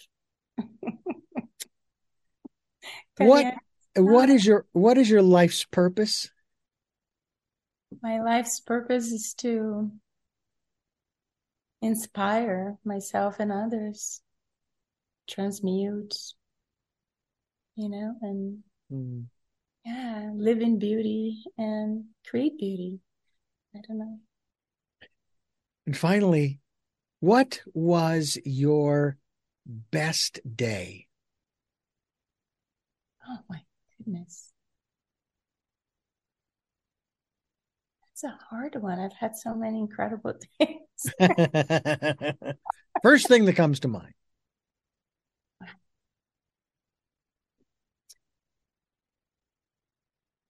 What- 3.28 3.55
what 3.97 4.28
is 4.30 4.47
your 4.47 4.66
what 4.72 4.98
is 4.98 5.10
your 5.10 5.22
life's 5.22 5.64
purpose? 5.64 6.30
My 8.02 8.20
life's 8.22 8.60
purpose 8.60 9.10
is 9.10 9.34
to 9.38 9.90
inspire 11.82 12.78
myself 12.84 13.40
and 13.40 13.51
others, 13.51 14.22
transmute, 15.26 16.14
you 17.74 17.88
know, 17.88 18.16
and 18.22 18.62
Hmm. 18.88 19.22
yeah, 19.84 20.30
live 20.34 20.60
in 20.60 20.78
beauty 20.78 21.44
and 21.59 22.06
create 22.26 22.59
beauty. 22.59 23.01
I 23.74 23.80
don't 23.86 23.98
know. 23.98 24.20
And 25.86 25.97
finally, 25.97 26.60
what 27.20 27.62
was 27.74 28.38
your 28.44 29.18
best 29.66 30.40
day? 30.56 31.06
Oh 33.31 33.39
my 33.48 33.62
goodness. 33.97 34.52
That's 38.02 38.24
a 38.24 38.39
hard 38.51 38.77
one. 38.81 38.98
I've 39.01 39.15
had 39.15 39.36
so 39.36 39.55
many 39.55 39.78
incredible 39.81 40.35
things. 40.59 41.15
First 43.02 43.28
thing 43.28 43.44
that 43.47 43.57
comes 43.57 43.81
to 43.81 43.89
mind. 43.89 44.15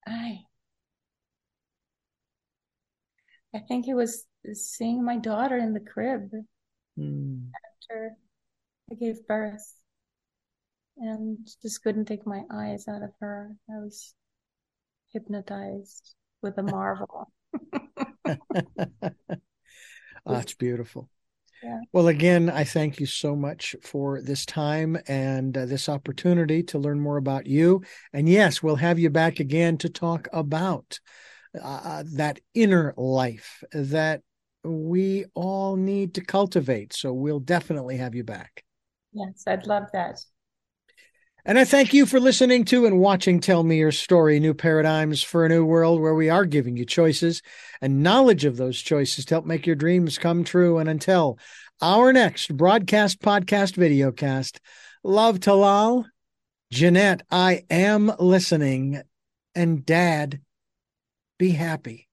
I 0.07 0.45
I 3.55 3.61
think 3.61 3.87
it 3.87 3.95
was 3.95 4.27
seeing 4.55 5.05
my 5.05 5.17
daughter 5.17 5.57
in 5.57 5.73
the 5.73 5.79
crib 5.81 6.33
Hmm. 6.97 7.55
after 7.67 8.17
I 8.93 8.95
gave 8.97 9.27
birth 9.27 9.75
and 11.01 11.39
just 11.63 11.83
couldn't 11.83 12.05
take 12.05 12.27
my 12.27 12.43
eyes 12.53 12.87
out 12.89 13.03
of 13.03 13.11
her. 13.21 13.57
I 13.69 13.79
was 13.79 14.15
hypnotized 15.13 16.15
with 16.43 16.59
a 16.59 16.63
marvel. 16.63 17.33
Oh, 20.27 20.35
That's 20.35 20.55
beautiful. 20.55 21.09
Yeah. 21.63 21.81
Well, 21.93 22.09
again, 22.09 22.51
I 22.51 22.65
thank 22.65 23.01
you 23.01 23.07
so 23.07 23.35
much 23.35 23.75
for 23.83 24.21
this 24.23 24.47
time 24.47 24.99
and 25.09 25.57
uh, 25.57 25.67
this 25.67 25.89
opportunity 25.89 26.63
to 26.65 26.79
learn 26.79 27.01
more 27.01 27.17
about 27.17 27.47
you. 27.47 27.83
And 28.13 28.29
yes, 28.29 28.63
we'll 28.63 28.77
have 28.77 28.99
you 28.99 29.11
back 29.11 29.41
again 29.41 29.79
to 29.79 29.89
talk 29.89 30.29
about 30.33 31.01
uh, 31.61 32.05
that 32.15 32.39
inner 32.55 32.95
life 32.97 33.65
that 33.73 34.23
we 34.63 35.25
all 35.35 35.77
need 35.77 36.15
to 36.15 36.25
cultivate. 36.25 36.93
So 36.93 37.13
we'll 37.13 37.41
definitely 37.41 37.97
have 37.97 38.15
you 38.15 38.25
back. 38.25 38.63
Yes, 39.13 39.45
I'd 39.47 39.67
love 39.67 39.89
that. 39.93 40.21
And 41.47 41.59
I 41.59 41.65
thank 41.65 41.95
you 41.95 42.05
for 42.05 42.21
listening 42.21 42.67
to 42.67 42.85
and 42.85 42.99
watching 42.99 43.41
Tell 43.41 43.63
Me 43.63 43.79
Your 43.79 43.93
Story 43.93 44.39
New 44.41 44.53
Paradigms 44.53 45.23
for 45.23 45.47
a 45.47 45.49
New 45.49 45.65
World, 45.65 46.01
where 46.01 46.15
we 46.15 46.29
are 46.29 46.45
giving 46.45 46.77
you 46.77 46.85
choices 46.85 47.41
and 47.81 48.03
knowledge 48.03 48.45
of 48.45 48.59
those 48.59 48.79
choices 48.79 49.25
to 49.25 49.35
help 49.37 49.47
make 49.47 49.67
your 49.67 49.77
dreams 49.77 50.19
come 50.19 50.45
true. 50.45 50.77
And 50.77 50.89
until 50.89 51.39
our 51.81 52.13
next 52.13 52.55
broadcast, 52.55 53.21
podcast, 53.21 53.75
videocast, 53.77 54.59
love 55.03 55.41
Talal, 55.41 56.05
Jeanette, 56.71 57.23
I 57.31 57.65
am 57.71 58.13
listening, 58.19 59.01
and 59.55 59.87
Dad, 59.87 60.41
be 61.39 61.53
happy. 61.53 62.10